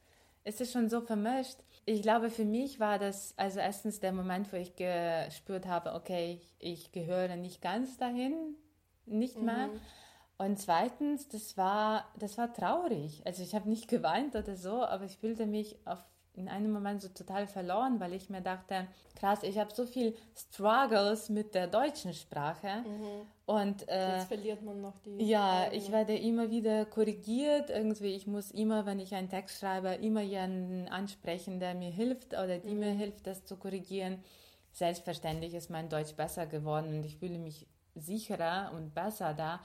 ist 0.45 0.61
es 0.61 0.71
schon 0.71 0.89
so 0.89 1.01
vermischt. 1.01 1.57
Ich 1.85 2.01
glaube, 2.01 2.29
für 2.29 2.45
mich 2.45 2.79
war 2.79 2.99
das 2.99 3.33
also 3.37 3.59
erstens 3.59 3.99
der 3.99 4.11
Moment, 4.11 4.51
wo 4.53 4.57
ich 4.57 4.75
gespürt 4.75 5.65
habe, 5.65 5.93
okay, 5.93 6.39
ich, 6.59 6.91
gehöre 6.91 7.35
nicht 7.35 7.61
ganz 7.61 7.97
dahin, 7.97 8.55
nicht 9.05 9.37
mehr. 9.41 9.69
Und 10.37 10.57
zweitens, 10.59 11.27
das 11.27 11.55
war, 11.57 12.05
das 12.17 12.37
war 12.37 12.53
traurig. 12.53 13.21
Also 13.25 13.43
ich 13.43 13.53
habe 13.53 13.69
nicht 13.69 13.87
geweint 13.89 14.35
oder 14.35 14.55
so, 14.55 14.83
aber 14.83 15.05
ich 15.05 15.17
fühlte 15.17 15.45
mich 15.45 15.77
auf, 15.85 16.03
in 16.33 16.47
einem 16.47 16.71
Moment 16.71 17.01
so 17.01 17.09
total 17.09 17.45
verloren, 17.45 17.99
weil 17.99 18.13
ich 18.13 18.29
mir 18.29 18.41
dachte, 18.41 18.87
krass, 19.19 19.43
ich 19.43 19.57
habe 19.59 19.73
so 19.73 19.85
viel 19.85 20.15
Struggles 20.35 21.29
mit 21.29 21.53
der 21.53 21.67
deutschen 21.67 22.13
Sprache. 22.13 22.83
Und 23.45 23.87
äh, 23.89 24.15
Jetzt 24.17 24.27
verliert 24.27 24.61
man 24.61 24.81
noch 24.81 24.97
die. 24.99 25.23
ja, 25.25 25.63
eigene. 25.63 25.75
ich 25.75 25.91
werde 25.91 26.17
immer 26.17 26.49
wieder 26.49 26.85
korrigiert. 26.85 27.69
Irgendwie, 27.69 28.15
ich 28.15 28.27
muss 28.27 28.51
immer, 28.51 28.85
wenn 28.85 28.99
ich 28.99 29.13
einen 29.13 29.29
Text 29.29 29.59
schreibe, 29.59 29.89
immer 29.95 30.21
jemanden 30.21 30.87
ansprechen, 30.87 31.59
der 31.59 31.73
mir 31.75 31.91
hilft 31.91 32.33
oder 32.33 32.59
die 32.59 32.75
mir 32.75 32.91
hilft, 32.91 33.27
das 33.27 33.43
zu 33.45 33.57
korrigieren. 33.57 34.23
Selbstverständlich 34.71 35.53
ist 35.53 35.69
mein 35.69 35.89
Deutsch 35.89 36.13
besser 36.15 36.45
geworden 36.47 36.93
und 36.97 37.03
ich 37.05 37.17
fühle 37.17 37.39
mich 37.39 37.67
sicherer 37.95 38.71
und 38.73 38.93
besser 38.95 39.33
da. 39.33 39.59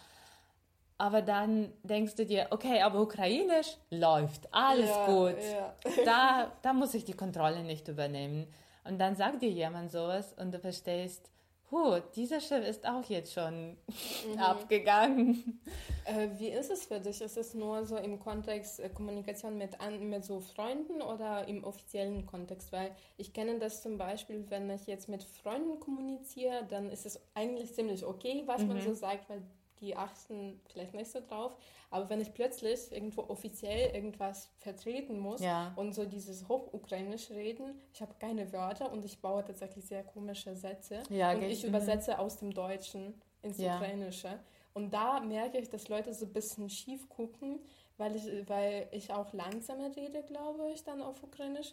Aber 0.99 1.21
dann 1.21 1.73
denkst 1.83 2.15
du 2.15 2.25
dir, 2.25 2.49
okay, 2.51 2.81
aber 2.81 3.01
Ukrainisch 3.03 3.77
läuft, 3.91 4.49
alles 4.53 4.89
ja, 4.89 5.07
gut. 5.07 5.37
Ja. 5.43 5.75
Da, 6.05 6.53
da 6.63 6.73
muss 6.73 6.95
ich 6.95 7.05
die 7.05 7.13
Kontrolle 7.13 7.63
nicht 7.63 7.89
übernehmen. 7.89 8.47
Und 8.85 8.99
dann 8.99 9.15
sagt 9.15 9.43
dir 9.43 9.51
jemand 9.51 9.91
sowas 9.91 10.33
und 10.39 10.53
du 10.53 10.59
verstehst, 10.59 11.31
huh, 11.71 11.99
dieser 12.15 12.41
Schiff 12.41 12.67
ist 12.67 12.87
auch 12.87 13.05
jetzt 13.09 13.33
schon 13.33 13.77
abgegangen. 14.39 15.61
Äh, 16.05 16.29
wie 16.39 16.49
ist 16.49 16.71
es 16.71 16.87
für 16.87 17.01
dich? 17.01 17.21
Ist 17.21 17.37
es 17.37 17.55
nur 17.55 17.85
so 17.85 17.97
im 17.97 18.21
Kontext 18.21 18.81
äh, 18.81 18.89
Kommunikation 18.89 19.59
mit, 19.59 19.81
an, 19.81 20.09
mit 20.09 20.25
so 20.25 20.41
Freunden 20.41 21.03
oder 21.03 21.47
im 21.49 21.65
offiziellen 21.65 22.27
Kontext? 22.27 22.73
Weil 22.73 22.95
ich 23.17 23.33
kenne 23.33 23.59
das 23.59 23.83
zum 23.83 23.99
Beispiel, 23.99 24.45
wenn 24.49 24.71
ich 24.71 24.87
jetzt 24.87 25.09
mit 25.09 25.25
Freunden 25.25 25.81
kommuniziere, 25.81 26.65
dann 26.69 26.91
ist 26.91 27.07
es 27.07 27.21
eigentlich 27.35 27.75
ziemlich 27.75 28.05
okay, 28.05 28.45
was 28.47 28.65
man 28.65 28.81
so 28.81 28.95
sagt, 28.95 29.29
weil 29.29 29.43
die 29.81 29.97
achten 29.97 30.61
vielleicht 30.69 30.95
nicht 30.95 31.11
so 31.11 31.21
drauf. 31.21 31.57
Aber 31.91 32.09
wenn 32.11 32.21
ich 32.21 32.33
plötzlich 32.35 32.91
irgendwo 32.91 33.23
offiziell 33.23 33.95
irgendwas 33.95 34.51
vertreten 34.59 35.19
muss 35.19 35.41
Ja. 35.41 35.73
und 35.77 35.95
so 35.95 36.05
dieses 36.05 36.49
Hochukrainisch 36.49 37.31
reden, 37.31 37.81
ich 37.93 38.01
habe 38.01 38.15
keine 38.19 38.53
Wörter 38.53 38.91
und 38.93 39.05
ich 39.05 39.21
baue 39.21 39.45
tatsächlich 39.45 39.85
sehr 39.85 40.03
komische 40.03 40.55
Sätze. 40.57 41.03
Ja, 41.11 41.33
und 41.33 41.43
ich 41.43 41.63
mhm. 41.63 41.69
übersetze 41.71 42.19
aus 42.19 42.39
dem 42.39 42.53
Deutschen 42.53 43.15
ins 43.43 43.59
Ja. 43.59 43.77
Ukrainische. 43.77 44.41
Und 44.75 44.93
da 44.93 45.21
merke 45.21 45.59
ich, 45.59 45.71
dass 45.71 45.89
Leute 45.89 46.13
so 46.13 46.27
ein 46.27 46.33
bisschen 46.33 46.69
schief 46.69 47.09
gucken, 47.09 47.61
weil 47.97 48.15
ich, 48.17 48.27
weil 48.49 48.89
ich 48.93 49.11
auch 49.13 49.33
langsamer 49.33 49.95
rede, 49.97 50.23
glaube 50.23 50.71
ich, 50.75 50.85
dann 50.85 51.01
auf 51.01 51.23
Ukrainisch. 51.23 51.73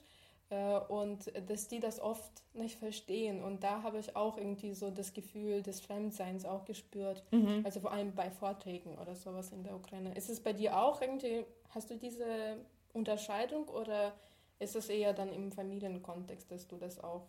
Äh, 0.50 0.80
Und 0.88 1.32
dass 1.50 1.68
die 1.68 1.80
das 1.80 2.00
oft 2.00 2.44
nicht 2.54 2.78
verstehen. 2.78 3.44
Und 3.44 3.64
da 3.64 3.84
habe 3.84 4.00
ich 4.00 4.16
auch 4.16 4.38
irgendwie 4.38 4.74
so 4.74 4.92
das 4.92 5.14
Gefühl 5.14 5.62
des 5.62 5.80
Fremdseins 5.80 6.46
auch 6.46 6.66
gespürt. 6.66 7.24
Mhm. 7.32 7.62
Also 7.64 7.80
vor 7.80 7.92
allem 7.92 8.14
bei 8.14 8.30
Vorträgen 8.30 8.98
oder 8.98 9.16
sowas 9.16 9.52
in 9.52 9.64
der 9.64 9.76
Ukraine. 9.76 10.14
Ist 10.16 10.30
es 10.30 10.40
bei 10.40 10.54
dir 10.54 10.78
auch 10.78 11.02
irgendwie, 11.02 11.46
hast 11.70 11.90
du 11.90 11.98
diese 11.98 12.58
Unterscheidung 12.94 13.68
oder 13.68 14.14
ist 14.60 14.76
es 14.76 14.90
eher 14.90 15.14
dann 15.14 15.34
im 15.34 15.52
Familienkontext, 15.52 16.52
dass 16.52 16.68
du 16.68 16.78
das 16.78 17.04
auch 17.04 17.28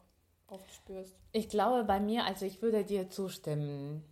oft 0.49 0.73
spürst? 0.73 1.17
Ich 1.33 1.49
glaube 1.49 1.85
bei 1.85 2.01
mir, 2.01 2.25
also 2.25 2.45
ich 2.45 2.63
würde 2.63 2.85
dir 2.85 3.09
zustimmen. 3.09 4.05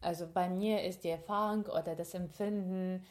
Also 0.00 0.26
bei 0.32 0.48
mir 0.48 0.84
ist 0.84 1.04
die 1.04 1.10
Erfahrung 1.10 1.66
oder 1.66 1.94
das 1.94 2.14
Empfinden 2.14 3.04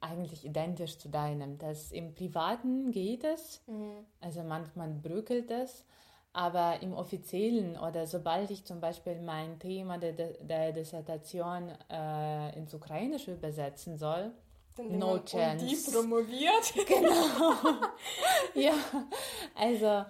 eigentlich 0.00 0.44
identisch 0.44 0.98
zu 0.98 1.08
deinem. 1.08 1.58
Das 1.58 1.92
im 1.92 2.14
Privaten 2.14 2.90
geht 2.90 3.24
es, 3.24 3.62
also 4.20 4.42
manchmal 4.42 4.90
bröckelt 4.90 5.50
es, 5.50 5.84
aber 6.32 6.82
im 6.82 6.94
Offiziellen 6.94 7.76
oder 7.78 8.06
sobald 8.06 8.50
ich 8.50 8.64
zum 8.64 8.80
Beispiel 8.80 9.20
mein 9.20 9.58
Thema 9.58 9.98
der, 9.98 10.12
der 10.12 10.72
Dissertation 10.72 11.70
äh, 11.90 12.56
ins 12.56 12.72
Ukrainische 12.72 13.34
übersetzen 13.34 13.98
soll, 13.98 14.32
Dann 14.76 14.98
No 14.98 15.06
man, 15.06 15.16
Und 15.18 15.28
chance. 15.28 15.66
die 15.66 15.76
promoviert. 15.90 16.74
Ja, 18.54 18.74
also 19.54 20.04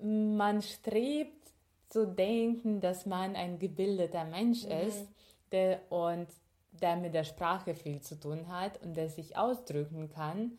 man 0.00 0.62
strebt 0.62 1.50
zu 1.88 2.06
denken, 2.06 2.80
dass 2.80 3.06
man 3.06 3.34
ein 3.34 3.58
gebildeter 3.58 4.24
Mensch 4.24 4.64
ist 4.64 5.08
der, 5.52 5.80
und 5.90 6.28
der 6.82 6.96
mit 6.96 7.14
der 7.14 7.24
Sprache 7.24 7.74
viel 7.74 8.00
zu 8.00 8.18
tun 8.18 8.48
hat 8.48 8.82
und 8.82 8.96
der 8.96 9.08
sich 9.08 9.36
ausdrücken 9.36 10.08
kann. 10.08 10.58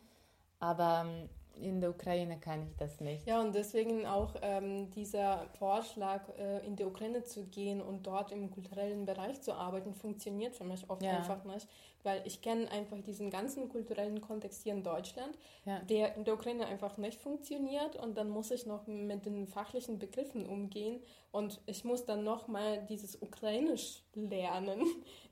Aber 0.58 1.04
ähm, 1.06 1.28
in 1.62 1.80
der 1.80 1.90
Ukraine 1.90 2.38
kann 2.38 2.62
ich 2.62 2.74
das 2.76 3.00
nicht. 3.00 3.26
Ja, 3.26 3.40
und 3.42 3.54
deswegen 3.54 4.06
auch 4.06 4.34
ähm, 4.40 4.90
dieser 4.92 5.46
Vorschlag, 5.58 6.22
äh, 6.38 6.64
in 6.64 6.74
die 6.76 6.84
Ukraine 6.84 7.22
zu 7.24 7.44
gehen 7.46 7.82
und 7.82 8.06
dort 8.06 8.32
im 8.32 8.50
kulturellen 8.50 9.04
Bereich 9.04 9.40
zu 9.42 9.52
arbeiten, 9.52 9.94
funktioniert 9.94 10.54
für 10.54 10.64
mich 10.64 10.88
oft 10.88 11.02
Ja. 11.02 11.18
einfach 11.18 11.44
nicht, 11.44 11.66
weil 12.02 12.22
ich 12.24 12.40
kenne 12.40 12.70
einfach 12.70 12.98
diesen 13.02 13.30
ganzen 13.30 13.68
kulturellen 13.68 14.22
Kontext 14.22 14.62
hier 14.62 14.72
in 14.72 14.82
Deutschland, 14.82 15.36
Ja. 15.66 15.80
der 15.80 16.16
in 16.16 16.24
der 16.24 16.34
Ukraine 16.34 16.66
einfach 16.66 16.96
nicht 16.96 17.20
funktioniert 17.20 17.96
und 17.96 18.16
dann 18.16 18.30
muss 18.30 18.50
ich 18.50 18.64
noch 18.64 18.86
mit 18.86 19.26
den 19.26 19.46
fachlichen 19.46 19.98
Begriffen 19.98 20.46
umgehen 20.46 21.02
und 21.30 21.60
ich 21.66 21.84
muss 21.84 22.06
dann 22.06 22.24
noch 22.24 22.48
mal 22.48 22.82
dieses 22.88 23.20
Ukrainisch 23.20 24.02
lernen, 24.14 24.80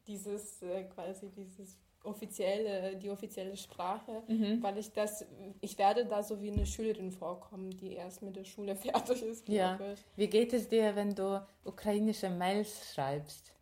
dieses 0.08 0.62
äh, 0.62 0.84
quasi 0.84 1.28
dieses 1.30 1.78
offizielle, 2.04 2.96
die 2.96 3.10
offizielle 3.10 3.56
Sprache, 3.56 4.22
Mhm. 4.28 4.62
weil 4.62 4.78
ich 4.78 4.92
das, 4.92 5.26
ich 5.60 5.76
werde 5.78 6.06
da 6.06 6.22
so 6.22 6.40
wie 6.40 6.50
eine 6.50 6.64
Schülerin 6.64 7.12
vorkommen, 7.12 7.70
die 7.76 7.92
erst 7.94 8.22
mit 8.22 8.34
der 8.36 8.44
Schule 8.44 8.74
fertig 8.76 9.22
ist, 9.22 9.48
Ja. 9.48 9.78
Wie 10.16 10.28
geht 10.28 10.52
es 10.52 10.68
dir, 10.68 10.96
wenn 10.96 11.14
du 11.14 11.46
ukrainische 11.64 12.30
Mails 12.30 12.92
schreibst? 12.94 13.52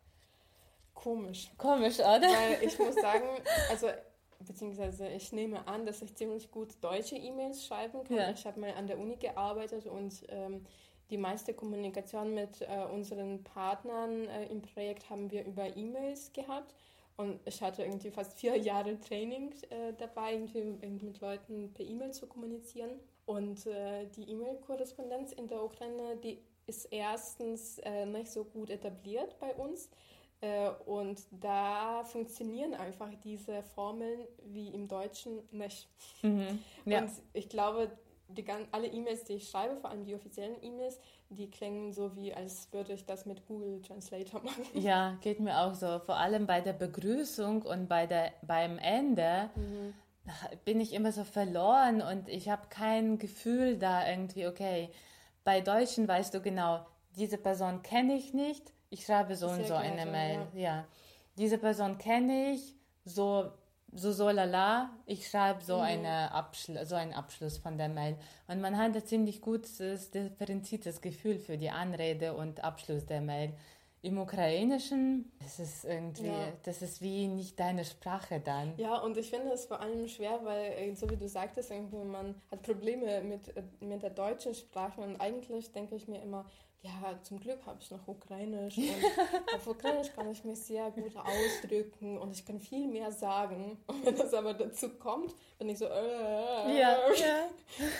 Komisch. 0.93 1.51
Komisch, 1.57 1.99
oder? 1.99 2.21
Weil 2.21 2.63
ich 2.63 2.77
muss 2.79 2.95
sagen, 2.95 3.25
also 3.69 3.87
beziehungsweise 4.39 5.07
ich 5.09 5.31
nehme 5.31 5.67
an, 5.67 5.85
dass 5.85 6.01
ich 6.01 6.15
ziemlich 6.15 6.49
gut 6.51 6.69
deutsche 6.81 7.15
E-Mails 7.15 7.65
schreiben 7.65 8.03
kann. 8.03 8.17
Ja. 8.17 8.29
Ich 8.31 8.45
habe 8.45 8.59
mal 8.59 8.71
an 8.73 8.87
der 8.87 8.97
Uni 8.99 9.15
gearbeitet 9.17 9.87
und 9.87 10.23
ähm, 10.29 10.65
die 11.09 11.17
meiste 11.17 11.53
Kommunikation 11.53 12.33
mit 12.33 12.61
äh, 12.61 12.85
unseren 12.91 13.43
Partnern 13.43 14.27
äh, 14.27 14.45
im 14.47 14.61
Projekt 14.61 15.09
haben 15.09 15.31
wir 15.31 15.45
über 15.45 15.75
E-Mails 15.75 16.33
gehabt. 16.33 16.73
Und 17.15 17.39
ich 17.45 17.61
hatte 17.61 17.83
irgendwie 17.83 18.11
fast 18.11 18.37
vier 18.37 18.55
Jahre 18.57 18.99
Training 18.99 19.51
äh, 19.69 19.93
dabei, 19.97 20.33
irgendwie, 20.33 20.59
irgendwie 20.59 21.05
mit 21.05 21.21
Leuten 21.21 21.71
per 21.73 21.85
E-Mail 21.85 22.11
zu 22.11 22.27
kommunizieren. 22.27 22.99
Und 23.25 23.65
äh, 23.65 24.05
die 24.15 24.29
E-Mail-Korrespondenz 24.31 25.33
in 25.33 25.47
der 25.47 25.63
Ukraine, 25.63 26.17
die 26.23 26.39
ist 26.67 26.85
erstens 26.91 27.79
äh, 27.79 28.05
nicht 28.05 28.31
so 28.31 28.43
gut 28.43 28.69
etabliert 28.69 29.37
bei 29.39 29.53
uns. 29.55 29.89
Äh, 30.41 30.69
und 30.85 31.19
da 31.31 32.03
funktionieren 32.03 32.75
einfach 32.75 33.09
diese 33.23 33.63
Formeln 33.63 34.27
wie 34.45 34.69
im 34.69 34.87
Deutschen 34.87 35.39
nicht. 35.51 35.87
Mhm. 36.21 36.59
Ja. 36.85 37.01
Und 37.01 37.11
ich 37.33 37.49
glaube, 37.49 37.91
die, 38.29 38.43
gan- 38.43 38.67
alle 38.71 38.87
E-Mails, 38.87 39.23
die 39.23 39.33
ich 39.33 39.49
schreibe, 39.49 39.77
vor 39.77 39.89
allem 39.89 40.03
die 40.05 40.15
offiziellen 40.15 40.61
E-Mails, 40.63 40.99
die 41.29 41.49
klingen 41.49 41.91
so 41.93 42.15
wie, 42.15 42.33
als 42.33 42.71
würde 42.71 42.93
ich 42.93 43.05
das 43.05 43.25
mit 43.25 43.45
Google 43.47 43.81
Translator 43.81 44.41
machen. 44.43 44.63
Ja, 44.73 45.17
geht 45.21 45.39
mir 45.39 45.59
auch 45.59 45.73
so. 45.73 45.99
Vor 45.99 46.17
allem 46.17 46.45
bei 46.47 46.61
der 46.61 46.73
Begrüßung 46.73 47.61
und 47.63 47.87
bei 47.87 48.05
der, 48.07 48.33
beim 48.41 48.77
Ende 48.79 49.49
bin 50.65 50.81
ich 50.81 50.93
immer 50.93 51.11
so 51.11 51.23
verloren 51.23 52.01
und 52.01 52.27
ich 52.27 52.49
habe 52.49 52.67
kein 52.69 53.17
Gefühl 53.17 53.77
da 53.77 54.07
irgendwie, 54.09 54.45
okay, 54.47 54.89
bei 55.45 55.61
Deutschen 55.61 56.07
weißt 56.07 56.33
du 56.33 56.41
genau, 56.41 56.85
diese 57.15 57.37
Person 57.37 57.81
kenne 57.81 58.15
ich 58.15 58.33
nicht, 58.33 58.73
ich 58.89 59.05
schreibe 59.05 59.35
so 59.35 59.47
und 59.47 59.61
ja 59.61 59.65
so 59.67 59.73
eine 59.75 60.05
Mail. 60.05 60.39
Ja. 60.53 60.85
Diese 61.37 61.57
Person 61.57 61.97
kenne 61.97 62.51
ich, 62.51 62.75
so, 63.05 63.51
so 63.93 64.11
so 64.11 64.29
lala, 64.29 64.89
ich 65.05 65.27
schreibe 65.27 65.63
so, 65.63 65.77
eine 65.77 66.31
Abschl 66.31 66.85
so 66.85 66.95
einen 66.95 67.13
Abschluss 67.13 67.57
von 67.57 67.77
der 67.77 67.89
Mail. 67.89 68.17
Und 68.47 68.61
man 68.61 68.77
hat 68.77 68.95
ein 68.95 69.05
ziemlich 69.05 69.41
gutes, 69.41 70.11
differenziertes 70.11 71.01
Gefühl 71.01 71.39
für 71.39 71.57
die 71.57 71.69
Anrede 71.69 72.33
und 72.35 72.63
Abschluss 72.63 73.05
der 73.05 73.21
Mail. 73.21 73.53
Im 74.03 74.19
Ukrainischen, 74.19 75.31
das 75.39 75.59
ist 75.59 75.83
irgendwie, 75.83 76.27
Ja. 76.27 76.53
das 76.63 76.81
ist 76.83 77.01
wie 77.01 77.27
nicht 77.27 77.59
deine 77.59 77.83
Sprache 77.83 78.39
dann. 78.39 78.73
Ja, 78.77 78.97
und 78.99 79.17
ich 79.17 79.29
finde 79.29 79.51
es 79.51 79.65
vor 79.65 79.79
allem 79.81 80.07
schwer, 80.07 80.39
weil, 80.43 80.71
äh, 80.73 80.93
so 80.93 81.09
wie 81.09 81.17
du 81.17 81.27
sagtest, 81.27 81.71
irgendwie 81.71 82.03
man 82.03 82.35
hat 82.51 82.61
Probleme 82.61 83.21
mit, 83.21 83.55
äh, 83.57 83.63
mit 83.79 84.03
der 84.03 84.11
deutschen 84.11 84.53
Sprache 84.53 85.01
und 85.01 85.19
eigentlich 85.19 85.71
denke 85.71 85.95
ich 85.95 86.07
mir 86.07 86.21
immer, 86.21 86.45
ja, 86.83 87.19
zum 87.23 87.39
Glück 87.39 87.65
habe 87.65 87.79
ich 87.81 87.89
noch 87.89 88.07
Ukrainisch 88.07 88.77
und 88.77 88.85
auf 89.55 89.67
Ukrainisch 89.67 90.11
kann 90.13 90.29
ich 90.31 90.43
mich 90.43 90.59
sehr 90.59 90.91
gut 90.91 91.11
ausdrücken 91.15 92.17
und 92.19 92.31
ich 92.35 92.45
kann 92.45 92.59
viel 92.59 92.87
mehr 92.87 93.11
sagen. 93.11 93.77
Und 93.87 94.05
wenn 94.05 94.15
das 94.15 94.33
aber 94.33 94.53
dazu 94.53 94.89
kommt, 94.89 95.33
bin 95.57 95.69
ich 95.69 95.79
so 95.79 95.85
äh, 95.85 96.79
ja, 96.79 96.97
ja. 97.15 97.49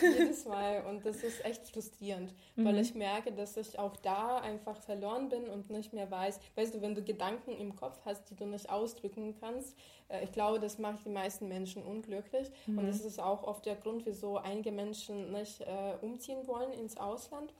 jedes 0.00 0.44
Mal 0.44 0.84
und 0.86 1.04
das 1.04 1.24
ist 1.24 1.44
echt 1.44 1.68
frustrierend, 1.68 2.32
mhm. 2.54 2.64
weil 2.64 2.78
ich 2.78 2.94
merke, 2.94 3.32
dass 3.32 3.56
ich 3.56 3.78
auch 3.78 3.96
da 3.96 4.38
einfach 4.38 4.80
verloren 4.80 5.28
bin 5.28 5.48
und 5.48 5.68
nicht 5.70 5.92
mehr 5.92 6.10
weiß. 6.10 6.38
Weißt 6.54 6.74
du, 6.74 6.80
wenn 6.80 6.94
du 6.94 7.02
Gedanken 7.02 7.56
im 7.56 7.74
Kopf 7.74 7.98
hast, 8.04 8.30
die 8.30 8.36
du 8.36 8.46
nicht 8.46 8.70
ausdrücken 8.70 9.34
kannst, 9.40 9.76
äh, 10.08 10.22
ich 10.22 10.30
glaube, 10.30 10.60
das 10.60 10.78
macht 10.78 11.04
die 11.04 11.10
meisten 11.10 11.48
Menschen 11.48 11.82
unglücklich 11.82 12.48
mhm. 12.66 12.78
und 12.78 12.86
das 12.86 13.00
ist 13.00 13.20
auch 13.20 13.42
oft 13.42 13.66
der 13.66 13.74
Grund, 13.74 14.06
wieso 14.06 14.38
einige 14.38 14.70
Menschen 14.70 15.32
nicht 15.32 15.62
äh, 15.62 15.94
umziehen 16.00 16.46
wollen 16.46 16.72
ins 16.72 16.96
Ausland 16.96 17.52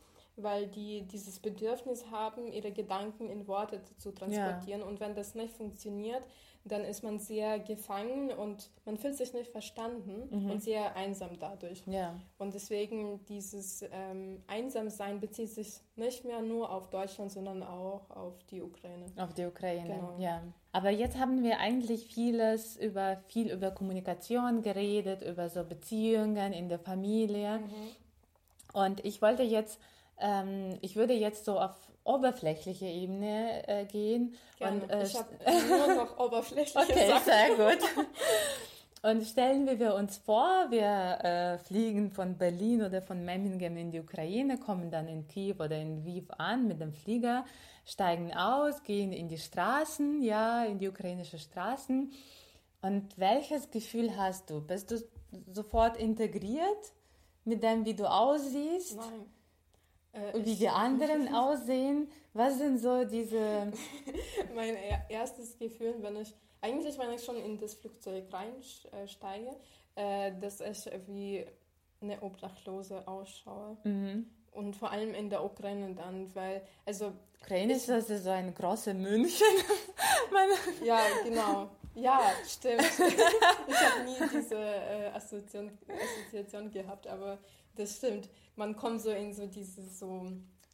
weil 0.43 0.67
die 0.67 1.03
dieses 1.03 1.39
Bedürfnis 1.39 2.11
haben, 2.11 2.53
ihre 2.53 2.73
Gedanken 2.73 3.29
in 3.29 3.47
Worte 3.47 3.81
zu 3.97 4.13
transportieren. 4.13 4.81
Ja. 4.81 4.87
Und 4.87 5.01
wenn 5.01 5.15
das 5.15 5.35
nicht 5.35 5.55
funktioniert, 5.55 6.23
dann 6.65 6.85
ist 6.85 7.03
man 7.03 7.19
sehr 7.19 7.59
gefangen 7.59 8.31
und 8.31 8.71
man 8.85 8.99
fühlt 8.99 9.17
sich 9.17 9.33
nicht 9.33 9.51
verstanden 9.51 10.29
mhm. 10.31 10.51
und 10.51 10.63
sehr 10.63 10.97
einsam 10.97 11.31
dadurch. 11.39 11.83
Ja. 11.87 12.15
Und 12.39 12.55
deswegen 12.55 13.25
dieses 13.27 13.83
ähm, 13.91 14.43
Einsamsein 14.47 15.21
bezieht 15.21 15.51
sich 15.51 15.81
nicht 15.97 16.25
mehr 16.25 16.43
nur 16.43 16.71
auf 16.71 16.91
Deutschland, 16.91 17.33
sondern 17.33 17.63
auch 17.63 18.11
auf 18.11 18.43
die 18.51 18.63
Ukraine. 18.63 19.07
Auf 19.17 19.33
die 19.35 19.47
Ukraine, 19.47 19.95
genau. 19.95 20.17
ja. 20.19 20.43
Aber 20.73 20.91
jetzt 20.91 21.19
haben 21.19 21.43
wir 21.43 21.59
eigentlich 21.59 22.07
vieles 22.07 22.77
über 22.77 23.17
viel 23.29 23.51
über 23.51 23.71
Kommunikation 23.71 24.63
geredet, 24.63 25.23
über 25.23 25.49
so 25.49 25.65
Beziehungen 25.65 26.53
in 26.53 26.69
der 26.69 26.79
Familie. 26.79 27.59
Mhm. 27.59 28.75
Und 28.75 29.05
ich 29.05 29.23
wollte 29.23 29.43
jetzt 29.43 29.81
ähm, 30.21 30.79
ich 30.81 30.97
würde 30.97 31.15
jetzt 31.15 31.45
so 31.45 31.59
auf 31.59 31.77
oberflächliche 32.05 32.87
Ebene 32.87 33.69
äh, 33.69 33.85
gehen. 33.85 34.35
Gerne. 34.59 34.83
Und, 34.83 34.91
äh, 34.91 35.05
ich 35.05 35.15
habe 35.15 35.29
nur 35.69 35.95
noch 35.95 36.19
oberflächliche 36.19 36.79
Okay, 36.93 37.09
Sachen. 37.09 37.25
sehr 37.25 37.49
gut. 37.57 37.85
Und 39.01 39.23
stellen 39.25 39.79
wir 39.79 39.95
uns 39.95 40.17
vor, 40.17 40.67
wir 40.71 41.19
äh, 41.23 41.59
fliegen 41.59 42.11
von 42.11 42.37
Berlin 42.37 42.83
oder 42.83 43.01
von 43.01 43.25
Memmingen 43.25 43.77
in 43.77 43.93
die 43.93 44.01
Ukraine, 44.01 44.59
kommen 44.59 44.91
dann 44.91 45.07
in 45.07 45.29
Kiew 45.29 45.55
oder 45.61 45.77
in 45.77 45.99
Lviv 45.99 46.25
an 46.37 46.67
mit 46.67 46.81
dem 46.81 46.93
Flieger, 46.93 47.45
steigen 47.85 48.35
aus, 48.35 48.83
gehen 48.83 49.13
in 49.13 49.29
die 49.29 49.39
Straßen, 49.39 50.21
ja, 50.23 50.65
in 50.65 50.81
die 50.81 50.89
ukrainischen 50.89 51.39
Straßen. 51.39 52.11
Und 52.83 53.19
welches 53.19 53.71
Gefühl 53.71 54.17
hast 54.17 54.51
du? 54.51 54.61
Bist 54.61 54.91
du 54.91 54.97
sofort 55.53 55.97
integriert 55.97 56.93
mit 57.45 57.63
dem, 57.63 57.85
wie 57.85 57.95
du 57.95 58.05
aussiehst? 58.05 58.97
Nein. 58.97 59.27
Äh, 60.33 60.45
wie 60.45 60.55
die 60.55 60.69
anderen 60.69 61.35
aussehen. 61.35 62.09
Was 62.35 62.59
sind 62.59 62.79
so 62.79 63.05
diese... 63.05 63.73
mein 64.55 64.77
erstes 65.09 65.59
Gefühl, 65.59 65.95
wenn 66.01 66.17
ich, 66.17 66.35
eigentlich 66.61 66.99
wenn 66.99 67.13
ich 67.13 67.25
schon 67.25 67.37
in 67.37 67.59
das 67.59 67.75
Flugzeug 67.75 68.25
reinsteige, 68.33 69.57
äh, 69.95 70.33
dass 70.41 70.61
ich 70.61 70.91
wie 71.07 71.45
eine 72.01 72.21
Obdachlose 72.23 73.07
ausschaue. 73.07 73.77
Mhm. 73.85 74.27
Und 74.53 74.75
vor 74.77 74.91
allem 74.91 75.15
in 75.15 75.31
der 75.31 75.45
Ukraine 75.45 75.95
dann, 75.95 76.35
weil, 76.35 76.63
also... 76.85 77.13
Ukraine 77.41 77.75
ist 77.75 77.89
das 77.89 78.09
so 78.09 78.31
ein 78.31 78.55
großes 78.55 78.95
München. 78.95 79.47
ja, 80.85 81.01
genau. 81.23 81.71
Ja, 81.95 82.21
stimmt. 82.47 82.83
ich 82.83 83.77
habe 83.77 84.05
nie 84.05 84.29
diese 84.33 84.57
äh, 84.57 85.11
Assoziation, 85.13 85.77
Assoziation 85.89 86.71
gehabt, 86.71 87.07
aber 87.09 87.39
das 87.79 87.97
stimmt. 87.97 88.29
Man 88.57 88.77
kommt 88.77 89.01
so 89.01 89.11
in 89.11 89.33
so 89.33 89.47
dieses 89.47 89.99
so 89.99 90.33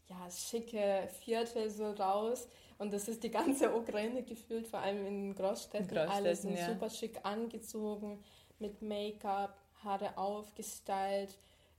ja, 0.08 0.30
schicke 0.30 1.08
Viertel 1.20 1.70
so 1.70 1.90
raus. 1.90 2.48
Und 2.78 2.92
das 2.92 3.08
ist 3.08 3.22
die 3.22 3.30
ganze 3.30 3.74
Ukraine 3.74 4.22
gefühlt, 4.22 4.66
vor 4.66 4.80
allem 4.80 5.06
in 5.06 5.34
Großstädten. 5.34 5.86
Großstädten 5.86 6.10
Alle 6.10 6.34
sind 6.36 6.58
ja. 6.58 6.66
super 6.66 6.90
schick 6.90 7.18
angezogen, 7.22 8.22
mit 8.58 8.82
Make-up, 8.82 9.56
Haare 9.84 10.16
aufgestylt, 10.18 11.38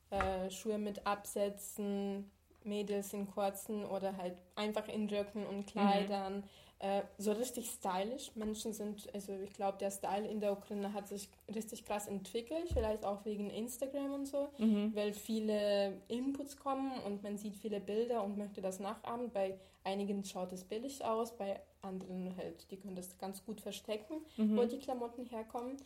äh, 0.10 0.50
Schuhe 0.50 0.78
mit 0.78 1.06
Absätzen, 1.06 2.32
Mädels 2.64 3.14
in 3.14 3.30
kurzen 3.30 3.86
oder 3.86 4.16
halt 4.18 4.38
einfach 4.56 4.88
in 4.88 5.10
Röcken 5.10 5.46
und 5.46 5.68
Kleidern. 5.68 6.38
Mhm. 6.38 6.44
Äh, 6.80 7.04
so 7.18 7.32
richtig 7.32 7.70
stylisch. 7.70 8.36
Menschen 8.36 8.74
sind, 8.74 9.08
also 9.14 9.32
ich 9.44 9.54
glaube, 9.54 9.78
der 9.78 9.92
Style 9.92 10.28
in 10.28 10.42
der 10.42 10.52
Ukraine 10.52 10.94
hat 10.94 11.08
sich 11.08 11.30
richtig 11.54 11.86
krass 11.86 12.08
entwickelt, 12.08 12.70
vielleicht 12.74 13.06
auch 13.06 13.24
wegen 13.24 13.50
Instagram 13.50 14.14
und 14.14 14.26
so, 14.28 14.50
mhm. 14.58 14.94
weil 14.94 15.14
viele 15.14 16.02
Inputs 16.10 16.58
kommen 16.58 16.92
und 17.06 17.24
man 17.24 17.38
sieht 17.38 17.56
viele 17.56 17.80
Bilder 17.80 18.24
und 18.24 18.38
möchte 18.38 18.62
das 18.62 18.82
nachahmen. 18.82 19.32
Bei 19.32 19.58
einigen 19.86 20.26
schaut 20.26 20.52
es 20.52 20.66
billig 20.66 21.06
aus, 21.06 21.38
bei 21.38 21.62
anderen 21.82 22.36
halt, 22.36 22.70
die 22.72 22.78
können 22.78 22.96
das 22.96 23.18
ganz 23.18 23.46
gut 23.46 23.62
verstecken, 23.62 24.16
mhm. 24.36 24.58
wo 24.58 24.66
die 24.66 24.80
Klamotten 24.80 25.26
herkommen. 25.28 25.78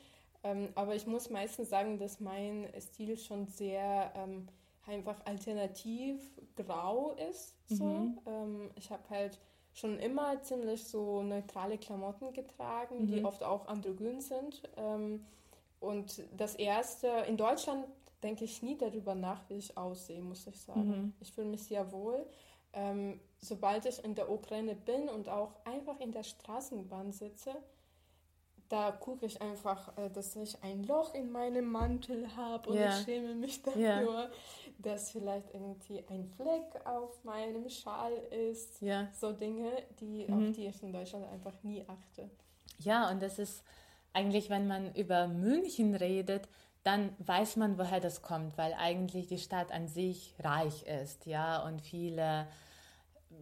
Ähm, 0.43 0.69
aber 0.73 0.95
ich 0.95 1.05
muss 1.05 1.29
meistens 1.29 1.69
sagen, 1.69 1.99
dass 1.99 2.19
mein 2.19 2.67
Stil 2.79 3.17
schon 3.17 3.45
sehr 3.45 4.11
ähm, 4.15 4.47
einfach 4.87 5.23
alternativ 5.25 6.19
grau 6.55 7.11
ist. 7.29 7.55
So. 7.67 7.83
Mhm. 7.83 8.19
Ähm, 8.25 8.71
ich 8.75 8.89
habe 8.89 9.03
halt 9.09 9.39
schon 9.73 9.99
immer 9.99 10.41
ziemlich 10.41 10.83
so 10.83 11.21
neutrale 11.23 11.77
Klamotten 11.77 12.33
getragen, 12.33 13.03
mhm. 13.03 13.07
die 13.07 13.23
oft 13.23 13.43
auch 13.43 13.67
androgyn 13.67 14.21
sind. 14.21 14.61
Ähm, 14.77 15.25
und 15.79 16.23
das 16.35 16.55
erste, 16.55 17.07
in 17.27 17.37
Deutschland 17.37 17.85
denke 18.21 18.43
ich 18.43 18.61
nie 18.61 18.77
darüber 18.77 19.15
nach, 19.15 19.41
wie 19.49 19.57
ich 19.57 19.77
aussehe, 19.77 20.21
muss 20.21 20.45
ich 20.47 20.59
sagen. 20.59 20.89
Mhm. 20.89 21.13
Ich 21.21 21.31
fühle 21.31 21.47
mich 21.47 21.63
sehr 21.63 21.91
wohl. 21.91 22.25
Ähm, 22.73 23.19
sobald 23.39 23.85
ich 23.85 24.03
in 24.03 24.15
der 24.15 24.29
Ukraine 24.29 24.75
bin 24.75 25.09
und 25.09 25.29
auch 25.29 25.53
einfach 25.65 25.99
in 25.99 26.11
der 26.11 26.23
Straßenbahn 26.23 27.11
sitze, 27.11 27.55
da 28.67 28.91
gucke 28.91 29.25
ich 29.25 29.41
einfach, 29.41 29.97
äh, 29.97 30.09
dass 30.09 30.35
ich 30.35 30.61
ein 30.63 30.83
Loch 30.83 31.15
in 31.15 31.31
meinem 31.31 31.65
Mantel 31.65 32.35
habe 32.35 32.69
und 32.69 32.75
yeah. 32.75 32.97
ich 32.97 33.05
schäme 33.05 33.33
mich 33.33 33.63
dafür, 33.63 33.81
yeah. 33.81 34.29
Dass 34.79 35.11
vielleicht 35.11 35.53
irgendwie 35.53 36.03
ein 36.09 36.25
Fleck 36.25 36.85
auf 36.85 37.23
meinem 37.23 37.69
Schal 37.69 38.13
ist. 38.51 38.81
Yeah. 38.81 39.09
So 39.13 39.31
Dinge, 39.31 39.71
die, 39.99 40.25
mhm. 40.27 40.33
auf 40.33 40.55
die 40.55 40.67
ich 40.67 40.81
in 40.81 40.93
Deutschland 40.93 41.25
einfach 41.27 41.53
nie 41.63 41.83
achte. 41.87 42.29
Ja, 42.79 43.09
und 43.09 43.21
das 43.21 43.39
ist 43.39 43.63
eigentlich, 44.13 44.49
wenn 44.49 44.67
man 44.67 44.93
über 44.95 45.27
München 45.27 45.95
redet, 45.95 46.47
dann 46.83 47.13
weiß 47.19 47.57
man, 47.57 47.77
woher 47.77 47.99
das 47.99 48.21
kommt, 48.21 48.57
weil 48.57 48.73
eigentlich 48.73 49.27
die 49.27 49.37
Stadt 49.37 49.71
an 49.71 49.87
sich 49.87 50.33
reich 50.39 50.83
ist, 50.83 51.25
ja, 51.25 51.61
und 51.63 51.81
viele 51.81 52.47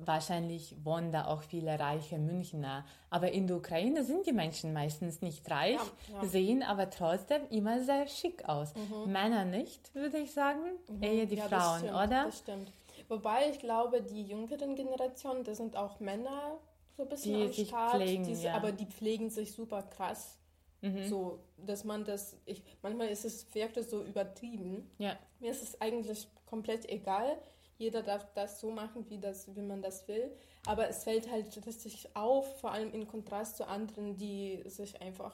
wahrscheinlich 0.05 0.75
wohnen 0.83 1.11
da 1.11 1.25
auch 1.27 1.41
viele 1.41 1.79
reiche 1.79 2.17
Münchner. 2.17 2.85
Aber 3.09 3.31
in 3.31 3.47
der 3.47 3.57
Ukraine 3.57 4.03
sind 4.03 4.25
die 4.25 4.33
Menschen 4.33 4.73
meistens 4.73 5.21
nicht 5.21 5.49
reich, 5.49 5.79
ja, 6.11 6.21
ja. 6.21 6.27
sehen 6.27 6.63
aber 6.63 6.89
trotzdem 6.89 7.41
immer 7.49 7.81
sehr 7.83 8.07
schick 8.07 8.47
aus. 8.47 8.73
Mhm. 8.75 9.11
Männer 9.11 9.45
nicht, 9.45 9.93
würde 9.95 10.17
ich 10.17 10.31
sagen, 10.31 10.61
mhm. 10.87 11.03
eher 11.03 11.25
die 11.25 11.35
ja, 11.35 11.47
Frauen, 11.47 11.79
stimmt, 11.79 11.93
oder? 11.93 12.25
Das 12.25 12.37
stimmt. 12.39 12.71
Wobei 13.07 13.49
ich 13.49 13.59
glaube, 13.59 14.01
die 14.01 14.23
jüngeren 14.23 14.75
Generationen, 14.75 15.43
das 15.43 15.57
sind 15.57 15.75
auch 15.75 15.99
Männer 15.99 16.57
so 16.95 17.03
ein 17.03 17.09
bisschen 17.09 17.35
die 17.35 17.45
am 17.45 17.53
sich 17.53 17.67
Start, 17.69 17.95
pflegen, 17.95 18.23
die, 18.23 18.49
aber 18.49 18.71
die 18.71 18.85
pflegen 18.85 19.29
sich 19.29 19.53
super 19.53 19.83
krass. 19.83 20.37
Mhm. 20.81 21.07
So, 21.07 21.39
dass 21.57 21.83
man 21.83 22.03
das, 22.03 22.35
ich, 22.45 22.63
manchmal 22.81 23.07
ist 23.07 23.25
es, 23.25 23.53
wirkt 23.53 23.77
es 23.77 23.89
so 23.89 24.03
übertrieben. 24.03 24.89
Ja. 24.97 25.17
Mir 25.39 25.51
ist 25.51 25.63
es 25.63 25.79
eigentlich 25.81 26.27
komplett 26.45 26.87
egal 26.89 27.37
jeder 27.78 28.01
darf 28.01 28.28
das 28.34 28.59
so 28.59 28.71
machen, 28.71 29.05
wie, 29.09 29.19
das, 29.19 29.55
wie 29.55 29.61
man 29.61 29.82
das 29.82 30.07
will. 30.07 30.32
Aber 30.65 30.89
es 30.89 31.03
fällt 31.03 31.32
halt 31.32 31.65
richtig 31.65 32.09
auf, 32.15 32.59
vor 32.59 32.71
allem 32.71 32.91
in 32.91 33.07
Kontrast 33.07 33.57
zu 33.57 33.67
anderen, 33.67 34.17
die 34.17 34.61
sich 34.65 35.01
einfach 35.01 35.34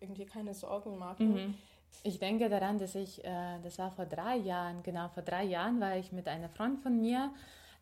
irgendwie 0.00 0.26
keine 0.26 0.54
Sorgen 0.54 0.98
machen. 0.98 1.32
Mhm. 1.32 1.54
Ich 2.02 2.18
denke 2.18 2.48
daran, 2.48 2.78
dass 2.78 2.94
ich, 2.94 3.24
äh, 3.24 3.58
das 3.62 3.78
war 3.78 3.90
vor 3.90 4.06
drei 4.06 4.36
Jahren, 4.36 4.82
genau 4.82 5.08
vor 5.08 5.22
drei 5.22 5.44
Jahren 5.44 5.80
war 5.80 5.96
ich 5.96 6.12
mit 6.12 6.28
einer 6.28 6.48
Freund 6.48 6.80
von 6.80 7.00
mir 7.00 7.32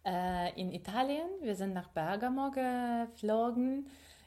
äh, 0.04 0.58
in 0.60 0.72
Italien. 0.72 1.26
Wir 1.40 1.56
sind 1.56 1.72
nach 1.74 1.88
Bergamo 1.88 2.50
geflogen. 2.50 3.86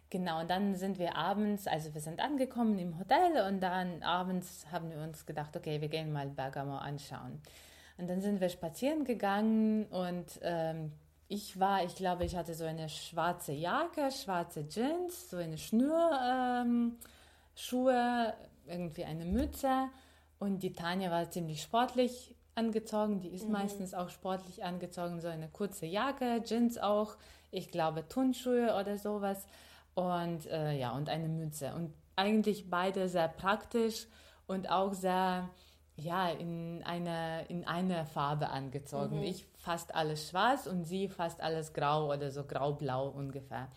Genau, 0.10 0.40
und 0.40 0.50
dann 0.50 0.76
sind 0.76 1.00
wir 1.00 1.18
abends, 1.18 1.68
also 1.68 1.94
wir 1.94 2.00
sind 2.00 2.22
angekommen 2.22 2.80
im 2.80 2.98
Hotel 2.98 3.46
und 3.46 3.60
dann 3.60 4.02
abends 4.04 4.66
haben 4.72 4.90
wir 4.90 5.00
uns 5.00 5.26
gedacht, 5.26 5.56
okay, 5.58 5.82
wir 5.82 5.90
gehen 5.90 6.14
mal 6.14 6.28
Bergamo 6.28 6.78
anschauen. 6.78 7.42
Und 7.98 8.08
dann 8.08 8.22
sind 8.22 8.42
wir 8.42 8.50
spazieren 8.50 9.06
gegangen 9.06 9.86
und 9.88 10.40
ähm, 10.42 10.92
ich 11.30 11.60
war, 11.60 11.84
ich 11.84 11.96
glaube, 11.96 12.24
ich 12.26 12.36
hatte 12.36 12.54
so 12.54 12.64
eine 12.64 12.88
schwarze 12.90 13.52
Jacke, 13.52 14.12
schwarze 14.12 14.68
Jeans, 14.68 15.30
so 15.30 15.38
eine 15.38 15.58
Schnürschuhe, 15.58 16.94
ähm, 17.58 18.34
irgendwie 18.66 19.04
eine 19.04 19.26
Mütze. 19.26 19.90
Und 20.40 20.64
die 20.64 20.74
Tanja 20.74 21.12
war 21.12 21.30
ziemlich 21.30 21.62
sportlich 21.62 22.36
angezogen, 22.56 23.20
die 23.20 23.30
ist 23.30 23.46
mhm. 23.46 23.54
meistens 23.54 23.94
auch 23.94 24.10
sportlich 24.10 24.64
angezogen, 24.64 25.20
so 25.20 25.28
eine 25.28 25.50
kurze 25.50 25.86
Jacke, 25.86 26.42
Jeans 26.44 26.78
auch, 26.78 27.18
ich 27.52 27.72
glaube 27.72 28.08
Turnschuhe 28.08 28.76
oder 28.80 28.98
sowas. 28.98 29.46
Und 29.96 30.46
äh, 30.46 30.78
ja, 30.78 30.92
und 30.92 31.10
eine 31.10 31.28
Mütze. 31.28 31.74
Und 31.74 31.94
eigentlich 32.16 32.70
beide 32.70 33.10
sehr 33.10 33.28
praktisch 33.28 34.08
und 34.46 34.70
auch 34.70 34.94
sehr 34.94 35.50
ja, 35.98 36.30
in 36.30 36.82
einer 36.84 37.50
in 37.50 37.66
eine 37.68 38.06
Farbe 38.06 38.50
angezogen. 38.50 39.18
Mhm. 39.18 39.24
Ich 39.24 39.46
fast 39.58 39.94
alles 39.96 40.30
schwarz 40.30 40.68
und 40.68 40.86
sie 40.86 41.10
fast 41.10 41.42
alles 41.42 41.74
grau 41.74 42.14
oder 42.14 42.32
so 42.32 42.44
grau-blau 42.44 43.10
ungefähr. 43.10 43.68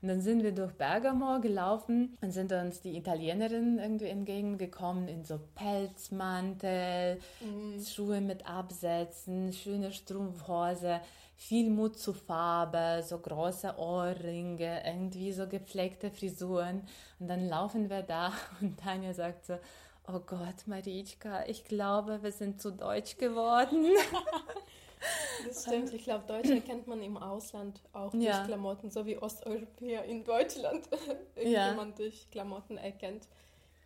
Und 0.00 0.08
dann 0.08 0.20
sind 0.20 0.44
wir 0.44 0.52
durch 0.52 0.72
Bergamo 0.74 1.40
gelaufen 1.40 2.16
und 2.20 2.30
sind 2.30 2.52
uns 2.52 2.80
die 2.80 2.96
Italienerinnen 2.96 3.78
irgendwie 3.80 4.06
entgegengekommen 4.06 5.08
in 5.08 5.24
so 5.24 5.40
Pelzmantel, 5.56 7.18
Mhm. 7.40 7.82
Schuhe 7.84 8.20
mit 8.20 8.46
Absätzen, 8.48 9.52
schöne 9.52 9.90
Strumpfhose, 9.92 11.00
viel 11.36 11.70
Mut 11.70 11.98
zur 11.98 12.14
Farbe, 12.14 13.02
so 13.04 13.18
große 13.18 13.76
Ohrringe, 13.78 14.82
irgendwie 14.84 15.32
so 15.32 15.46
gepflegte 15.48 16.10
Frisuren. 16.10 16.82
Und 17.18 17.28
dann 17.28 17.48
laufen 17.48 17.90
wir 17.90 18.02
da 18.02 18.32
und 18.60 18.78
Tanja 18.78 19.12
sagt 19.14 19.46
so, 19.46 19.54
oh 20.08 20.20
Gott, 20.20 20.66
Marichka, 20.66 21.44
ich 21.46 21.64
glaube, 21.64 22.22
wir 22.22 22.32
sind 22.32 22.60
zu 22.60 22.70
deutsch 22.72 23.16
geworden. 23.16 23.86
Das 25.46 25.62
stimmt. 25.62 25.92
Ich 25.94 26.02
glaube, 26.02 26.24
Deutsche 26.26 26.54
erkennt 26.54 26.88
man 26.88 27.00
im 27.02 27.16
Ausland 27.16 27.80
auch 27.92 28.10
durch 28.10 28.24
Ja. 28.24 28.44
Klamotten, 28.44 28.90
so 28.90 29.06
wie 29.06 29.16
Osteuropäer 29.16 30.02
in 30.04 30.24
Deutschland 30.24 30.88
Ja. 31.36 31.42
irgendjemand 31.68 32.00
durch 32.00 32.28
Klamotten 32.32 32.76
erkennt. 32.78 33.28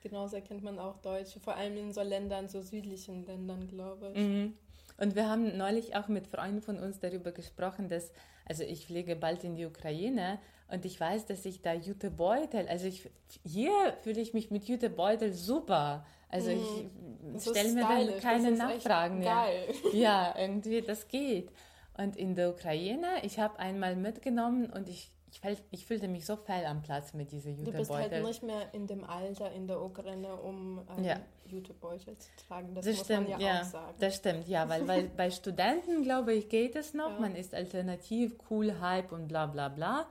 Genauso 0.03 0.37
erkennt 0.37 0.65
man 0.65 0.79
auch 0.79 0.97
Deutsche, 1.03 1.39
vor 1.39 1.55
allem 1.55 1.77
in 1.77 1.93
so 1.93 2.01
Ländern, 2.01 2.49
so 2.49 2.63
südlichen 2.63 3.27
Ländern, 3.27 3.69
glaube 3.69 4.11
ich. 4.15 4.19
Mhm. 4.19 4.57
Und 4.97 5.15
wir 5.15 5.29
haben 5.29 5.57
neulich 5.59 5.95
auch 5.97 6.09
mit 6.09 6.27
Freunden 6.29 6.63
von 6.63 6.79
uns 6.79 6.99
darüber 6.99 7.31
gesprochen, 7.33 7.91
dass, 7.91 8.11
also 8.49 8.63
ich 8.65 8.87
fliege 8.87 9.15
bald 9.15 9.45
in 9.45 9.55
die 9.55 9.67
Ukraine 9.67 10.39
und 10.73 10.85
ich 10.85 10.99
weiß, 10.99 11.27
dass 11.27 11.45
ich 11.45 11.63
da 11.63 11.73
Jutebeutel, 11.75 12.67
also 12.69 12.87
ich, 12.87 13.09
hier 13.45 13.71
fühle 14.03 14.21
ich 14.21 14.33
mich 14.35 14.51
mit 14.51 14.65
Jutebeutel 14.65 15.33
super. 15.33 16.05
Also 16.29 16.51
Das 16.51 16.59
ich 16.61 17.37
ist 17.37 17.51
stelle 17.51 17.73
mir 17.75 17.83
dann 17.83 18.21
keine 18.21 18.51
Nachfragen 18.53 19.19
mehr. 19.19 19.35
Geil. 19.35 19.75
Ja, 19.93 20.35
irgendwie, 20.39 20.81
das 20.81 21.07
geht. 21.09 21.51
Und 21.99 22.17
in 22.17 22.35
der 22.35 22.49
Ukraine, 22.51 23.07
ich 23.23 23.39
habe 23.39 23.59
einmal 23.59 23.97
mitgenommen 23.97 24.71
und 24.73 24.89
ich, 24.89 25.11
ich, 25.31 25.59
ich 25.71 25.85
fühlte 25.87 26.09
mich 26.09 26.25
so 26.25 26.37
fehl 26.37 26.65
am 26.65 26.81
Platz 26.81 27.13
mit 27.13 27.33
diesen 27.33 27.63
Du 27.65 27.71
bist 27.71 27.91
halt 27.91 28.05
Jutebeutel. 28.05 28.23
nicht 28.23 28.43
mehr 28.43 28.73
in 28.73 28.87
dem 28.87 29.05
Alter 29.05 29.53
in 29.53 29.67
der 29.67 29.81
Ukraine, 29.83 30.35
um 30.37 30.81
einen 30.89 31.05
Ja. 31.05 31.17
Jutebeutel 31.47 32.17
zu 32.17 32.29
tragen. 32.49 32.75
Das, 32.75 32.87
Das 32.87 32.97
muss 32.97 33.05
stimmt, 33.05 33.29
man 33.29 33.41
ja, 33.41 33.47
ja. 33.47 33.61
auch 33.61 33.65
sagen. 33.65 33.95
Das 34.01 34.17
stimmt, 34.17 34.49
ja, 34.49 34.67
weil, 34.71 34.89
weil 34.89 35.09
bei 35.11 35.31
Studenten, 35.31 36.03
glaube 36.03 36.33
ich, 36.33 36.49
geht 36.49 36.77
es 36.77 36.95
noch. 36.95 37.11
Ja. 37.15 37.21
Man 37.21 37.37
ist 37.37 37.55
alternativ, 37.55 38.37
cool, 38.49 38.81
Hype 38.81 39.13
und 39.13 39.29
bla 39.29 39.45
bla 39.45 39.69
bla. 39.69 40.07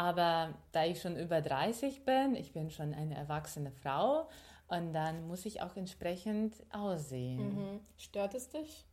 Aber 0.00 0.54
da 0.72 0.86
ich 0.86 1.02
schon 1.02 1.18
über 1.18 1.42
30 1.42 2.06
bin, 2.06 2.34
ich 2.34 2.54
bin 2.54 2.70
schon 2.70 2.94
eine 2.94 3.16
erwachsene 3.16 3.70
Frau 3.70 4.30
und 4.68 4.94
dann 4.94 5.28
muss 5.28 5.44
ich 5.44 5.60
auch 5.60 5.76
entsprechend 5.76 6.54
aussehen. 6.70 7.54
Mhm. 7.54 7.80
Stört 7.98 8.34
es 8.34 8.48
dich? 8.48 8.86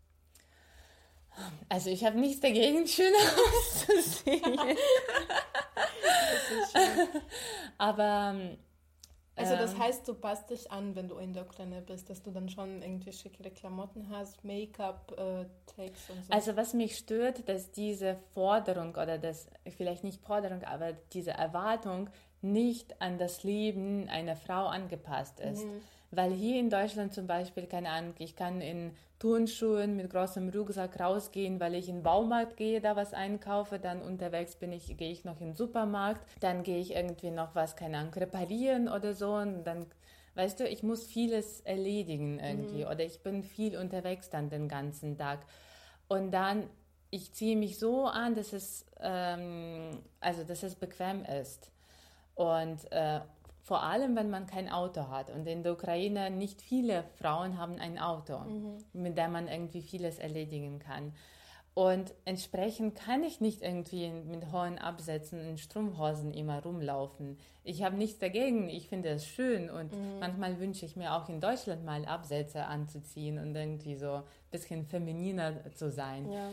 Also 1.69 1.91
ich 1.91 2.03
habe 2.03 2.19
nichts 2.19 2.41
dagegen, 2.41 2.85
schön 2.85 3.13
auszusehen. 3.47 4.59
Aber 7.77 8.35
Also 9.38 9.55
das 9.55 9.73
ähm, 9.73 9.79
heißt, 9.79 10.07
du 10.07 10.15
passt 10.15 10.49
dich 10.49 10.71
an, 10.71 10.95
wenn 10.95 11.07
du 11.07 11.17
in 11.17 11.31
der 11.31 11.43
Ukraine 11.43 11.81
bist, 11.81 12.09
dass 12.09 12.23
du 12.23 12.31
dann 12.31 12.49
schon 12.49 12.81
irgendwie 12.81 13.13
schickere 13.13 13.51
Klamotten 13.51 14.09
hast, 14.09 14.43
Make-up, 14.43 15.11
äh, 15.11 15.45
Takes 15.67 16.09
und 16.09 16.25
so. 16.25 16.33
Also 16.33 16.57
was 16.57 16.73
mich 16.73 16.97
stört, 16.97 17.47
dass 17.47 17.71
diese 17.71 18.17
Forderung 18.33 18.89
oder 18.95 19.19
das, 19.19 19.47
vielleicht 19.77 20.03
nicht 20.03 20.21
Forderung, 20.21 20.63
aber 20.63 20.93
diese 21.13 21.31
Erwartung 21.31 22.09
nicht 22.41 22.99
an 22.99 23.19
das 23.19 23.43
Leben 23.43 24.09
einer 24.09 24.35
Frau 24.35 24.65
angepasst 24.65 25.39
ist. 25.39 25.65
Mhm. 25.65 25.81
Weil 26.11 26.31
hier 26.31 26.59
in 26.59 26.69
Deutschland 26.69 27.13
zum 27.13 27.27
Beispiel, 27.27 27.65
keine 27.65 27.89
Ahnung, 27.89 28.13
ich 28.19 28.35
kann 28.35 28.61
in 28.61 28.91
Turnschuhen 29.19 29.97
mit 29.97 30.09
großem 30.09 30.49
Rucksack 30.49 30.99
rausgehen, 30.99 31.59
weil 31.59 31.75
ich 31.75 31.89
in 31.89 31.97
den 31.97 32.03
Baumarkt 32.03 32.55
gehe, 32.55 32.79
da 32.79 32.95
was 32.95 33.13
einkaufe, 33.13 33.79
dann 33.79 34.01
unterwegs 34.01 34.55
bin 34.55 34.71
ich, 34.71 34.95
gehe 34.95 35.11
ich 35.11 35.25
noch 35.25 35.41
in 35.41 35.47
den 35.47 35.55
Supermarkt, 35.55 36.21
dann 36.39 36.63
gehe 36.63 36.79
ich 36.79 36.95
irgendwie 36.95 37.31
noch 37.31 37.55
was, 37.55 37.75
keine 37.75 37.97
Ahnung, 37.97 38.13
reparieren 38.13 38.87
oder 38.87 39.13
so 39.13 39.33
und 39.33 39.63
dann, 39.63 39.87
weißt 40.35 40.59
du, 40.59 40.67
ich 40.67 40.83
muss 40.83 41.05
vieles 41.05 41.61
erledigen 41.61 42.39
irgendwie 42.39 42.85
oder 42.85 43.03
ich 43.03 43.21
bin 43.21 43.43
viel 43.43 43.77
unterwegs 43.77 44.29
dann 44.29 44.49
den 44.49 44.69
ganzen 44.69 45.17
Tag 45.17 45.39
und 46.07 46.31
dann, 46.31 46.69
ich 47.09 47.33
ziehe 47.33 47.55
mich 47.55 47.79
so 47.79 48.05
an, 48.05 48.35
dass 48.35 48.53
es, 48.53 48.85
ähm, 48.99 49.99
also 50.19 50.43
dass 50.43 50.63
es 50.63 50.75
bequem 50.75 51.25
ist. 51.25 51.71
Und 52.35 52.91
äh, 52.91 53.21
vor 53.68 53.84
allem, 53.84 54.15
wenn 54.15 54.30
man 54.30 54.47
kein 54.47 54.70
Auto 54.70 55.09
hat. 55.09 55.30
Und 55.30 55.45
in 55.45 55.61
der 55.61 55.74
Ukraine 55.74 56.32
nicht 56.32 56.61
viele 56.61 57.03
Frauen 57.20 57.57
haben 57.57 57.80
ein 57.80 57.99
Auto, 57.99 58.39
mit 58.93 59.18
dem 59.18 59.34
man 59.34 59.49
irgendwie 59.49 59.82
vieles 59.82 60.20
erledigen 60.20 60.80
kann. 60.80 61.11
Und 61.74 62.13
entsprechend 62.24 62.95
kann 62.95 63.26
ich 63.26 63.41
nicht 63.41 63.61
irgendwie 63.61 64.09
mit 64.09 64.53
hohen 64.53 64.80
Absätzen 64.80 65.41
in 65.41 65.57
Strumpfhosen 65.57 66.34
immer 66.34 66.63
rumlaufen. 66.63 67.38
Ich 67.65 67.84
habe 67.84 67.97
nichts 67.97 68.20
dagegen, 68.20 68.70
ich 68.70 68.88
finde 68.88 69.09
es 69.09 69.28
schön 69.28 69.70
und 69.70 69.91
manchmal 70.22 70.59
wünsche 70.61 70.86
ich 70.86 70.95
mir 70.95 71.13
auch 71.13 71.28
in 71.28 71.41
Deutschland 71.41 71.84
mal 71.84 72.05
Absätze 72.05 72.63
anzuziehen 72.65 73.38
und 73.38 73.53
irgendwie 73.53 73.97
so 73.97 74.13
ein 74.13 74.24
bisschen 74.49 74.86
femininer 74.86 75.72
zu 75.74 75.91
sein. 75.91 76.32
ja. 76.32 76.49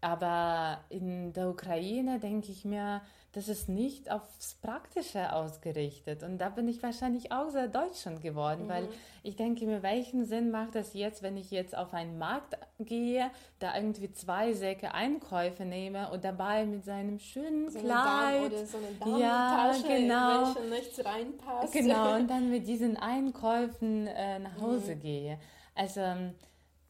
Aber 0.00 0.78
in 0.90 1.32
der 1.32 1.48
Ukraine 1.48 2.20
denke 2.20 2.52
ich 2.52 2.64
mir, 2.64 3.00
das 3.32 3.48
ist 3.48 3.68
nicht 3.68 4.10
aufs 4.10 4.54
Praktische 4.62 5.32
ausgerichtet. 5.34 6.22
Und 6.22 6.38
da 6.38 6.48
bin 6.48 6.66
ich 6.66 6.82
wahrscheinlich 6.82 7.30
auch 7.30 7.50
sehr 7.50 7.68
deutsch 7.68 8.00
schon 8.02 8.20
geworden, 8.20 8.68
weil 8.68 8.88
ich 9.22 9.36
denke 9.36 9.66
mir, 9.66 9.82
welchen 9.82 10.24
Sinn 10.24 10.50
macht 10.50 10.74
das 10.74 10.94
jetzt, 10.94 11.22
wenn 11.22 11.36
ich 11.36 11.50
jetzt 11.50 11.76
auf 11.76 11.92
einen 11.92 12.16
Markt 12.18 12.56
gehe, 12.78 13.30
da 13.58 13.76
irgendwie 13.76 14.10
zwei 14.12 14.54
Säcke 14.54 14.94
Einkäufe 14.94 15.64
nehme 15.66 16.10
und 16.10 16.24
dabei 16.24 16.64
mit 16.64 16.84
seinem 16.84 17.18
schönen 17.18 17.70
So 17.70 17.80
Kleid. 17.80 18.50
oder 18.50 18.64
so 18.66 18.78
eine 18.78 19.20
Ja, 19.20 19.56
Damentasche, 19.56 19.88
genau. 19.88 20.38
in 20.38 20.56
welche 20.56 20.70
nichts 20.70 21.04
reinpasst. 21.04 21.72
Genau, 21.74 22.14
und 22.16 22.28
dann 22.30 22.50
mit 22.50 22.66
diesen 22.66 22.96
Einkäufen 22.96 24.06
äh, 24.06 24.38
nach 24.38 24.58
Hause 24.58 24.96
gehe. 24.96 25.38
Also 25.74 26.00
ähm, 26.00 26.34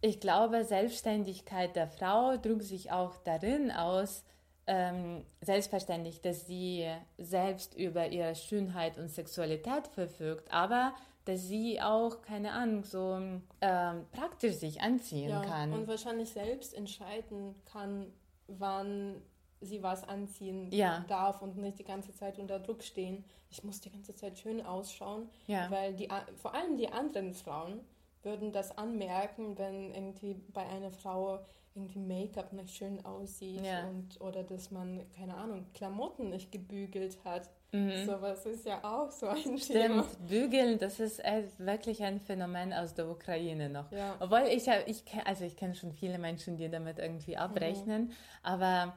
ich 0.01 0.21
glaube, 0.21 0.65
Selbstständigkeit 0.65 1.75
der 1.75 1.89
Frau 1.89 2.37
drückt 2.37 2.63
sich 2.63 2.93
auch 2.93 3.17
darin 3.25 3.73
aus, 3.73 4.23
ähm, 4.69 5.25
selbstverständlich, 5.41 6.21
dass 6.21 6.47
sie 6.47 6.87
selbst 7.17 7.75
über 7.75 8.09
ihre 8.09 8.35
Schönheit 8.35 8.99
und 8.99 9.09
Sexualität 9.09 9.89
verfügt, 9.89 10.53
aber 10.53 10.95
dass 11.25 11.49
sie 11.49 11.81
auch, 11.81 12.23
keine 12.23 12.53
Ahnung, 12.53 12.85
so 12.85 13.19
ähm, 13.61 14.07
praktisch 14.13 14.57
sich 14.57 14.81
anziehen 14.81 15.31
ja, 15.31 15.41
kann. 15.43 15.73
Und 15.73 15.89
wahrscheinlich 15.89 16.31
selbst 16.31 16.75
entscheiden 16.75 17.55
kann, 17.65 18.13
wann 18.47 19.21
sie 19.61 19.83
was 19.83 20.07
anziehen 20.09 20.71
Ja. 20.71 21.05
darf 21.09 21.43
und 21.43 21.57
nicht 21.57 21.79
die 21.79 21.85
ganze 21.85 22.15
Zeit 22.15 22.39
unter 22.39 22.59
Druck 22.61 22.83
stehen. 22.83 23.25
Ich 23.51 23.65
muss 23.65 23.81
die 23.81 23.91
ganze 23.91 24.15
Zeit 24.15 24.39
schön 24.39 24.65
ausschauen, 24.65 25.29
Ja. 25.47 25.71
weil 25.71 25.95
die, 25.95 26.09
vor 26.37 26.55
allem 26.55 26.77
die 26.77 26.89
anderen 26.91 27.35
Frauen 27.35 27.81
würden 28.23 28.53
das 28.53 28.77
anmerken, 28.77 29.57
wenn 29.59 29.93
irgendwie 29.95 30.35
bei 30.53 30.67
einer 30.67 30.91
Frau 30.91 31.41
irgendwie 31.79 31.99
Make-up 32.01 32.53
nicht 32.53 32.75
schön 32.75 33.05
aussieht 33.05 33.65
Ja. 33.65 33.87
und 33.89 34.21
oder 34.21 34.43
dass 34.43 34.71
man 34.71 35.01
keine 35.17 35.35
Ahnung 35.37 35.67
Klamotten 35.75 36.31
nicht 36.31 36.51
gebügelt 36.53 37.19
hat. 37.25 37.49
Mhm. 37.73 38.07
Sowas 38.07 38.47
ist 38.47 38.65
ja 38.67 38.83
auch 38.83 39.11
so 39.11 39.27
ein 39.27 39.43
Thema. 39.43 39.59
Stimmt, 39.59 40.27
Bügeln, 40.29 40.79
das 40.79 41.01
ist 41.01 41.23
wirklich 41.59 42.03
ein 42.03 42.19
Phänomen 42.21 42.73
aus 42.73 42.95
der 42.95 43.09
Ukraine 43.09 43.69
noch. 43.69 43.91
Ja. 43.93 44.17
Obwohl 44.21 44.45
ich, 44.51 44.67
ja- 44.67 44.81
ich 44.87 45.05
also 45.25 45.45
ich 45.45 45.57
kenne 45.57 45.75
schon 45.75 45.93
viele 45.93 46.19
Menschen, 46.19 46.57
die 46.57 46.69
damit 46.71 46.99
irgendwie 46.99 47.37
abrechnen, 47.37 48.13
aber 48.43 48.97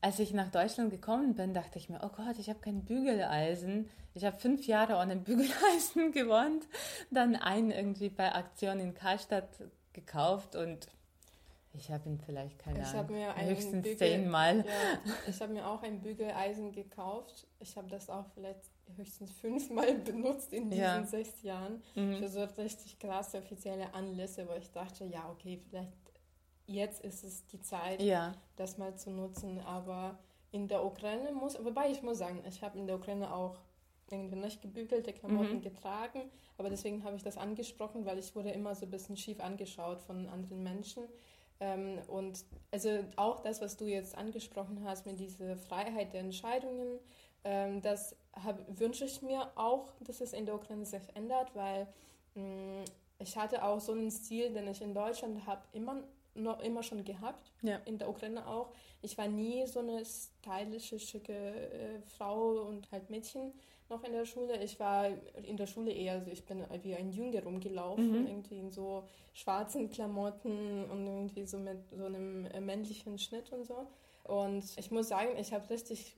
als 0.00 0.18
ich 0.18 0.32
nach 0.34 0.48
Deutschland 0.50 0.90
gekommen 0.90 1.34
bin, 1.34 1.54
dachte 1.54 1.78
ich 1.78 1.88
mir, 1.88 2.00
oh 2.04 2.10
Gott, 2.14 2.38
ich 2.38 2.48
habe 2.50 2.60
kein 2.60 2.84
Bügeleisen. 2.84 3.88
Ich 4.16 4.24
habe 4.24 4.36
fünf 4.38 4.66
Jahre 4.66 4.96
ohne 4.96 5.16
Bügeleisen 5.28 6.12
gewohnt, 6.12 6.66
dann 7.10 7.34
einen 7.36 7.70
irgendwie 7.72 8.10
bei 8.10 8.32
Aktion 8.32 8.78
in 8.78 8.94
Karstadt 8.94 9.48
gekauft 9.92 10.54
und 10.56 10.86
ich 11.76 11.90
habe 11.90 12.08
ihn 12.08 12.18
vielleicht, 12.18 12.58
keine 12.58 12.80
Ich 12.82 12.86
Ahnung, 12.86 13.12
mir 13.12 13.34
höchstens 13.36 13.84
Bügel- 13.86 13.96
zehnmal. 13.98 14.58
Ja, 14.58 15.08
ich 15.28 15.40
habe 15.40 15.52
mir 15.52 15.66
auch 15.68 15.82
ein 15.82 16.00
Bügeleisen 16.00 16.72
gekauft. 16.72 17.46
Ich 17.58 17.76
habe 17.76 17.88
das 17.88 18.08
auch 18.08 18.26
vielleicht 18.34 18.62
höchstens 18.96 19.32
fünfmal 19.32 19.94
benutzt 20.04 20.52
in 20.52 20.70
diesen 20.70 20.82
Ja. 20.82 21.04
sechs 21.04 21.42
Jahren 21.42 21.82
Mhm. 21.94 22.16
für 22.16 22.28
so 22.28 22.44
richtig 22.44 22.98
krasse 22.98 23.38
offizielle 23.38 23.92
Anlässe, 23.94 24.46
wo 24.48 24.52
ich 24.54 24.70
dachte, 24.70 25.04
ja, 25.04 25.28
okay, 25.30 25.58
vielleicht 25.68 25.92
jetzt 26.66 27.04
ist 27.04 27.24
es 27.24 27.46
die 27.48 27.60
Zeit, 27.60 28.00
Ja, 28.02 28.32
das 28.56 28.78
mal 28.78 28.94
zu 28.96 29.10
nutzen. 29.10 29.60
Aber 29.60 30.18
in 30.52 30.68
der 30.68 30.84
Ukraine 30.84 31.32
muss, 31.32 31.62
wobei 31.64 31.90
ich 31.90 32.02
muss 32.02 32.18
sagen, 32.18 32.42
ich 32.48 32.62
habe 32.62 32.78
in 32.78 32.86
der 32.86 32.96
Ukraine 32.96 33.34
auch 33.34 33.58
irgendwie 34.10 34.36
nicht 34.36 34.60
gebügelte 34.62 35.12
Klamotten 35.12 35.56
Mhm. 35.56 35.62
getragen, 35.62 36.30
aber 36.58 36.68
deswegen 36.70 37.02
habe 37.04 37.16
ich 37.16 37.22
das 37.22 37.36
angesprochen, 37.38 38.04
weil 38.04 38.18
ich 38.18 38.36
wurde 38.36 38.50
immer 38.50 38.74
so 38.74 38.84
ein 38.86 38.90
bisschen 38.90 39.16
schief 39.16 39.40
angeschaut 39.40 40.00
von 40.02 40.28
anderen 40.28 40.62
Menschen. 40.62 41.04
Ähm, 41.60 42.00
und 42.08 42.44
also 42.70 43.04
auch 43.16 43.40
das, 43.40 43.60
was 43.60 43.76
du 43.76 43.86
jetzt 43.86 44.16
angesprochen 44.16 44.82
hast 44.84 45.06
mit 45.06 45.18
dieser 45.18 45.56
Freiheit 45.56 46.12
der 46.12 46.20
Entscheidungen, 46.20 46.98
ähm, 47.44 47.80
das 47.82 48.16
hab, 48.32 48.58
wünsche 48.78 49.04
ich 49.04 49.22
mir 49.22 49.50
auch, 49.56 49.92
dass 50.00 50.20
es 50.20 50.32
in 50.32 50.46
der 50.46 50.54
Ukraine 50.56 50.84
sich 50.84 51.02
ändert, 51.14 51.54
weil 51.54 51.86
mh, 52.34 52.84
ich 53.18 53.36
hatte 53.36 53.62
auch 53.64 53.80
so 53.80 53.92
einen 53.92 54.10
Stil, 54.10 54.52
den 54.52 54.66
ich 54.68 54.82
in 54.82 54.94
Deutschland 54.94 55.46
habe 55.46 55.62
immer 55.72 56.02
noch 56.36 56.58
immer 56.60 56.82
schon 56.82 57.04
gehabt, 57.04 57.52
Ja. 57.62 57.76
in 57.84 57.96
der 57.96 58.08
Ukraine 58.08 58.44
auch. 58.48 58.72
Ich 59.02 59.16
war 59.16 59.28
nie 59.28 59.64
so 59.68 59.78
eine 59.78 60.02
stylische, 60.04 60.98
schicke 60.98 61.32
äh, 61.32 62.00
Frau 62.16 62.62
und 62.62 62.90
halt 62.90 63.08
Mädchen 63.08 63.52
noch 63.90 64.02
in 64.04 64.12
der 64.12 64.24
Schule. 64.24 64.62
Ich 64.62 64.80
war 64.80 65.08
in 65.42 65.56
der 65.56 65.66
Schule 65.66 65.92
eher, 65.92 66.14
also 66.14 66.30
ich 66.30 66.44
bin 66.44 66.64
wie 66.82 66.94
ein 66.94 67.10
Junge 67.10 67.42
rumgelaufen, 67.42 68.22
Mhm. 68.22 68.26
irgendwie 68.26 68.58
in 68.58 68.70
so 68.70 69.04
schwarzen 69.34 69.90
Klamotten 69.90 70.84
und 70.90 71.06
irgendwie 71.06 71.44
so 71.46 71.58
mit 71.58 71.78
so 71.90 72.04
einem 72.06 72.46
äh, 72.46 72.60
männlichen 72.60 73.18
Schnitt 73.18 73.52
und 73.52 73.64
so. 73.64 73.86
Und 74.24 74.64
ich 74.78 74.90
muss 74.90 75.08
sagen, 75.08 75.36
ich 75.38 75.52
habe 75.52 75.68
richtig 75.70 76.16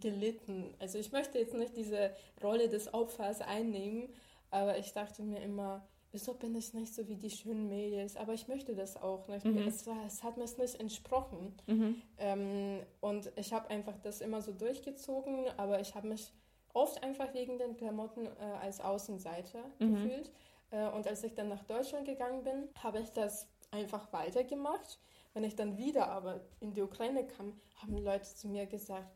gelitten. 0.00 0.74
Also 0.78 0.98
ich 0.98 1.12
möchte 1.12 1.38
jetzt 1.38 1.54
nicht 1.54 1.76
diese 1.76 2.12
Rolle 2.42 2.68
des 2.68 2.92
Opfers 2.94 3.40
einnehmen, 3.40 4.08
aber 4.50 4.78
ich 4.78 4.92
dachte 4.92 5.22
mir 5.22 5.40
immer, 5.40 5.86
wieso 6.12 6.34
bin 6.34 6.54
ich 6.54 6.72
nicht 6.74 6.94
so 6.94 7.06
wie 7.08 7.16
die 7.16 7.30
schönen 7.30 7.68
Mädels? 7.68 8.16
Aber 8.16 8.32
ich 8.34 8.48
möchte 8.48 8.74
das 8.74 8.96
auch 8.96 9.26
nicht. 9.28 9.44
Mhm. 9.44 9.66
Es, 9.66 9.86
war, 9.86 10.04
es 10.06 10.22
hat 10.22 10.36
mir 10.36 10.44
nicht 10.44 10.78
entsprochen. 10.80 11.54
Mhm. 11.66 12.02
Ähm, 12.18 12.80
und 13.00 13.30
ich 13.36 13.52
habe 13.52 13.68
einfach 13.70 13.98
das 13.98 14.20
immer 14.20 14.40
so 14.40 14.52
durchgezogen, 14.52 15.46
aber 15.56 15.80
ich 15.80 15.94
habe 15.94 16.08
mich 16.08 16.32
oft 16.74 17.02
einfach 17.02 17.32
wegen 17.34 17.58
den 17.58 17.76
Klamotten 17.76 18.26
äh, 18.26 18.30
als 18.62 18.80
Außenseiter 18.80 19.64
Mhm. 19.78 19.94
gefühlt. 19.94 20.32
Äh, 20.70 20.88
und 20.90 21.06
als 21.06 21.24
ich 21.24 21.34
dann 21.34 21.48
nach 21.48 21.62
Deutschland 21.64 22.06
gegangen 22.06 22.42
bin, 22.44 22.68
habe 22.82 23.00
ich 23.00 23.10
das 23.12 23.48
einfach 23.70 24.12
weitergemacht. 24.12 24.98
Wenn 25.34 25.44
ich 25.44 25.56
dann 25.56 25.76
wieder 25.76 26.08
aber 26.08 26.40
in 26.60 26.72
die 26.72 26.82
Ukraine 26.82 27.26
kam, 27.26 27.60
haben 27.82 27.96
Leute 27.98 28.24
zu 28.34 28.48
mir 28.48 28.66
gesagt, 28.66 29.08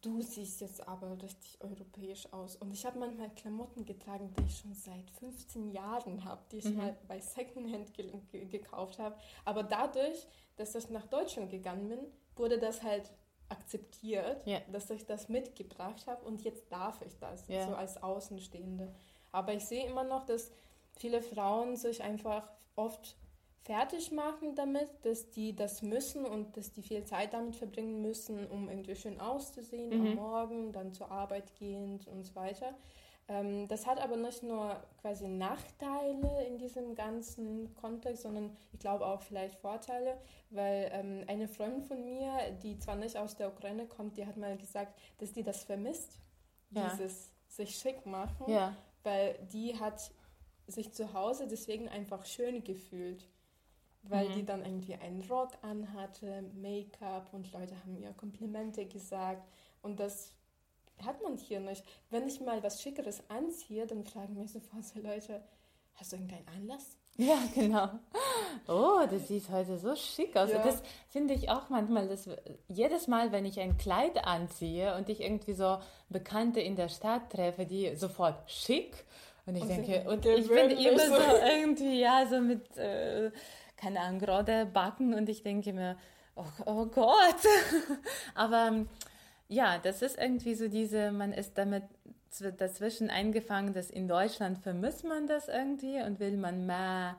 du 0.00 0.20
siehst 0.20 0.60
jetzt 0.60 0.86
aber 0.88 1.12
richtig 1.22 1.58
europäisch 1.62 2.26
aus. 2.32 2.56
Und 2.56 2.72
ich 2.72 2.84
habe 2.84 2.98
manchmal 2.98 3.30
Klamotten 3.30 3.84
getragen, 3.84 4.34
die 4.36 4.44
ich 4.46 4.58
schon 4.58 4.74
seit 4.74 5.08
15 5.20 5.70
Jahren 5.70 6.24
habe, 6.24 6.42
die 6.50 6.58
ich 6.58 6.64
Mhm. 6.64 6.76
mal 6.76 6.96
bei 7.06 7.20
Secondhand 7.20 7.94
ge 7.94 8.10
ge 8.32 8.46
gekauft 8.46 8.98
habe. 8.98 9.16
Aber 9.44 9.62
dadurch, 9.62 10.26
dass 10.56 10.74
ich 10.74 10.90
nach 10.90 11.06
Deutschland 11.06 11.50
gegangen 11.50 11.88
bin, 11.88 12.00
wurde 12.34 12.58
das 12.58 12.82
halt 12.82 13.12
akzeptiert, 13.52 14.44
Ja. 14.46 14.60
dass 14.72 14.90
ich 14.90 15.06
das 15.06 15.28
mitgebracht 15.28 16.06
habe 16.06 16.24
und 16.24 16.42
jetzt 16.42 16.70
darf 16.72 17.00
ich 17.02 17.16
das, 17.18 17.46
Ja. 17.48 17.66
so 17.66 17.74
als 17.74 18.02
Außenstehende. 18.02 18.92
Aber 19.30 19.52
ich 19.54 19.64
sehe 19.64 19.86
immer 19.86 20.04
noch, 20.04 20.24
dass 20.26 20.50
viele 20.96 21.22
Frauen 21.22 21.76
sich 21.76 22.02
einfach 22.02 22.48
oft 22.76 23.16
fertig 23.64 24.10
machen 24.10 24.54
damit, 24.56 24.88
dass 25.04 25.30
die 25.30 25.54
das 25.54 25.82
müssen 25.82 26.24
und 26.24 26.56
dass 26.56 26.72
die 26.72 26.82
viel 26.82 27.04
Zeit 27.04 27.32
damit 27.32 27.54
verbringen 27.54 28.02
müssen, 28.02 28.46
um 28.48 28.68
irgendwie 28.68 28.96
schön 28.96 29.20
auszusehen 29.20 29.90
Mhm. 29.90 30.06
am 30.06 30.14
Morgen, 30.16 30.72
dann 30.72 30.92
zur 30.92 31.10
Arbeit 31.12 31.54
gehend 31.54 32.08
und 32.08 32.24
so 32.24 32.34
weiter. 32.34 32.74
Ähm, 33.28 33.68
das 33.68 33.86
hat 33.86 34.00
aber 34.00 34.16
nicht 34.16 34.42
nur 34.42 34.82
quasi 35.00 35.28
Nachteile 35.28 36.44
in 36.46 36.58
diesem 36.58 36.94
ganzen 36.94 37.74
Kontext, 37.76 38.22
sondern 38.22 38.56
ich 38.72 38.80
glaube 38.80 39.06
auch 39.06 39.22
vielleicht 39.22 39.54
Vorteile, 39.56 40.18
weil 40.50 40.90
ähm, 40.92 41.24
eine 41.28 41.46
Freundin 41.48 41.82
von 41.82 42.04
mir, 42.04 42.32
die 42.62 42.78
zwar 42.78 42.96
nicht 42.96 43.16
aus 43.16 43.36
der 43.36 43.48
Ukraine 43.48 43.86
kommt, 43.86 44.16
die 44.16 44.26
hat 44.26 44.36
mal 44.36 44.56
gesagt, 44.56 44.98
dass 45.18 45.32
die 45.32 45.42
das 45.42 45.64
vermisst, 45.64 46.18
Ja. 46.70 46.88
dieses 46.88 47.30
sich 47.48 47.76
schick 47.76 48.06
machen, 48.06 48.48
Ja. 48.50 48.74
weil 49.02 49.38
die 49.52 49.78
hat 49.78 50.10
sich 50.66 50.92
zu 50.92 51.12
Hause 51.12 51.46
deswegen 51.46 51.88
einfach 51.88 52.24
schön 52.24 52.64
gefühlt, 52.64 53.28
weil 54.02 54.28
Mhm. 54.30 54.32
die 54.32 54.44
dann 54.46 54.64
irgendwie 54.64 54.94
einen 54.94 55.22
Rock 55.30 55.50
anhatte, 55.62 56.42
Make-up 56.54 57.32
und 57.32 57.52
Leute 57.52 57.74
haben 57.84 57.96
ihr 57.96 58.12
Komplimente 58.14 58.84
gesagt 58.86 59.46
und 59.82 60.00
das 60.00 60.32
hat 61.04 61.22
man 61.22 61.36
hier 61.36 61.60
nicht. 61.60 61.84
Wenn 62.10 62.26
ich 62.26 62.40
mal 62.40 62.62
was 62.62 62.82
Schickeres 62.82 63.22
anziehe, 63.28 63.86
dann 63.86 64.04
fragen 64.04 64.38
mich 64.38 64.52
sofort 64.52 64.84
so 64.84 65.00
Leute, 65.00 65.42
hast 65.94 66.12
du 66.12 66.16
irgendeinen 66.16 66.48
Anlass? 66.48 66.96
Ja, 67.16 67.38
genau. 67.54 67.90
Oh, 68.68 69.00
das 69.10 69.28
sieht 69.28 69.48
heute 69.50 69.78
so 69.78 69.94
schick 69.94 70.34
aus. 70.36 70.50
Ja. 70.50 70.62
Das 70.62 70.82
finde 71.08 71.34
ich 71.34 71.50
auch 71.50 71.68
manchmal, 71.68 72.08
dass 72.08 72.28
jedes 72.68 73.06
Mal, 73.06 73.32
wenn 73.32 73.44
ich 73.44 73.60
ein 73.60 73.76
Kleid 73.76 74.24
anziehe 74.24 74.96
und 74.96 75.08
ich 75.10 75.20
irgendwie 75.20 75.52
so 75.52 75.78
Bekannte 76.08 76.60
in 76.60 76.74
der 76.74 76.88
Stadt 76.88 77.30
treffe, 77.30 77.66
die 77.66 77.94
sofort 77.96 78.50
schick 78.50 79.04
und 79.44 79.56
ich 79.56 79.62
Und 79.62 79.68
denke, 79.68 80.08
und 80.08 80.24
ich 80.24 80.48
bin 80.48 80.70
immer 80.70 81.06
so 81.06 81.36
irgendwie, 81.44 82.00
ja, 82.00 82.26
so 82.26 82.40
mit, 82.40 82.76
äh, 82.78 83.30
keine 83.76 84.00
Ahnung, 84.00 84.20
gerade 84.20 84.66
Backen 84.66 85.12
und 85.14 85.28
ich 85.28 85.42
denke 85.42 85.72
mir, 85.72 85.96
oh, 86.36 86.44
oh 86.64 86.86
Gott. 86.86 87.42
Aber 88.34 88.68
ähm, 88.68 88.88
ja, 89.52 89.78
das 89.78 90.02
ist 90.02 90.18
irgendwie 90.18 90.54
so 90.54 90.68
diese, 90.68 91.12
man 91.12 91.32
ist 91.32 91.58
damit 91.58 91.84
zw- 92.32 92.52
dazwischen 92.52 93.10
eingefangen, 93.10 93.74
dass 93.74 93.90
in 93.90 94.08
Deutschland 94.08 94.58
vermisst 94.58 95.04
man 95.04 95.26
das 95.26 95.48
irgendwie 95.48 96.00
und 96.00 96.20
will 96.20 96.36
man 96.36 96.64
mehr 96.66 97.16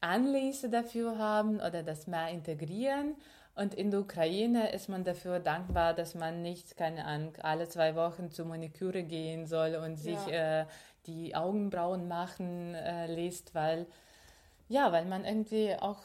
Anlässe 0.00 0.68
dafür 0.68 1.18
haben 1.18 1.56
oder 1.56 1.82
das 1.82 2.06
mehr 2.06 2.28
integrieren. 2.28 3.16
Und 3.54 3.74
in 3.74 3.90
der 3.90 4.00
Ukraine 4.00 4.72
ist 4.72 4.88
man 4.88 5.04
dafür 5.04 5.38
dankbar, 5.38 5.94
dass 5.94 6.14
man 6.14 6.42
nicht, 6.42 6.76
keine 6.76 7.04
Ahnung, 7.04 7.34
alle 7.42 7.68
zwei 7.68 7.94
Wochen 7.94 8.30
zur 8.30 8.46
Maniküre 8.46 9.02
gehen 9.02 9.46
soll 9.46 9.74
und 9.76 9.96
sich 9.96 10.16
äh, 10.28 10.64
die 11.06 11.34
Augenbrauen 11.34 12.08
machen 12.08 12.74
äh, 12.74 13.06
lässt, 13.12 13.54
weil, 13.54 13.86
ja, 14.68 14.90
weil 14.92 15.04
man 15.04 15.24
irgendwie 15.24 15.74
auch 15.74 16.00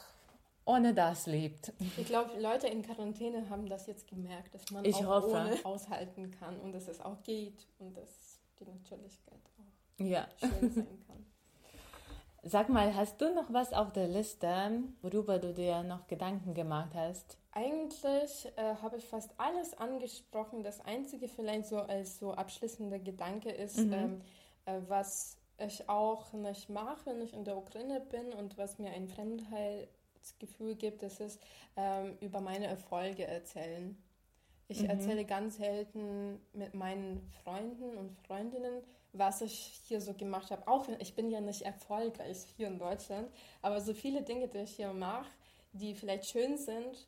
ohne 0.68 0.93
das 0.93 1.26
lebt. 1.26 1.74
Ich 1.97 2.05
glaube, 2.05 2.39
Leute 2.39 2.68
in 2.68 2.82
Quarantäne 2.84 3.49
haben 3.49 3.68
das 3.68 3.88
jetzt 3.88 4.07
gemerkt, 4.07 4.53
dass 4.53 4.70
man 4.72 4.86
Ich 4.86 4.95
auch 4.97 5.24
hoffe. 5.24 5.30
ohne 5.38 5.65
aushalten 5.65 6.32
kann 6.32 6.59
und 6.59 6.74
dass 6.74 6.88
es 6.88 7.01
auch 7.01 7.22
geht 7.24 7.65
und 7.80 7.95
dass 7.97 8.39
die 8.59 8.65
Natürlichkeit 8.65 9.39
auch 9.57 10.03
Ja. 10.03 10.28
schön 10.39 10.72
sein 10.74 11.03
kann. 11.07 11.26
Sag 12.43 12.70
mal, 12.70 12.95
hast 12.95 13.20
du 13.20 13.34
noch 13.34 13.51
was 13.51 13.74
auf 13.74 13.91
der 13.91 14.07
Liste, 14.07 14.47
worüber 15.01 15.38
du 15.39 15.53
dir 15.53 15.84
noch 15.84 16.07
Gedanken 16.07 16.53
gemacht 16.53 16.91
hast? 16.93 17.38
Eigentlich 17.51 18.45
äh, 18.55 18.76
habe 18.82 18.97
ich 18.97 19.05
fast 19.05 19.32
alles 19.38 19.74
angesprochen. 19.78 20.63
Das 20.63 20.80
Einzige 20.82 21.28
vielleicht 21.28 21.65
so 21.65 21.78
als 21.80 22.20
so 22.20 22.34
abschließender 22.34 22.99
Gedanke 22.99 23.49
ist, 23.49 23.78
Mhm. 23.78 23.93
ähm, 23.93 24.22
äh, 24.65 24.80
was 24.88 25.38
ich 25.57 25.89
auch 25.89 26.32
nicht 26.34 26.70
mache, 26.70 27.07
wenn 27.07 27.22
ich 27.22 27.34
in 27.34 27.43
der 27.43 27.57
Ukraine 27.57 27.99
bin 27.99 28.32
und 28.34 28.57
was 28.57 28.78
mir 28.78 28.91
ein 28.91 29.07
Fremdheitsgefühl 30.18 30.76
gibt, 30.76 31.03
das 31.03 31.20
ist 31.20 31.39
ähm, 31.76 32.18
über 32.22 32.41
meine 32.41 32.68
Erfolge 32.68 33.26
erzählen. 33.26 33.97
Ich 34.68 34.82
Mhm. 34.82 34.89
erzähle 34.89 35.26
ganz 35.26 35.57
selten 35.57 36.39
mit 36.53 36.74
meinen 36.74 37.22
Freunden 37.43 37.97
und 37.97 38.18
Freundinnen, 38.28 38.84
was 39.13 39.41
ich 39.41 39.53
hier 39.88 40.01
so 40.01 40.13
gemacht 40.13 40.51
habe. 40.51 40.68
Auch 40.68 40.88
wenn 40.88 40.99
ich 40.99 41.15
bin 41.15 41.30
ja 41.32 41.39
nicht 41.39 41.61
erfolgreich 41.61 42.38
hier 42.57 42.68
in 42.68 42.78
Deutschland, 42.78 43.30
aber 43.61 43.80
so 43.80 43.93
viele 43.93 44.22
Dinge, 44.24 44.47
die 44.47 44.59
ich 44.59 44.76
hier 44.76 44.91
mache, 44.93 45.30
die 45.72 45.95
vielleicht 45.95 46.30
schön 46.30 46.57
sind, 46.57 47.07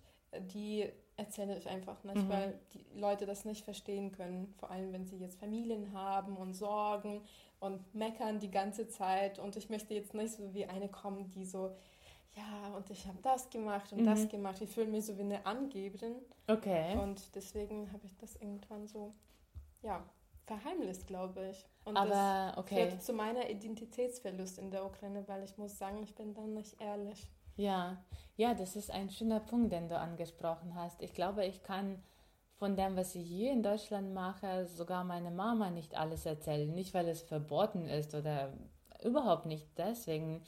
die 0.54 0.90
erzähle 1.18 1.58
ich 1.58 1.68
einfach 1.68 2.02
nicht, 2.06 2.24
Mhm. 2.24 2.30
weil 2.30 2.60
die 2.74 2.86
Leute 2.98 3.26
das 3.26 3.44
nicht 3.44 3.66
verstehen 3.66 4.14
können. 4.14 4.54
Vor 4.58 4.72
allem, 4.72 4.94
wenn 4.94 5.06
sie 5.06 5.18
jetzt 5.18 5.38
Familien 5.40 5.92
haben 5.92 6.38
und 6.38 6.54
Sorgen 6.54 7.22
und 7.60 7.94
meckern 7.94 8.40
die 8.40 8.52
ganze 8.52 8.88
Zeit. 8.88 9.38
Und 9.38 9.58
ich 9.58 9.70
möchte 9.70 9.94
jetzt 9.94 10.14
nicht 10.14 10.34
so 10.34 10.54
wie 10.54 10.66
eine 10.66 10.88
kommen, 10.88 11.30
die 11.32 11.46
so, 11.46 11.76
ja, 12.40 12.76
und 12.76 12.90
ich 12.90 13.06
habe 13.08 13.18
das 13.22 13.50
gemacht 13.50 13.92
und 13.92 14.02
Mhm. 14.02 14.06
das 14.06 14.28
gemacht. 14.30 14.62
Ich 14.62 14.70
fühle 14.70 14.88
mich 14.88 15.06
so 15.06 15.18
wie 15.18 15.22
eine 15.22 15.46
Angeberin. 15.46 16.16
Okay. 16.48 16.98
Und 16.98 17.36
deswegen 17.36 17.92
habe 17.92 18.06
ich 18.06 18.16
das 18.18 18.36
irgendwann 18.38 18.88
so, 18.88 19.14
ja, 19.82 20.04
verheimlicht, 20.46 21.06
glaube 21.08 21.50
ich. 21.50 21.66
Und 21.86 21.96
Aber 21.98 22.10
das 22.10 22.58
okay. 22.58 22.90
führt 22.90 23.04
zu 23.04 23.14
meiner 23.14 23.50
Identitätsverlust 23.50 24.58
in 24.60 24.72
der 24.72 24.86
Ukraine, 24.86 25.28
weil 25.28 25.44
ich 25.44 25.58
muss 25.58 25.78
sagen, 25.78 26.02
ich 26.04 26.16
bin 26.16 26.34
dann 26.34 26.54
nicht 26.54 26.80
ehrlich. 26.82 27.28
Ja, 27.56 27.98
ja, 28.38 28.54
das 28.54 28.76
ist 28.76 28.90
ein 28.90 29.10
schöner 29.10 29.42
Punkt, 29.42 29.72
den 29.72 29.90
du 29.90 29.98
angesprochen 29.98 30.74
hast. 30.76 31.02
Ich 31.02 31.14
glaube, 31.14 31.46
ich 31.46 31.62
kann 31.62 32.02
von 32.58 32.76
dem, 32.76 32.96
was 32.96 33.16
ich 33.16 33.28
hier 33.28 33.52
in 33.52 33.64
Deutschland 33.64 34.14
mache, 34.14 34.66
sogar 34.66 35.04
meiner 35.04 35.32
Mama 35.32 35.70
nicht 35.70 35.96
alles 35.96 36.26
erzählen. 36.26 36.74
Nicht, 36.74 36.94
weil 36.94 37.08
es 37.10 37.22
verboten 37.22 37.88
ist 37.88 38.16
oder 38.16 38.54
überhaupt 39.04 39.46
nicht 39.46 39.68
deswegen, 39.78 40.42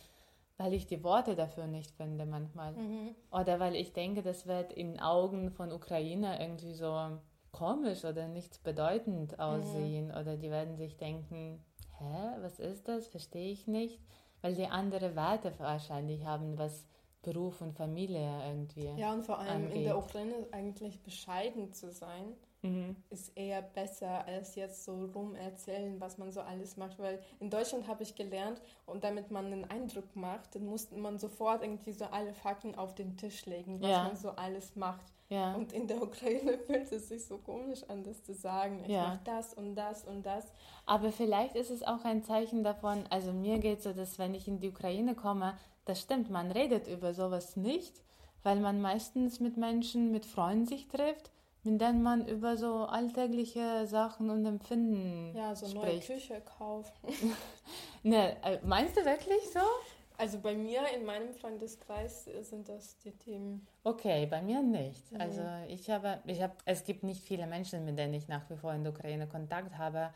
weil 0.61 0.73
ich 0.73 0.85
die 0.85 1.03
Worte 1.03 1.35
dafür 1.35 1.67
nicht 1.67 1.91
finde 1.91 2.25
manchmal. 2.25 2.73
Mhm. 2.73 3.15
Oder 3.31 3.59
weil 3.59 3.75
ich 3.75 3.93
denke, 3.93 4.21
das 4.21 4.45
wird 4.47 4.73
in 4.73 4.99
Augen 4.99 5.51
von 5.51 5.71
Ukrainer 5.71 6.39
irgendwie 6.39 6.73
so 6.73 7.19
komisch 7.51 8.05
oder 8.05 8.27
nichts 8.27 8.59
bedeutend 8.59 9.39
aussehen. 9.39 10.11
Oder 10.11 10.37
die 10.37 10.51
werden 10.51 10.77
sich 10.77 10.97
denken, 10.97 11.63
hä, 11.97 12.37
was 12.41 12.59
ist 12.59 12.87
das? 12.87 13.07
Verstehe 13.07 13.51
ich 13.51 13.67
nicht. 13.67 13.99
Weil 14.41 14.55
die 14.55 14.67
andere 14.67 15.15
Werte 15.15 15.53
wahrscheinlich 15.57 16.25
haben, 16.25 16.57
was 16.57 16.85
Beruf 17.21 17.61
und 17.61 17.73
Familie 17.73 18.41
irgendwie. 18.47 18.89
Ja, 18.97 19.13
und 19.13 19.23
vor 19.23 19.39
allem 19.39 19.65
in 19.65 19.67
angeht. 19.67 19.85
der 19.85 19.97
Ukraine 19.97 20.47
eigentlich 20.51 21.03
bescheiden 21.03 21.71
zu 21.71 21.91
sein, 21.91 22.33
Mhm. 22.63 22.95
ist 23.09 23.35
eher 23.35 23.61
besser, 23.61 24.25
als 24.27 24.55
jetzt 24.55 24.83
so 24.83 25.05
rumerzählen, 25.15 25.99
was 25.99 26.17
man 26.17 26.31
so 26.31 26.41
alles 26.41 26.77
macht. 26.77 26.99
Weil 26.99 27.19
in 27.39 27.49
Deutschland 27.49 27.87
habe 27.87 28.03
ich 28.03 28.13
gelernt, 28.15 28.61
und 28.85 29.03
damit 29.03 29.31
man 29.31 29.45
einen 29.47 29.65
Eindruck 29.69 30.15
macht, 30.15 30.55
dann 30.55 30.65
musste 30.65 30.95
man 30.97 31.17
sofort 31.17 31.63
irgendwie 31.63 31.93
so 31.93 32.05
alle 32.05 32.33
Fakten 32.33 32.75
auf 32.75 32.93
den 32.93 33.17
Tisch 33.17 33.45
legen, 33.45 33.81
was 33.81 33.89
Ja. 33.89 34.03
man 34.03 34.15
so 34.15 34.29
alles 34.31 34.75
macht. 34.75 35.05
Ja. 35.29 35.55
Und 35.55 35.71
in 35.71 35.87
der 35.87 36.01
Ukraine 36.03 36.57
fühlt 36.67 36.91
es 36.91 37.07
sich 37.07 37.25
so 37.25 37.37
komisch 37.37 37.83
an, 37.87 38.03
das 38.03 38.21
zu 38.23 38.33
sagen. 38.33 38.81
Ich 38.83 38.91
ja. 38.91 39.03
mache 39.07 39.21
das 39.23 39.53
und 39.53 39.75
das 39.75 40.03
und 40.03 40.25
das. 40.25 40.45
Aber 40.85 41.11
vielleicht 41.11 41.55
ist 41.55 41.69
es 41.71 41.83
auch 41.83 42.03
ein 42.03 42.21
Zeichen 42.23 42.63
davon, 42.63 43.05
also 43.09 43.31
mir 43.31 43.57
geht 43.59 43.77
es 43.79 43.85
so, 43.85 43.93
dass 43.93 44.19
wenn 44.19 44.33
ich 44.35 44.47
in 44.47 44.59
die 44.59 44.69
Ukraine 44.69 45.15
komme, 45.15 45.57
das 45.85 46.01
stimmt, 46.01 46.29
man 46.29 46.51
redet 46.51 46.87
über 46.87 47.13
sowas 47.13 47.55
nicht, 47.55 48.03
weil 48.43 48.59
man 48.59 48.81
meistens 48.81 49.39
mit 49.39 49.55
Menschen, 49.57 50.11
mit 50.11 50.25
Freunden 50.25 50.65
sich 50.67 50.87
trifft, 50.89 51.31
mit 51.63 51.79
denen 51.79 52.01
man 52.01 52.27
über 52.27 52.57
so 52.57 52.85
alltägliche 52.85 53.85
Sachen 53.85 54.29
und 54.29 54.45
Empfinden 54.45 55.35
Ja, 55.35 55.55
so 55.55 55.67
spricht. 55.67 55.85
neue 55.85 55.99
Küche 55.99 56.41
kaufen. 56.41 56.93
ne, 58.03 58.35
äh, 58.43 58.59
meinst 58.63 58.97
du 58.97 59.05
wirklich 59.05 59.49
so? 59.53 59.59
Also 60.17 60.39
bei 60.39 60.53
mir 60.53 60.81
in 60.95 61.03
meinem 61.03 61.33
Freundeskreis 61.33 62.25
sind 62.41 62.69
das 62.69 62.97
die 62.99 63.11
Themen. 63.11 63.65
Okay, 63.83 64.27
bei 64.27 64.41
mir 64.41 64.61
nicht. 64.61 65.11
Mhm. 65.11 65.21
Also 65.21 65.41
ich 65.67 65.89
habe, 65.89 66.19
ich 66.27 66.41
habe, 66.41 66.53
es 66.65 66.83
gibt 66.83 67.03
nicht 67.03 67.23
viele 67.23 67.47
Menschen, 67.47 67.85
mit 67.85 67.97
denen 67.97 68.13
ich 68.13 68.27
nach 68.27 68.47
wie 68.49 68.55
vor 68.55 68.71
in 68.73 68.83
der 68.83 68.93
Ukraine 68.93 69.27
Kontakt 69.27 69.77
habe. 69.79 70.11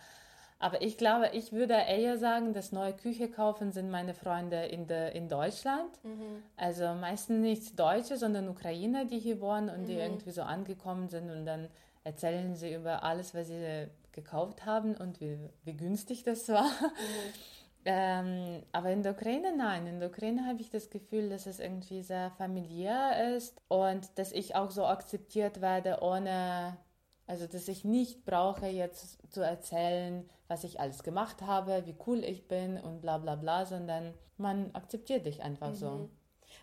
Aber 0.58 0.82
ich 0.82 0.97
glaube, 0.97 1.30
ich 1.34 1.51
würde 1.51 1.74
eher 1.74 2.18
sagen, 2.18 2.53
dass 2.53 2.72
neue 2.72 2.93
Küche 2.93 3.30
kaufen 3.30 3.72
sind 3.72 3.91
meine 3.91 4.14
Freunde 4.14 4.66
in, 4.66 4.88
de, 4.88 5.16
in 5.16 5.28
Deutschland. 5.28 5.91
Mhm. 6.03 6.43
Also 6.56 6.93
meistens 6.93 7.39
nicht 7.41 7.80
Deutsche, 7.80 8.18
sondern 8.18 8.47
Ukrainer, 8.47 9.06
die 9.06 9.20
hier 9.20 9.41
wohnen 9.41 9.70
und 9.70 9.82
mhm. 9.82 9.86
die 9.86 9.93
irgendwie 9.95 10.32
so 10.32 10.43
angekommen 10.43 11.10
sind 11.10 11.30
und 11.30 11.45
dann 11.45 11.68
erzählen 12.03 12.56
sie 12.56 12.74
über 12.74 13.03
alles, 13.03 13.34
was 13.34 13.47
sie 13.47 13.88
gekauft 14.14 14.66
haben 14.66 14.95
und 14.95 15.20
wie, 15.20 15.38
wie 15.66 15.74
günstig 15.76 16.24
das 16.24 16.47
war. 16.49 16.64
Mhm. 16.64 17.34
Ähm, 17.88 18.64
aber 18.72 18.89
in 18.89 19.03
der 19.03 19.12
Ukraine 19.12 19.56
nein. 19.56 19.86
In 19.86 19.99
der 19.99 20.10
Ukraine 20.10 20.47
habe 20.47 20.60
ich 20.60 20.72
das 20.72 20.89
Gefühl, 20.89 21.30
dass 21.30 21.45
es 21.45 21.60
irgendwie 21.60 22.01
sehr 22.01 22.32
familiär 22.32 23.36
ist 23.36 23.62
und 23.68 24.10
dass 24.18 24.32
ich 24.32 24.56
auch 24.56 24.72
so 24.72 24.88
akzeptiert 24.88 25.62
werde, 25.62 25.99
ohne, 26.01 26.78
also 27.28 27.47
dass 27.47 27.67
ich 27.67 27.84
nicht 27.84 28.26
brauche 28.26 28.67
jetzt 28.67 29.17
zu 29.32 29.41
erzählen, 29.41 30.30
was 30.47 30.63
ich 30.63 30.80
alles 30.80 31.03
gemacht 31.03 31.41
habe, 31.41 31.84
wie 31.86 31.95
cool 32.05 32.23
ich 32.23 32.47
bin 32.47 32.78
und 32.78 33.01
bla 33.01 33.17
bla 33.17 33.36
bla, 33.36 33.65
sondern 33.65 34.13
man 34.38 34.69
akzeptiert 34.73 35.26
dich 35.26 35.41
einfach 35.41 35.71
mhm. 35.71 35.76
so. 35.76 36.09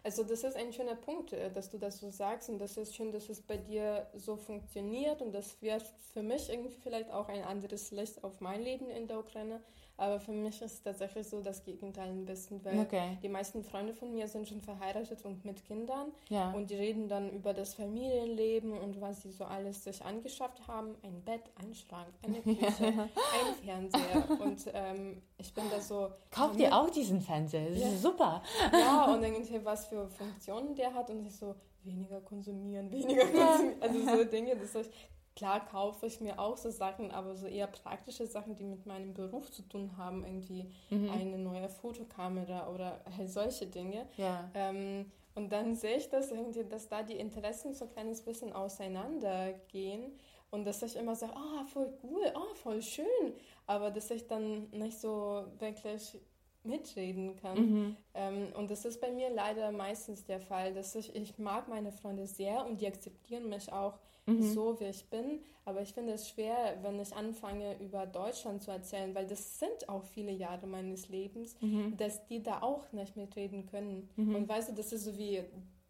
Also 0.04 0.24
das 0.24 0.42
ist 0.42 0.56
ein 0.56 0.72
schöner 0.72 0.96
Punkt, 0.96 1.32
äh, 1.32 1.50
dass 1.50 1.70
du 1.70 1.78
das 1.78 1.98
so 1.98 2.10
sagst 2.10 2.48
und 2.48 2.58
das 2.58 2.76
ist 2.76 2.94
schön, 2.94 3.12
dass 3.12 3.28
es 3.28 3.40
bei 3.40 3.56
dir 3.56 4.06
so 4.14 4.36
funktioniert 4.36 5.22
und 5.22 5.32
das 5.32 5.60
wirft 5.62 5.92
für 6.12 6.22
mich 6.22 6.48
irgendwie 6.48 6.74
vielleicht 6.82 7.10
auch 7.10 7.28
ein 7.28 7.44
anderes 7.44 7.90
Licht 7.90 8.22
auf 8.24 8.40
mein 8.40 8.62
Leben 8.62 8.90
in 8.90 9.06
der 9.06 9.18
Ukraine, 9.18 9.60
aber 10.02 10.18
für 10.18 10.32
mich 10.32 10.60
ist 10.60 10.72
es 10.72 10.82
tatsächlich 10.82 11.28
so 11.28 11.40
das 11.40 11.62
Gegenteil 11.62 12.08
ein 12.08 12.24
bisschen, 12.24 12.64
weil 12.64 12.80
okay. 12.80 13.18
die 13.22 13.28
meisten 13.28 13.62
Freunde 13.62 13.94
von 13.94 14.12
mir 14.12 14.26
sind 14.26 14.48
schon 14.48 14.60
verheiratet 14.60 15.24
und 15.24 15.44
mit 15.44 15.64
Kindern. 15.64 16.08
Ja. 16.28 16.50
Und 16.50 16.70
die 16.70 16.74
reden 16.74 17.06
dann 17.06 17.30
über 17.30 17.54
das 17.54 17.74
Familienleben 17.74 18.72
und 18.76 19.00
was 19.00 19.22
sie 19.22 19.30
so 19.30 19.44
alles 19.44 19.84
sich 19.84 20.04
angeschafft 20.04 20.66
haben. 20.66 20.96
Ein 21.04 21.22
Bett, 21.22 21.42
ein 21.62 21.72
Schrank, 21.72 22.08
eine 22.24 22.40
Küche, 22.42 22.86
ein 22.86 23.54
Fernseher. 23.64 24.40
Und 24.40 24.64
ähm, 24.74 25.22
ich 25.38 25.54
bin 25.54 25.64
da 25.70 25.80
so... 25.80 26.08
Kauft 26.32 26.58
ihr 26.58 26.76
auch 26.76 26.90
diesen 26.90 27.20
Fernseher? 27.20 27.70
Das 27.70 27.78
ja. 27.78 27.88
ist 27.88 28.02
super. 28.02 28.42
Ja, 28.72 29.04
und 29.14 29.22
irgendwie 29.22 29.64
was 29.64 29.86
für 29.86 30.08
Funktionen 30.08 30.74
der 30.74 30.92
hat 30.92 31.10
und 31.10 31.24
ich 31.24 31.36
so 31.36 31.54
weniger 31.84 32.20
konsumieren, 32.20 32.90
weniger 32.90 33.26
konsumieren. 33.26 33.80
Also 33.80 34.00
so 34.00 34.24
Dinge, 34.24 34.56
das 34.56 34.74
ich 34.74 34.90
Klar 35.34 35.64
kaufe 35.64 36.06
ich 36.06 36.20
mir 36.20 36.38
auch 36.38 36.56
so 36.56 36.70
Sachen, 36.70 37.10
aber 37.10 37.34
so 37.36 37.46
eher 37.46 37.66
praktische 37.66 38.26
Sachen, 38.26 38.54
die 38.54 38.64
mit 38.64 38.84
meinem 38.86 39.14
Beruf 39.14 39.50
zu 39.50 39.62
tun 39.62 39.96
haben, 39.96 40.24
irgendwie 40.24 40.66
mhm. 40.90 41.10
eine 41.10 41.38
neue 41.38 41.68
Fotokamera 41.68 42.68
oder 42.68 43.00
halt 43.16 43.30
solche 43.30 43.66
Dinge. 43.66 44.06
Ja. 44.18 44.50
Ähm, 44.54 45.10
und 45.34 45.50
dann 45.50 45.74
sehe 45.74 45.96
ich 45.96 46.10
das 46.10 46.30
irgendwie, 46.30 46.64
dass 46.64 46.88
da 46.88 47.02
die 47.02 47.16
Interessen 47.16 47.72
so 47.72 47.86
ein 47.86 47.90
kleines 47.92 48.20
bisschen 48.20 48.52
auseinandergehen 48.52 50.12
und 50.50 50.66
dass 50.66 50.82
ich 50.82 50.96
immer 50.96 51.16
sage, 51.16 51.32
ah, 51.34 51.62
oh, 51.62 51.64
voll 51.64 51.92
cool, 52.02 52.30
ah, 52.34 52.42
oh, 52.50 52.54
voll 52.54 52.82
schön, 52.82 53.32
aber 53.66 53.90
dass 53.90 54.10
ich 54.10 54.26
dann 54.26 54.68
nicht 54.70 55.00
so 55.00 55.46
wirklich 55.58 56.18
mitreden 56.64 57.36
kann. 57.36 57.58
Mhm. 57.58 57.96
Ähm, 58.14 58.48
und 58.54 58.70
das 58.70 58.84
ist 58.84 59.00
bei 59.00 59.10
mir 59.10 59.30
leider 59.30 59.72
meistens 59.72 60.24
der 60.24 60.40
Fall, 60.40 60.74
dass 60.74 60.94
ich, 60.94 61.14
ich 61.16 61.38
mag 61.38 61.68
meine 61.68 61.90
Freunde 61.90 62.26
sehr 62.26 62.66
und 62.66 62.80
die 62.80 62.86
akzeptieren 62.86 63.48
mich 63.48 63.72
auch 63.72 63.98
mhm. 64.26 64.42
so, 64.42 64.78
wie 64.80 64.84
ich 64.84 65.04
bin. 65.08 65.40
Aber 65.64 65.80
ich 65.82 65.92
finde 65.92 66.14
es 66.14 66.28
schwer, 66.28 66.78
wenn 66.82 66.98
ich 66.98 67.14
anfange, 67.14 67.76
über 67.80 68.06
Deutschland 68.06 68.62
zu 68.62 68.70
erzählen, 68.70 69.14
weil 69.14 69.26
das 69.26 69.60
sind 69.60 69.88
auch 69.88 70.02
viele 70.02 70.32
Jahre 70.32 70.66
meines 70.66 71.08
Lebens, 71.08 71.56
mhm. 71.60 71.96
dass 71.96 72.26
die 72.26 72.42
da 72.42 72.62
auch 72.62 72.90
nicht 72.92 73.16
mitreden 73.16 73.66
können. 73.66 74.08
Mhm. 74.16 74.34
Und 74.34 74.48
weißt 74.48 74.70
du, 74.70 74.74
das 74.74 74.92
ist 74.92 75.04
so 75.04 75.16
wie 75.16 75.44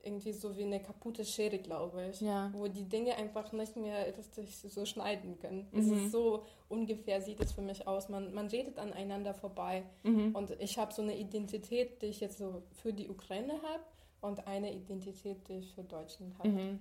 irgendwie 0.04 0.32
so 0.32 0.56
wie 0.56 0.64
eine 0.64 0.80
kaputte 0.80 1.24
Schere, 1.24 1.58
glaube 1.58 2.08
ich, 2.10 2.20
ja. 2.20 2.50
wo 2.52 2.66
die 2.68 2.88
Dinge 2.88 3.14
einfach 3.16 3.52
nicht 3.52 3.76
mehr 3.76 4.06
richtig 4.06 4.58
so 4.58 4.84
schneiden 4.84 5.38
können. 5.38 5.68
Mhm. 5.70 5.78
Es 5.78 5.86
ist 5.86 6.12
so 6.12 6.44
ungefähr 6.68 7.20
sieht 7.20 7.40
es 7.40 7.52
für 7.52 7.62
mich 7.62 7.86
aus. 7.86 8.08
Man, 8.08 8.34
man 8.34 8.48
redet 8.48 8.78
aneinander 8.78 9.34
vorbei 9.34 9.84
mhm. 10.02 10.34
und 10.34 10.50
ich 10.60 10.78
habe 10.78 10.92
so 10.92 11.02
eine 11.02 11.16
Identität, 11.16 12.02
die 12.02 12.06
ich 12.06 12.20
jetzt 12.20 12.38
so 12.38 12.62
für 12.72 12.92
die 12.92 13.08
Ukraine 13.08 13.54
habe 13.62 13.84
und 14.20 14.46
eine 14.46 14.72
Identität, 14.72 15.48
die 15.48 15.58
ich 15.58 15.74
für 15.74 15.84
Deutschland 15.84 16.36
habe. 16.38 16.48
Mhm. 16.48 16.80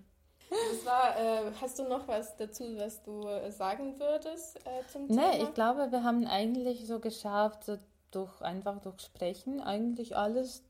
Das 0.52 0.86
war, 0.86 1.18
äh, 1.18 1.52
hast 1.62 1.80
du 1.80 1.84
noch 1.84 2.08
was 2.08 2.36
dazu, 2.36 2.64
was 2.78 3.02
du 3.02 3.26
äh, 3.28 3.50
sagen 3.52 3.98
würdest 3.98 4.58
äh, 4.66 4.86
zum 4.92 5.08
Thema? 5.08 5.30
Nee, 5.30 5.44
ich 5.44 5.54
glaube, 5.54 5.92
wir 5.92 6.04
haben 6.04 6.28
eigentlich 6.28 6.86
so 6.86 7.00
geschafft, 7.00 7.64
so 7.64 7.78
durch, 8.12 8.42
einfach 8.42 8.80
durch 8.82 9.00
Sprechen, 9.00 9.62
eigentlich 9.62 10.18
alles, 10.18 10.62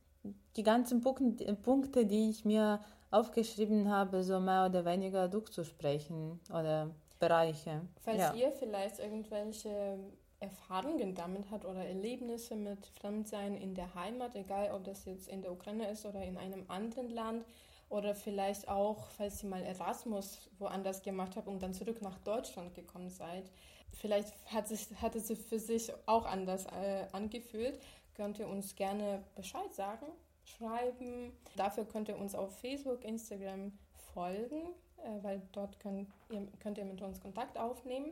die 0.56 0.64
ganzen 0.64 1.02
Punkte, 1.02 2.06
die 2.06 2.30
ich 2.30 2.46
mir 2.46 2.80
aufgeschrieben 3.10 3.90
habe, 3.90 4.24
so 4.24 4.40
mehr 4.40 4.68
oder 4.68 4.86
weniger 4.86 5.28
durchzusprechen 5.28 6.40
oder 6.50 6.92
Bereiche. 7.20 7.82
Falls 8.02 8.20
ja. 8.20 8.34
ihr 8.34 8.52
vielleicht 8.52 9.00
irgendwelche 9.00 9.98
Erfahrungen 10.40 11.14
damit 11.16 11.50
habt 11.52 11.66
oder 11.66 11.86
Erlebnisse 11.86 12.56
mit 12.56 12.86
Fremdsein 13.00 13.56
in 13.58 13.76
der 13.76 13.94
Heimat, 13.96 14.36
egal 14.36 14.72
ob 14.74 14.84
das 14.84 15.06
jetzt 15.06 15.28
in 15.28 15.42
der 15.42 15.52
Ukraine 15.52 15.90
ist 15.90 16.06
oder 16.06 16.22
in 16.24 16.38
einem 16.38 16.66
anderen 16.68 17.10
Land, 17.10 17.46
oder 17.92 18.16
vielleicht 18.16 18.68
auch, 18.70 19.10
falls 19.18 19.40
Sie 19.40 19.48
mal 19.48 19.62
Erasmus 19.64 20.50
woanders 20.60 21.02
gemacht 21.02 21.36
haben 21.36 21.48
und 21.48 21.62
dann 21.62 21.74
zurück 21.74 22.02
nach 22.02 22.18
Deutschland 22.20 22.74
gekommen 22.74 23.10
seid. 23.10 23.52
Vielleicht 23.92 24.34
hat, 24.46 24.68
sich, 24.70 24.88
hat 25.02 25.16
es 25.16 25.28
für 25.28 25.60
sich 25.60 25.92
auch 26.06 26.26
anders 26.26 26.66
äh, 26.68 27.06
angefühlt. 27.12 27.80
Könnt 28.16 28.40
ihr 28.40 28.48
uns 28.48 28.76
gerne 28.76 29.24
Bescheid 29.36 29.74
sagen, 29.74 30.06
schreiben. 30.46 31.34
Dafür 31.58 31.86
könnt 31.86 32.08
ihr 32.08 32.18
uns 32.18 32.34
auf 32.34 32.58
Facebook, 32.60 33.04
Instagram 33.04 33.74
folgen, 34.14 34.70
äh, 34.98 35.24
weil 35.24 35.42
dort 35.52 35.80
könnt 35.80 36.08
ihr, 36.30 36.48
könnt 36.60 36.78
ihr 36.78 36.86
mit 36.86 37.02
uns 37.02 37.20
Kontakt 37.20 37.58
aufnehmen. 37.58 38.12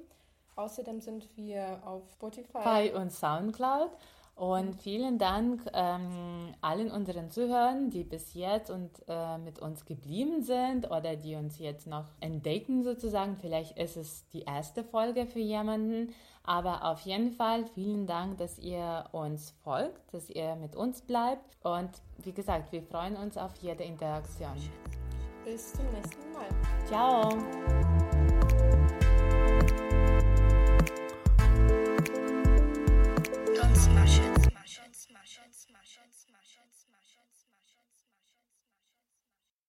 Außerdem 0.57 0.99
sind 0.99 1.29
wir 1.37 1.81
auf 1.85 2.03
Spotify 2.11 2.91
und 2.93 3.13
Soundcloud 3.13 3.91
und 4.39 4.81
vielen 4.81 5.17
Dank 5.17 5.69
ähm, 5.73 6.53
allen 6.61 6.89
unseren 6.91 7.29
Zuhörern, 7.29 7.89
die 7.89 8.05
bis 8.05 8.33
jetzt 8.35 8.71
und 8.71 8.89
äh, 9.09 9.37
mit 9.37 9.59
uns 9.59 9.83
geblieben 9.83 10.43
sind 10.43 10.89
oder 10.89 11.17
die 11.17 11.35
uns 11.35 11.59
jetzt 11.59 11.87
noch 11.87 12.05
entdecken 12.21 12.85
sozusagen. 12.85 13.35
Vielleicht 13.35 13.77
ist 13.77 13.97
es 13.97 14.29
die 14.29 14.43
erste 14.43 14.85
Folge 14.85 15.25
für 15.25 15.39
jemanden, 15.39 16.13
aber 16.43 16.85
auf 16.85 17.01
jeden 17.01 17.31
Fall 17.31 17.65
vielen 17.65 18.07
Dank, 18.07 18.37
dass 18.37 18.57
ihr 18.59 19.09
uns 19.11 19.51
folgt, 19.61 20.13
dass 20.13 20.29
ihr 20.29 20.55
mit 20.55 20.73
uns 20.77 21.01
bleibt 21.01 21.57
und 21.63 21.89
wie 22.23 22.31
gesagt, 22.31 22.71
wir 22.71 22.81
freuen 22.81 23.17
uns 23.17 23.37
auf 23.37 23.51
jede 23.61 23.83
Interaktion. 23.83 24.55
Bis 25.43 25.73
zum 25.73 25.85
nächsten 25.91 26.31
Mal. 26.31 26.47
Ciao. 26.87 27.98